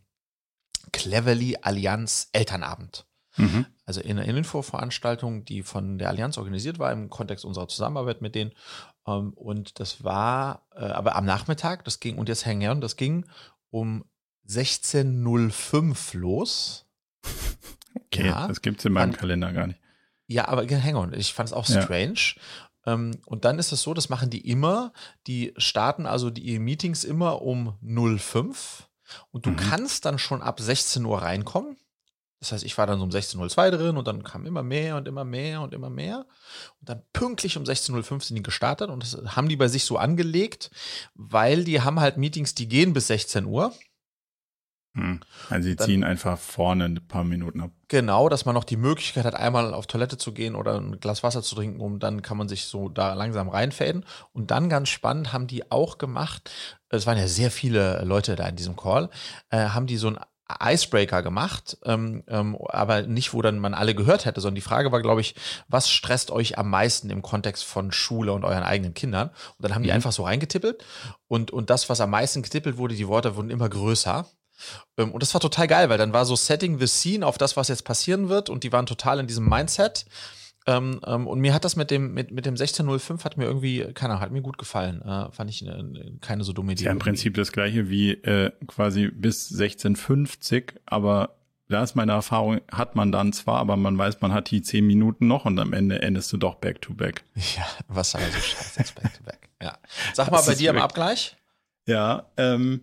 Cleverly 0.92 1.56
Allianz 1.62 2.28
Elternabend. 2.32 3.06
Mhm. 3.38 3.66
also 3.84 4.00
in 4.00 4.18
einer 4.18 4.34
Infoveranstaltung, 4.34 5.44
die 5.44 5.62
von 5.62 5.98
der 5.98 6.08
Allianz 6.08 6.38
organisiert 6.38 6.78
war 6.78 6.90
im 6.90 7.10
Kontext 7.10 7.44
unserer 7.44 7.68
Zusammenarbeit 7.68 8.22
mit 8.22 8.34
denen. 8.34 8.52
Ähm, 9.06 9.32
und 9.34 9.80
das 9.80 10.04
war 10.04 10.66
äh, 10.74 10.84
aber 10.84 11.16
am 11.16 11.24
Nachmittag, 11.24 11.84
das 11.84 12.00
ging, 12.00 12.18
und 12.18 12.28
jetzt 12.28 12.46
hängen 12.46 12.80
das 12.80 12.96
ging 12.96 13.26
um 13.70 14.04
16.05 14.48 16.16
los. 16.16 16.86
Okay, 18.12 18.26
ja, 18.26 18.46
das 18.46 18.60
gibt 18.60 18.78
es 18.78 18.84
in 18.84 18.92
meinem 18.92 19.12
An, 19.12 19.16
Kalender 19.16 19.52
gar 19.54 19.66
nicht. 19.66 19.80
Ja, 20.26 20.48
aber 20.48 20.66
hang 20.68 20.96
on, 20.96 21.14
ich 21.14 21.32
fand 21.32 21.48
es 21.48 21.52
auch 21.54 21.64
strange. 21.64 22.34
Ja. 22.84 22.92
Ähm, 22.92 23.12
und 23.24 23.44
dann 23.44 23.58
ist 23.58 23.72
es 23.72 23.82
so, 23.82 23.94
das 23.94 24.10
machen 24.10 24.30
die 24.30 24.48
immer. 24.48 24.92
Die 25.26 25.54
starten 25.56 26.06
also 26.06 26.30
die 26.30 26.58
Meetings 26.58 27.04
immer 27.04 27.42
um 27.42 27.74
05 27.80 28.88
und 29.30 29.46
du 29.46 29.50
mhm. 29.50 29.56
kannst 29.56 30.04
dann 30.04 30.18
schon 30.18 30.42
ab 30.42 30.60
16 30.60 31.04
Uhr 31.04 31.22
reinkommen. 31.22 31.76
Das 32.40 32.52
heißt, 32.52 32.64
ich 32.64 32.76
war 32.76 32.86
dann 32.86 32.98
so 32.98 33.04
um 33.04 33.10
16.02 33.10 33.70
drin 33.70 33.96
und 33.96 34.06
dann 34.06 34.22
kam 34.22 34.46
immer 34.46 34.62
mehr 34.62 34.96
und 34.96 35.08
immer 35.08 35.24
mehr 35.24 35.62
und 35.62 35.72
immer 35.72 35.88
mehr. 35.88 36.26
Und 36.80 36.88
dann 36.88 37.02
pünktlich 37.12 37.56
um 37.56 37.64
16.05 37.64 38.24
sind 38.24 38.36
die 38.36 38.42
gestartet 38.42 38.90
und 38.90 39.02
das 39.02 39.16
haben 39.34 39.48
die 39.48 39.56
bei 39.56 39.68
sich 39.68 39.84
so 39.84 39.96
angelegt, 39.96 40.70
weil 41.14 41.64
die 41.64 41.80
haben 41.80 41.98
halt 41.98 42.18
Meetings, 42.18 42.54
die 42.54 42.68
gehen 42.68 42.92
bis 42.92 43.06
16 43.06 43.46
Uhr. 43.46 43.72
Hm. 44.96 45.20
Also 45.50 45.68
sie 45.68 45.76
ziehen 45.76 46.04
einfach 46.04 46.38
vorne 46.38 46.86
ein 46.86 47.00
paar 47.06 47.22
Minuten 47.22 47.60
ab. 47.60 47.70
Genau, 47.88 48.30
dass 48.30 48.46
man 48.46 48.54
noch 48.54 48.64
die 48.64 48.78
Möglichkeit 48.78 49.26
hat, 49.26 49.34
einmal 49.34 49.74
auf 49.74 49.86
Toilette 49.86 50.16
zu 50.16 50.32
gehen 50.32 50.54
oder 50.54 50.80
ein 50.80 50.98
Glas 51.00 51.22
Wasser 51.22 51.42
zu 51.42 51.54
trinken, 51.54 51.80
um 51.80 51.98
dann 51.98 52.22
kann 52.22 52.38
man 52.38 52.48
sich 52.48 52.64
so 52.64 52.88
da 52.88 53.12
langsam 53.12 53.50
reinfäden. 53.50 54.06
Und 54.32 54.50
dann 54.50 54.70
ganz 54.70 54.88
spannend 54.88 55.34
haben 55.34 55.46
die 55.46 55.70
auch 55.70 55.98
gemacht, 55.98 56.50
es 56.88 57.06
waren 57.06 57.18
ja 57.18 57.28
sehr 57.28 57.50
viele 57.50 58.02
Leute 58.04 58.36
da 58.36 58.48
in 58.48 58.56
diesem 58.56 58.74
Call, 58.74 59.10
äh, 59.50 59.58
haben 59.58 59.86
die 59.86 59.98
so 59.98 60.08
ein 60.08 60.18
Icebreaker 60.62 61.22
gemacht, 61.22 61.76
ähm, 61.84 62.22
ähm, 62.28 62.56
aber 62.68 63.02
nicht, 63.02 63.34
wo 63.34 63.42
dann 63.42 63.58
man 63.58 63.74
alle 63.74 63.94
gehört 63.94 64.24
hätte, 64.24 64.40
sondern 64.40 64.54
die 64.54 64.60
Frage 64.60 64.92
war, 64.92 65.02
glaube 65.02 65.20
ich, 65.20 65.34
was 65.68 65.90
stresst 65.90 66.30
euch 66.30 66.56
am 66.56 66.70
meisten 66.70 67.10
im 67.10 67.20
Kontext 67.20 67.64
von 67.64 67.90
Schule 67.90 68.32
und 68.32 68.44
euren 68.44 68.62
eigenen 68.62 68.94
Kindern? 68.94 69.28
Und 69.28 69.64
dann 69.64 69.74
haben 69.74 69.82
die 69.82 69.88
mhm. 69.88 69.96
einfach 69.96 70.12
so 70.12 70.22
reingetippelt 70.22 70.84
und, 71.26 71.50
und 71.50 71.68
das, 71.68 71.88
was 71.88 72.00
am 72.00 72.10
meisten 72.10 72.42
getippelt 72.42 72.76
wurde, 72.76 72.94
die 72.94 73.08
Worte 73.08 73.34
wurden 73.36 73.50
immer 73.50 73.68
größer. 73.68 74.26
Ähm, 74.96 75.12
und 75.12 75.22
das 75.22 75.34
war 75.34 75.40
total 75.40 75.66
geil, 75.66 75.88
weil 75.88 75.98
dann 75.98 76.12
war 76.12 76.24
so 76.24 76.36
Setting 76.36 76.78
the 76.78 76.86
Scene 76.86 77.26
auf 77.26 77.38
das, 77.38 77.56
was 77.56 77.68
jetzt 77.68 77.84
passieren 77.84 78.28
wird 78.28 78.50
und 78.50 78.64
die 78.64 78.72
waren 78.72 78.86
total 78.86 79.20
in 79.20 79.26
diesem 79.26 79.48
Mindset. 79.48 80.06
Ähm, 80.68 81.00
ähm, 81.06 81.28
und 81.28 81.40
mir 81.40 81.54
hat 81.54 81.64
das 81.64 81.76
mit 81.76 81.90
dem, 81.92 82.12
mit, 82.12 82.32
mit 82.32 82.44
dem 82.44 82.54
1605 82.54 83.24
hat 83.24 83.36
mir 83.36 83.44
irgendwie, 83.44 83.86
keine 83.94 84.14
Ahnung, 84.14 84.22
hat 84.22 84.32
mir 84.32 84.42
gut 84.42 84.58
gefallen. 84.58 85.00
Äh, 85.00 85.30
fand 85.30 85.48
ich 85.48 85.64
äh, 85.64 85.82
keine 86.20 86.42
so 86.42 86.52
dumme 86.52 86.72
Idee. 86.72 86.84
Ja, 86.84 86.90
im 86.90 86.98
Prinzip 86.98 87.34
das 87.34 87.52
gleiche 87.52 87.88
wie 87.88 88.12
äh, 88.12 88.50
quasi 88.66 89.08
bis 89.08 89.52
1650, 89.52 90.74
aber 90.84 91.36
da 91.68 91.82
ist 91.82 91.94
meine 91.94 92.12
Erfahrung, 92.12 92.60
hat 92.70 92.96
man 92.96 93.12
dann 93.12 93.32
zwar, 93.32 93.58
aber 93.58 93.76
man 93.76 93.96
weiß, 93.96 94.20
man 94.20 94.32
hat 94.32 94.50
die 94.50 94.62
zehn 94.62 94.86
Minuten 94.86 95.26
noch 95.26 95.44
und 95.44 95.58
am 95.58 95.72
Ende 95.72 96.02
endest 96.02 96.32
du 96.32 96.36
doch 96.36 96.56
back 96.56 96.80
to 96.80 96.94
back. 96.94 97.24
Ja, 97.34 97.66
was 97.88 98.10
soll 98.12 98.22
so 98.22 98.38
scheiße 98.38 98.80
jetzt 98.80 98.94
back 98.94 99.14
to 99.14 99.22
back. 99.24 99.48
Ja. 99.62 99.78
Sag 100.14 100.30
mal 100.30 100.38
das 100.38 100.46
bei 100.46 100.54
dir 100.54 100.70
im 100.70 100.78
Abgleich. 100.78 101.36
Ja, 101.86 102.26
ähm, 102.36 102.80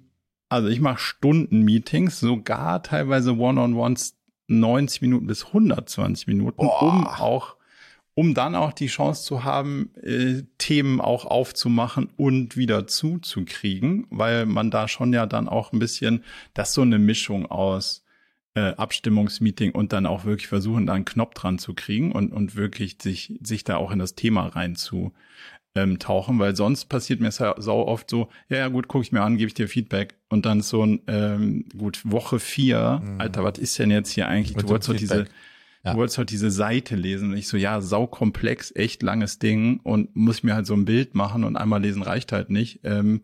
also 0.54 0.68
ich 0.68 0.80
mache 0.80 0.99
Stunden-Meetings, 0.99 2.20
sogar 2.20 2.84
teilweise 2.84 3.36
One-on-Ones 3.38 4.16
90 4.47 5.01
Minuten 5.01 5.28
bis 5.28 5.47
120 5.47 6.28
Minuten, 6.28 6.58
Boah. 6.58 6.82
um 6.84 7.08
auch 7.08 7.56
um 8.16 8.36
dann 8.36 8.54
auch 8.54 8.74
die 8.74 8.88
Chance 8.88 9.24
zu 9.24 9.43
haben, 9.43 9.89
äh, 10.04 10.43
Themen 10.60 11.01
auch 11.01 11.26
aufzumachen 11.26 12.10
und 12.16 12.56
wieder 12.56 12.86
zuzukriegen, 12.86 14.06
weil 14.12 14.45
man 14.45 14.70
da 14.70 14.88
schon 14.88 15.14
ja 15.14 15.26
dann 15.26 15.49
auch 15.49 15.74
ein 15.74 15.80
bisschen, 15.80 16.24
das 16.54 16.70
ist 16.70 16.76
so 16.76 16.84
eine 16.84 16.99
Mischung 16.99 17.47
aus 17.47 18.04
äh, 18.56 18.76
Abstimmungsmeeting 18.76 19.72
und 19.72 19.93
dann 19.93 20.06
auch 20.06 20.26
wirklich 20.26 20.47
versuchen, 20.47 20.86
da 20.86 20.93
einen 20.93 21.06
Knopf 21.06 21.34
dran 21.34 21.58
zu 21.58 21.74
kriegen 21.74 22.12
und, 22.12 22.32
und 22.32 22.56
wirklich 22.56 22.97
sich, 23.01 23.39
sich 23.41 23.64
da 23.64 23.78
auch 23.78 23.89
in 23.89 23.97
das 23.97 24.14
Thema 24.14 24.45
rein 24.45 24.76
zu 24.76 25.12
ähm, 25.76 25.99
tauchen, 25.99 26.39
weil 26.39 26.55
sonst 26.55 26.86
passiert 26.86 27.19
mir 27.19 27.32
sau 27.32 27.88
oft 27.88 28.09
so, 28.09 28.30
ja, 28.49 28.57
ja 28.57 28.67
gut, 28.67 28.88
gucke 28.88 29.03
ich 29.03 29.11
mir 29.11 29.21
an, 29.21 29.38
gebe 29.38 29.47
ich 29.47 29.53
dir 29.53 29.67
Feedback 29.67 30.15
und 30.30 30.45
dann 30.45 30.61
so 30.61 30.86
ein, 30.86 31.01
ähm, 31.07 31.65
gut, 31.78 32.01
Woche 32.03 32.39
vier, 32.39 33.01
mhm. 33.03 33.21
Alter, 33.21 33.43
was 33.43 33.57
ist 33.57 33.80
denn 33.80 33.91
jetzt 33.91 34.11
hier 34.11 34.28
eigentlich? 34.28 34.55
Mit 34.55 34.65
du 34.65 34.69
wolltest 34.69 34.89
doch 34.89 34.95
diese 34.95 35.28
ja. 35.84 35.91
Du 35.91 35.97
wolltest 35.97 36.17
halt 36.17 36.32
diese 36.32 36.49
Seite 36.49 36.95
lesen 36.95 37.32
und 37.32 37.38
ich 37.38 37.49
so, 37.49 37.57
ja, 37.57 37.82
saukomplex, 37.82 38.71
echt 38.76 39.03
langes 39.03 39.38
Ding 39.38 39.82
und 39.84 40.15
muss 40.15 40.41
mir 40.41 40.55
halt 40.55 40.65
so 40.65 40.74
ein 40.74 40.86
Bild 40.86 41.13
machen 41.13 41.43
und 41.43 41.57
einmal 41.57 41.82
lesen 41.82 42.03
reicht 42.03 42.32
halt 42.32 42.49
nicht. 42.49 42.80
Ähm, 42.84 43.21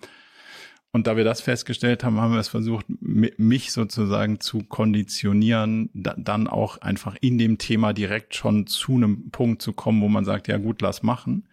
und 0.92 1.08
da 1.08 1.16
wir 1.16 1.24
das 1.24 1.40
festgestellt 1.40 2.04
haben, 2.04 2.20
haben 2.20 2.34
wir 2.34 2.40
es 2.40 2.48
versucht, 2.50 2.86
mich 3.00 3.72
sozusagen 3.72 4.40
zu 4.40 4.64
konditionieren, 4.64 5.90
dann 5.94 6.48
auch 6.48 6.82
einfach 6.82 7.16
in 7.22 7.38
dem 7.38 7.60
Thema 7.60 7.94
direkt 7.94 8.36
schon 8.36 8.66
zu 8.66 8.96
einem 8.96 9.30
Punkt 9.30 9.62
zu 9.62 9.72
kommen, 9.72 10.02
wo 10.02 10.10
man 10.10 10.26
sagt, 10.26 10.48
ja 10.48 10.58
gut, 10.58 10.82
lass 10.82 11.04
machen. 11.04 11.48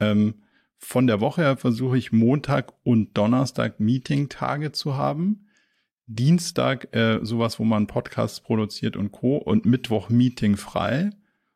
Ähm, 0.00 0.34
von 0.78 1.06
der 1.06 1.20
Woche 1.20 1.42
her 1.42 1.56
versuche 1.56 1.98
ich 1.98 2.12
Montag 2.12 2.72
und 2.84 3.16
Donnerstag 3.16 3.80
Meeting-Tage 3.80 4.72
zu 4.72 4.96
haben 4.96 5.48
Dienstag 6.08 6.96
äh, 6.96 7.20
sowas, 7.22 7.58
wo 7.58 7.64
man 7.64 7.86
Podcasts 7.86 8.40
produziert 8.40 8.96
und 8.96 9.12
Co. 9.12 9.36
und 9.36 9.66
Mittwoch 9.66 10.08
Meeting 10.08 10.56
frei. 10.56 11.10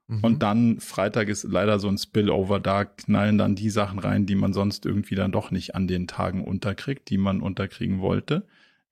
Mhm. 0.09 0.20
Und 0.20 0.43
dann 0.43 0.78
Freitag 0.78 1.28
ist 1.28 1.45
leider 1.45 1.78
so 1.78 1.88
ein 1.88 1.97
Spillover, 1.97 2.61
da 2.61 2.84
knallen 2.84 3.38
dann 3.38 3.55
die 3.55 3.70
Sachen 3.70 3.99
rein, 3.99 4.26
die 4.26 4.34
man 4.34 4.53
sonst 4.53 4.84
irgendwie 4.84 5.14
dann 5.14 5.32
doch 5.32 5.51
nicht 5.51 5.74
an 5.74 5.88
den 5.88 6.07
Tagen 6.07 6.45
unterkriegt, 6.45 7.09
die 7.09 7.16
man 7.16 7.40
unterkriegen 7.40 8.01
wollte. 8.01 8.47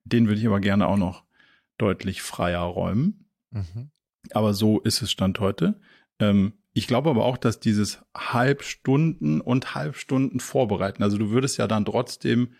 Den 0.04 0.28
würde 0.28 0.40
ich 0.40 0.46
aber 0.46 0.60
gerne 0.60 0.88
auch 0.88 0.96
noch 0.96 1.24
deutlich 1.76 2.22
freier 2.22 2.60
räumen. 2.60 3.26
Mhm. 3.50 3.90
Aber 4.32 4.54
so 4.54 4.80
ist 4.80 5.02
es 5.02 5.10
Stand 5.10 5.40
heute. 5.40 5.78
Ähm, 6.18 6.54
ich 6.72 6.86
glaube 6.86 7.10
aber 7.10 7.24
auch, 7.24 7.36
dass 7.36 7.60
dieses 7.60 8.02
Halbstunden 8.16 9.40
und 9.40 9.74
Halbstunden 9.74 10.40
vorbereiten, 10.40 11.02
also 11.02 11.18
du 11.18 11.30
würdest 11.30 11.58
ja 11.58 11.66
dann 11.66 11.84
trotzdem 11.84 12.50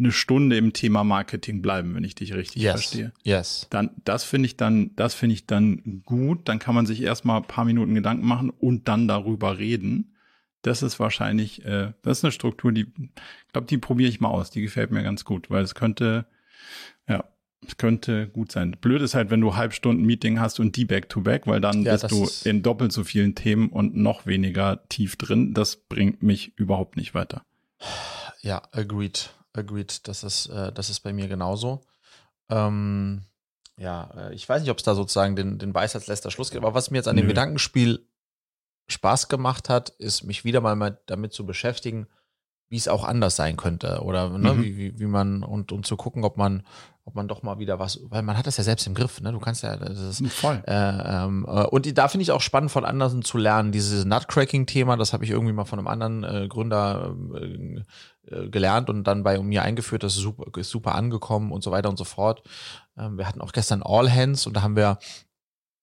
eine 0.00 0.12
Stunde 0.12 0.56
im 0.56 0.72
Thema 0.72 1.04
Marketing 1.04 1.62
bleiben, 1.62 1.94
wenn 1.94 2.04
ich 2.04 2.14
dich 2.14 2.34
richtig 2.34 2.62
yes. 2.62 2.72
verstehe. 2.72 3.12
Yes. 3.22 3.66
Dann, 3.70 3.90
das 4.04 4.24
finde 4.24 4.46
ich 4.46 4.56
dann, 4.56 4.96
das 4.96 5.14
finde 5.14 5.34
ich 5.34 5.46
dann 5.46 6.02
gut. 6.04 6.48
Dann 6.48 6.58
kann 6.58 6.74
man 6.74 6.86
sich 6.86 7.02
erstmal 7.02 7.36
ein 7.36 7.46
paar 7.46 7.66
Minuten 7.66 7.94
Gedanken 7.94 8.26
machen 8.26 8.50
und 8.50 8.88
dann 8.88 9.06
darüber 9.06 9.58
reden. 9.58 10.16
Das 10.62 10.82
ist 10.82 10.98
wahrscheinlich, 10.98 11.64
äh, 11.64 11.92
das 12.02 12.18
ist 12.18 12.24
eine 12.24 12.32
Struktur, 12.32 12.72
die, 12.72 12.86
ich 12.98 13.52
glaube, 13.52 13.66
die 13.66 13.78
probiere 13.78 14.08
ich 14.08 14.20
mal 14.20 14.28
aus. 14.28 14.50
Die 14.50 14.62
gefällt 14.62 14.90
mir 14.90 15.02
ganz 15.02 15.24
gut, 15.24 15.50
weil 15.50 15.62
es 15.62 15.74
könnte, 15.74 16.26
ja, 17.06 17.24
könnte 17.76 18.28
gut 18.28 18.52
sein. 18.52 18.76
Blöd 18.80 19.02
ist 19.02 19.14
halt, 19.14 19.30
wenn 19.30 19.40
du 19.40 19.56
Halbstunden 19.56 20.04
Meeting 20.04 20.40
hast 20.40 20.60
und 20.60 20.76
die 20.76 20.84
back 20.84 21.08
to 21.08 21.20
back, 21.20 21.46
weil 21.46 21.60
dann 21.60 21.82
ja, 21.82 21.92
bist 21.92 22.10
du 22.10 22.28
in 22.48 22.62
doppelt 22.62 22.92
so 22.92 23.04
vielen 23.04 23.34
Themen 23.34 23.68
und 23.68 23.96
noch 23.96 24.26
weniger 24.26 24.88
tief 24.88 25.16
drin. 25.16 25.52
Das 25.54 25.76
bringt 25.76 26.22
mich 26.22 26.56
überhaupt 26.56 26.96
nicht 26.96 27.14
weiter. 27.14 27.44
Ja, 28.42 28.62
agreed 28.72 29.30
agreed. 29.52 30.06
Das 30.08 30.22
ist, 30.22 30.46
äh, 30.46 30.72
das 30.72 30.90
ist 30.90 31.00
bei 31.00 31.12
mir 31.12 31.28
genauso. 31.28 31.82
Ähm, 32.48 33.22
ja, 33.76 34.10
äh, 34.16 34.34
ich 34.34 34.48
weiß 34.48 34.62
nicht, 34.62 34.70
ob 34.70 34.78
es 34.78 34.84
da 34.84 34.94
sozusagen 34.94 35.36
den, 35.36 35.58
den 35.58 35.74
Weisheitsletzter 35.74 36.30
Schluss 36.30 36.50
gibt, 36.50 36.64
aber 36.64 36.74
was 36.74 36.90
mir 36.90 36.98
jetzt 36.98 37.08
an 37.08 37.16
dem 37.16 37.28
Gedankenspiel 37.28 38.06
Spaß 38.88 39.28
gemacht 39.28 39.68
hat, 39.68 39.90
ist 39.90 40.24
mich 40.24 40.44
wieder 40.44 40.60
mal 40.60 41.00
damit 41.06 41.32
zu 41.32 41.46
beschäftigen, 41.46 42.08
wie 42.68 42.76
es 42.76 42.88
auch 42.88 43.04
anders 43.04 43.36
sein 43.36 43.56
könnte 43.56 44.00
oder 44.02 44.30
ne, 44.30 44.54
mhm. 44.54 44.62
wie, 44.62 44.76
wie, 44.76 44.98
wie 44.98 45.06
man 45.06 45.42
und, 45.42 45.72
und 45.72 45.86
zu 45.86 45.96
gucken, 45.96 46.24
ob 46.24 46.36
man 46.36 46.64
ob 47.10 47.16
man 47.16 47.26
doch 47.26 47.42
mal 47.42 47.58
wieder 47.58 47.80
was, 47.80 48.00
weil 48.04 48.22
man 48.22 48.38
hat 48.38 48.46
das 48.46 48.56
ja 48.56 48.62
selbst 48.62 48.86
im 48.86 48.94
Griff, 48.94 49.20
ne? 49.20 49.32
Du 49.32 49.40
kannst 49.40 49.64
ja, 49.64 49.76
das 49.76 50.20
ist, 50.20 50.32
voll. 50.32 50.62
Äh, 50.64 50.72
ähm, 50.72 51.44
äh, 51.48 51.64
und 51.64 51.98
da 51.98 52.06
finde 52.06 52.22
ich 52.22 52.30
auch 52.30 52.40
spannend 52.40 52.70
von 52.70 52.84
anderen 52.84 53.22
zu 53.22 53.36
lernen, 53.36 53.72
dieses 53.72 54.04
Nutcracking-Thema, 54.04 54.96
das 54.96 55.12
habe 55.12 55.24
ich 55.24 55.30
irgendwie 55.30 55.52
mal 55.52 55.64
von 55.64 55.80
einem 55.80 55.88
anderen 55.88 56.22
äh, 56.22 56.46
Gründer 56.46 57.16
äh, 57.34 57.82
äh, 58.30 58.48
gelernt 58.48 58.88
und 58.88 59.04
dann 59.04 59.24
bei 59.24 59.38
mir 59.40 59.62
eingeführt, 59.62 60.04
das 60.04 60.14
ist 60.14 60.22
super, 60.22 60.44
ist 60.56 60.70
super 60.70 60.94
angekommen 60.94 61.50
und 61.50 61.64
so 61.64 61.72
weiter 61.72 61.88
und 61.88 61.98
so 61.98 62.04
fort. 62.04 62.42
Ähm, 62.96 63.18
wir 63.18 63.26
hatten 63.26 63.40
auch 63.40 63.52
gestern 63.52 63.82
All 63.82 64.10
Hands 64.10 64.46
und 64.46 64.54
da 64.54 64.62
haben 64.62 64.76
wir 64.76 64.98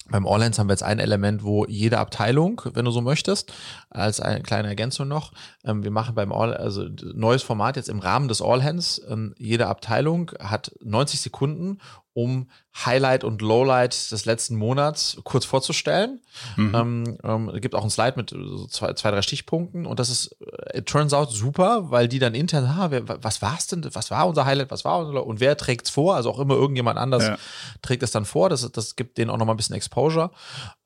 beim 0.10 0.28
All 0.28 0.43
Hands 0.43 0.58
haben 0.58 0.68
wir 0.68 0.74
jetzt 0.74 0.84
ein 0.84 0.99
Element, 0.99 1.43
wo 1.43 1.66
jede 1.66 1.99
Abteilung, 1.99 2.62
wenn 2.74 2.86
du 2.86 2.91
so 2.91 3.01
möchtest, 3.01 3.53
als 3.89 4.20
eine 4.20 4.41
kleine 4.41 4.68
Ergänzung 4.68 5.08
noch, 5.08 5.32
ähm, 5.64 5.84
wir 5.84 5.91
machen 5.91 6.16
beim 6.16 6.32
All, 6.32 6.53
also 6.53 6.88
neues 7.14 7.43
Format 7.43 7.76
jetzt 7.76 7.89
im 7.89 7.99
Rahmen 7.99 8.28
des 8.28 8.41
All 8.41 8.64
Hands, 8.64 9.01
ähm, 9.10 9.34
jede 9.38 9.68
Abteilung 9.68 10.32
hat 10.39 10.72
90 10.82 11.22
Sekunden, 11.22 11.80
um 12.18 12.47
Highlight 12.84 13.24
und 13.24 13.43
Lowlight 13.43 14.11
des 14.11 14.26
letzten 14.26 14.55
Monats 14.55 15.18
kurz 15.24 15.45
vorzustellen. 15.45 16.20
Mhm. 16.55 16.76
Ähm, 16.76 17.18
ähm, 17.24 17.51
gibt 17.61 17.76
auch 17.76 17.84
ein 17.84 17.91
Slide 17.91 18.13
mit 18.15 18.32
so 18.32 18.65
zwei, 18.65 18.93
zwei, 18.93 19.11
drei 19.11 19.22
Stichpunkten 19.22 19.86
und 19.86 19.99
das 19.99 20.09
ist, 20.09 20.36
äh, 20.41 20.80
it 20.80 20.88
turns 20.88 21.13
out 21.13 21.32
super, 21.32 21.91
weil 21.91 22.07
die 22.07 22.18
dann 22.18 22.34
intern, 22.34 22.65
ah, 22.65 22.88
wer, 22.89 23.07
was 23.24 23.43
war's 23.43 23.68
denn, 23.68 23.88
was 23.93 24.09
war 24.09 24.28
unser 24.28 24.45
Highlight, 24.45 24.72
was 24.72 24.84
war 24.84 24.99
unser, 24.99 25.28
und 25.28 25.39
wer 25.39 25.57
trägt's 25.57 25.91
vor? 25.91 26.15
Also 26.15 26.32
auch 26.32 26.39
immer 26.39 26.55
irgendjemand 26.55 26.97
anders 26.97 27.24
ja. 27.24 27.38
trägt 27.84 28.01
es 28.01 28.09
dann 28.09 28.26
vor. 28.26 28.49
Das, 28.49 28.68
das 28.72 28.95
gibt 28.95 29.20
denen 29.20 29.30
auch 29.30 29.38
nochmal 29.38 29.53
ein 29.53 29.57
bisschen 29.57 29.76
Exposure. 29.76 30.32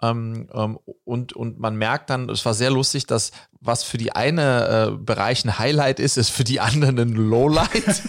Ähm, 0.02 0.50
ähm, 0.54 0.80
und, 1.06 1.32
und 1.34 1.60
man 1.60 1.78
merkt 1.78 2.10
dann, 2.10 2.30
es 2.30 2.46
war 2.46 2.54
sehr 2.54 2.72
lustig, 2.72 3.08
dass 3.08 3.32
was 3.62 3.84
für 3.84 4.00
die 4.00 4.12
eine 4.12 4.90
äh, 4.90 4.98
Bereich 4.98 5.46
ein 5.46 5.60
Highlight 5.60 6.00
ist, 6.00 6.18
ist 6.18 6.32
für 6.32 6.44
die 6.44 6.60
anderen 6.60 6.98
ein 6.98 7.14
Lowlight. 7.14 8.02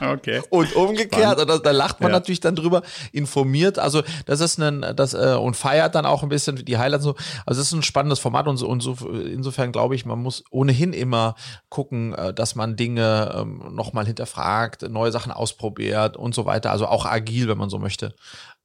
okay. 0.02 0.42
Und 0.50 0.76
umgekehrt, 0.76 1.40
und 1.40 1.48
da, 1.48 1.58
da 1.58 1.70
lacht 1.70 2.00
man 2.00 2.10
ja. 2.10 2.18
natürlich 2.18 2.35
ausgiebig 2.36 2.40
dann 2.40 2.56
drüber 2.56 2.82
informiert. 3.12 3.78
Also 3.78 4.02
das 4.26 4.40
ist 4.40 4.58
ein, 4.58 4.84
das 4.96 5.14
äh, 5.14 5.36
und 5.38 5.56
feiert 5.56 5.94
dann 5.94 6.06
auch 6.06 6.22
ein 6.22 6.28
bisschen 6.28 6.56
die 6.56 6.78
Highlights 6.78 7.04
so. 7.04 7.14
Also 7.44 7.60
es 7.60 7.68
ist 7.68 7.72
ein 7.72 7.82
spannendes 7.82 8.18
Format 8.18 8.46
und 8.48 8.56
so 8.56 8.68
und 8.68 8.80
so 8.80 8.96
insofern 9.10 9.72
glaube 9.72 9.94
ich, 9.94 10.04
man 10.04 10.20
muss 10.20 10.44
ohnehin 10.50 10.92
immer 10.92 11.34
gucken, 11.68 12.14
äh, 12.14 12.32
dass 12.32 12.54
man 12.54 12.76
Dinge 12.76 13.34
ähm, 13.36 13.74
nochmal 13.74 14.06
hinterfragt, 14.06 14.88
neue 14.88 15.12
Sachen 15.12 15.32
ausprobiert 15.32 16.16
und 16.16 16.34
so 16.34 16.44
weiter. 16.44 16.70
Also 16.70 16.86
auch 16.86 17.06
agil, 17.06 17.48
wenn 17.48 17.58
man 17.58 17.70
so 17.70 17.78
möchte 17.78 18.14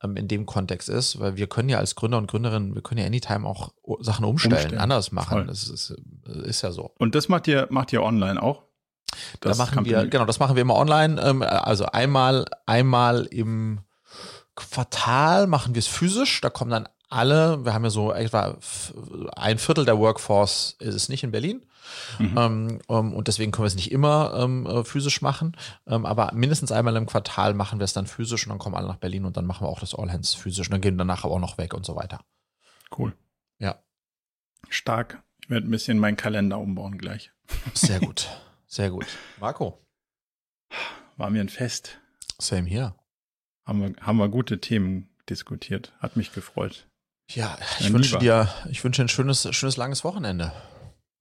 ähm, 0.03 0.15
in 0.15 0.27
dem 0.27 0.45
Kontext 0.45 0.89
ist, 0.89 1.19
weil 1.19 1.37
wir 1.37 1.47
können 1.47 1.69
ja 1.69 1.77
als 1.77 1.95
Gründer 1.95 2.17
und 2.17 2.29
Gründerinnen, 2.29 2.75
wir 2.75 2.81
können 2.81 2.99
ja 2.99 3.05
anytime 3.05 3.47
auch 3.47 3.71
Sachen 3.99 4.25
umstellen, 4.25 4.55
umstellen. 4.55 4.81
anders 4.81 5.11
machen. 5.11 5.39
Voll. 5.39 5.47
Das 5.47 5.67
ist, 5.67 5.95
ist 6.25 6.61
ja 6.61 6.71
so. 6.71 6.91
Und 6.97 7.15
das 7.15 7.29
macht 7.29 7.47
ihr, 7.47 7.67
macht 7.69 7.93
ihr 7.93 8.03
online 8.03 8.41
auch? 8.41 8.63
Das 9.41 9.57
da 9.57 9.63
machen 9.63 9.85
wir, 9.85 10.07
genau, 10.07 10.25
das 10.25 10.39
machen 10.39 10.55
wir 10.55 10.61
immer 10.61 10.75
online. 10.75 11.21
Ähm, 11.21 11.41
also 11.41 11.85
einmal, 11.85 12.45
einmal 12.65 13.25
im 13.25 13.81
Quartal 14.55 15.47
machen 15.47 15.75
wir 15.75 15.79
es 15.79 15.87
physisch. 15.87 16.41
Da 16.41 16.49
kommen 16.49 16.71
dann 16.71 16.87
alle, 17.09 17.65
wir 17.65 17.73
haben 17.73 17.83
ja 17.83 17.89
so 17.89 18.13
etwa 18.13 18.57
ein 19.35 19.57
Viertel 19.57 19.85
der 19.85 19.99
Workforce 19.99 20.77
ist 20.79 20.95
es 20.95 21.09
nicht 21.09 21.23
in 21.23 21.31
Berlin. 21.31 21.61
Mhm. 22.19 22.37
Ähm, 22.37 22.79
ähm, 22.89 23.13
und 23.13 23.27
deswegen 23.27 23.51
können 23.51 23.63
wir 23.63 23.67
es 23.67 23.75
nicht 23.75 23.91
immer 23.91 24.33
ähm, 24.37 24.65
äh, 24.65 24.83
physisch 24.83 25.21
machen. 25.21 25.57
Ähm, 25.87 26.05
aber 26.05 26.31
mindestens 26.33 26.71
einmal 26.71 26.95
im 26.95 27.05
Quartal 27.05 27.53
machen 27.53 27.79
wir 27.79 27.83
es 27.83 27.93
dann 27.93 28.07
physisch 28.07 28.45
und 28.45 28.51
dann 28.51 28.59
kommen 28.59 28.75
alle 28.75 28.87
nach 28.87 28.97
Berlin 28.97 29.25
und 29.25 29.35
dann 29.35 29.45
machen 29.45 29.65
wir 29.65 29.69
auch 29.69 29.79
das 29.79 29.93
All 29.93 30.11
Hands 30.11 30.33
physisch 30.33 30.67
und 30.67 30.71
dann 30.71 30.81
gehen 30.81 30.95
wir 30.95 30.99
danach 30.99 31.25
aber 31.25 31.33
auch 31.33 31.39
noch 31.39 31.57
weg 31.57 31.73
und 31.73 31.85
so 31.85 31.95
weiter. 31.95 32.21
Cool. 32.97 33.13
Ja. 33.59 33.75
Stark. 34.69 35.21
Ich 35.41 35.49
werde 35.49 35.67
ein 35.67 35.71
bisschen 35.71 35.99
meinen 35.99 36.17
Kalender 36.17 36.59
umbauen 36.59 36.97
gleich. 36.97 37.31
Sehr 37.73 37.99
gut. 37.99 38.29
Sehr 38.71 38.89
gut. 38.89 39.05
Marco. 39.41 39.85
War 41.17 41.29
mir 41.29 41.41
ein 41.41 41.49
Fest. 41.49 41.99
Same 42.39 42.67
hier. 42.69 42.95
Haben 43.67 43.81
wir, 43.81 43.93
haben 44.01 44.17
wir 44.17 44.29
gute 44.29 44.61
Themen 44.61 45.09
diskutiert. 45.29 45.93
Hat 45.99 46.15
mich 46.15 46.31
gefreut. 46.31 46.87
Ja, 47.29 47.57
ich 47.79 47.85
Mein 47.85 47.93
wünsche 47.95 48.17
dir, 48.17 48.47
ich 48.69 48.81
wünsche 48.83 49.01
ein 49.01 49.09
schönes, 49.09 49.47
schönes 49.53 49.75
langes 49.75 50.05
Wochenende. 50.05 50.53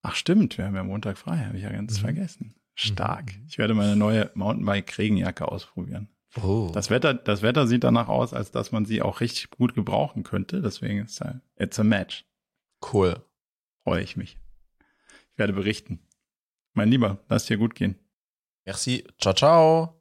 Ach 0.03 0.15
stimmt, 0.15 0.59
wir 0.59 0.65
haben 0.65 0.77
ja 0.77 0.85
Montag 0.85 1.19
frei, 1.19 1.39
habe 1.39 1.57
ich 1.57 1.65
ja 1.65 1.73
ganz 1.73 1.99
mhm. 1.99 2.03
vergessen. 2.03 2.55
Stark. 2.77 3.37
Mhm. 3.37 3.47
Ich 3.49 3.59
werde 3.59 3.75
meine 3.75 3.97
neue 3.97 4.31
Mountainbike-Regenjacke 4.35 5.47
ausprobieren. 5.47 6.09
Oh. 6.41 6.71
Das 6.73 6.89
Wetter, 6.89 7.15
das 7.15 7.43
Wetter 7.43 7.67
sieht 7.67 7.83
danach 7.83 8.09
aus, 8.09 8.33
als 8.33 8.53
dass 8.53 8.71
man 8.71 8.85
sie 8.85 9.03
auch 9.03 9.21
richtig 9.21 9.51
gut 9.51 9.75
gebrauchen 9.75 10.23
könnte. 10.23 10.63
Deswegen 10.63 11.01
ist 11.01 11.21
es 11.21 11.35
it's 11.59 11.81
a 11.81 11.85
match. 11.85 12.25
Cool. 12.93 13.21
Freue 13.83 14.03
ich 14.03 14.17
mich. 14.17 14.39
Ich 15.33 15.39
werde 15.39 15.53
berichten. 15.53 16.07
Mein 16.75 16.89
Lieber, 16.91 17.19
lass 17.29 17.47
dir 17.47 17.57
gut 17.57 17.75
gehen. 17.75 17.99
Merci. 18.65 19.05
Ciao, 19.19 19.35
ciao. 19.35 20.00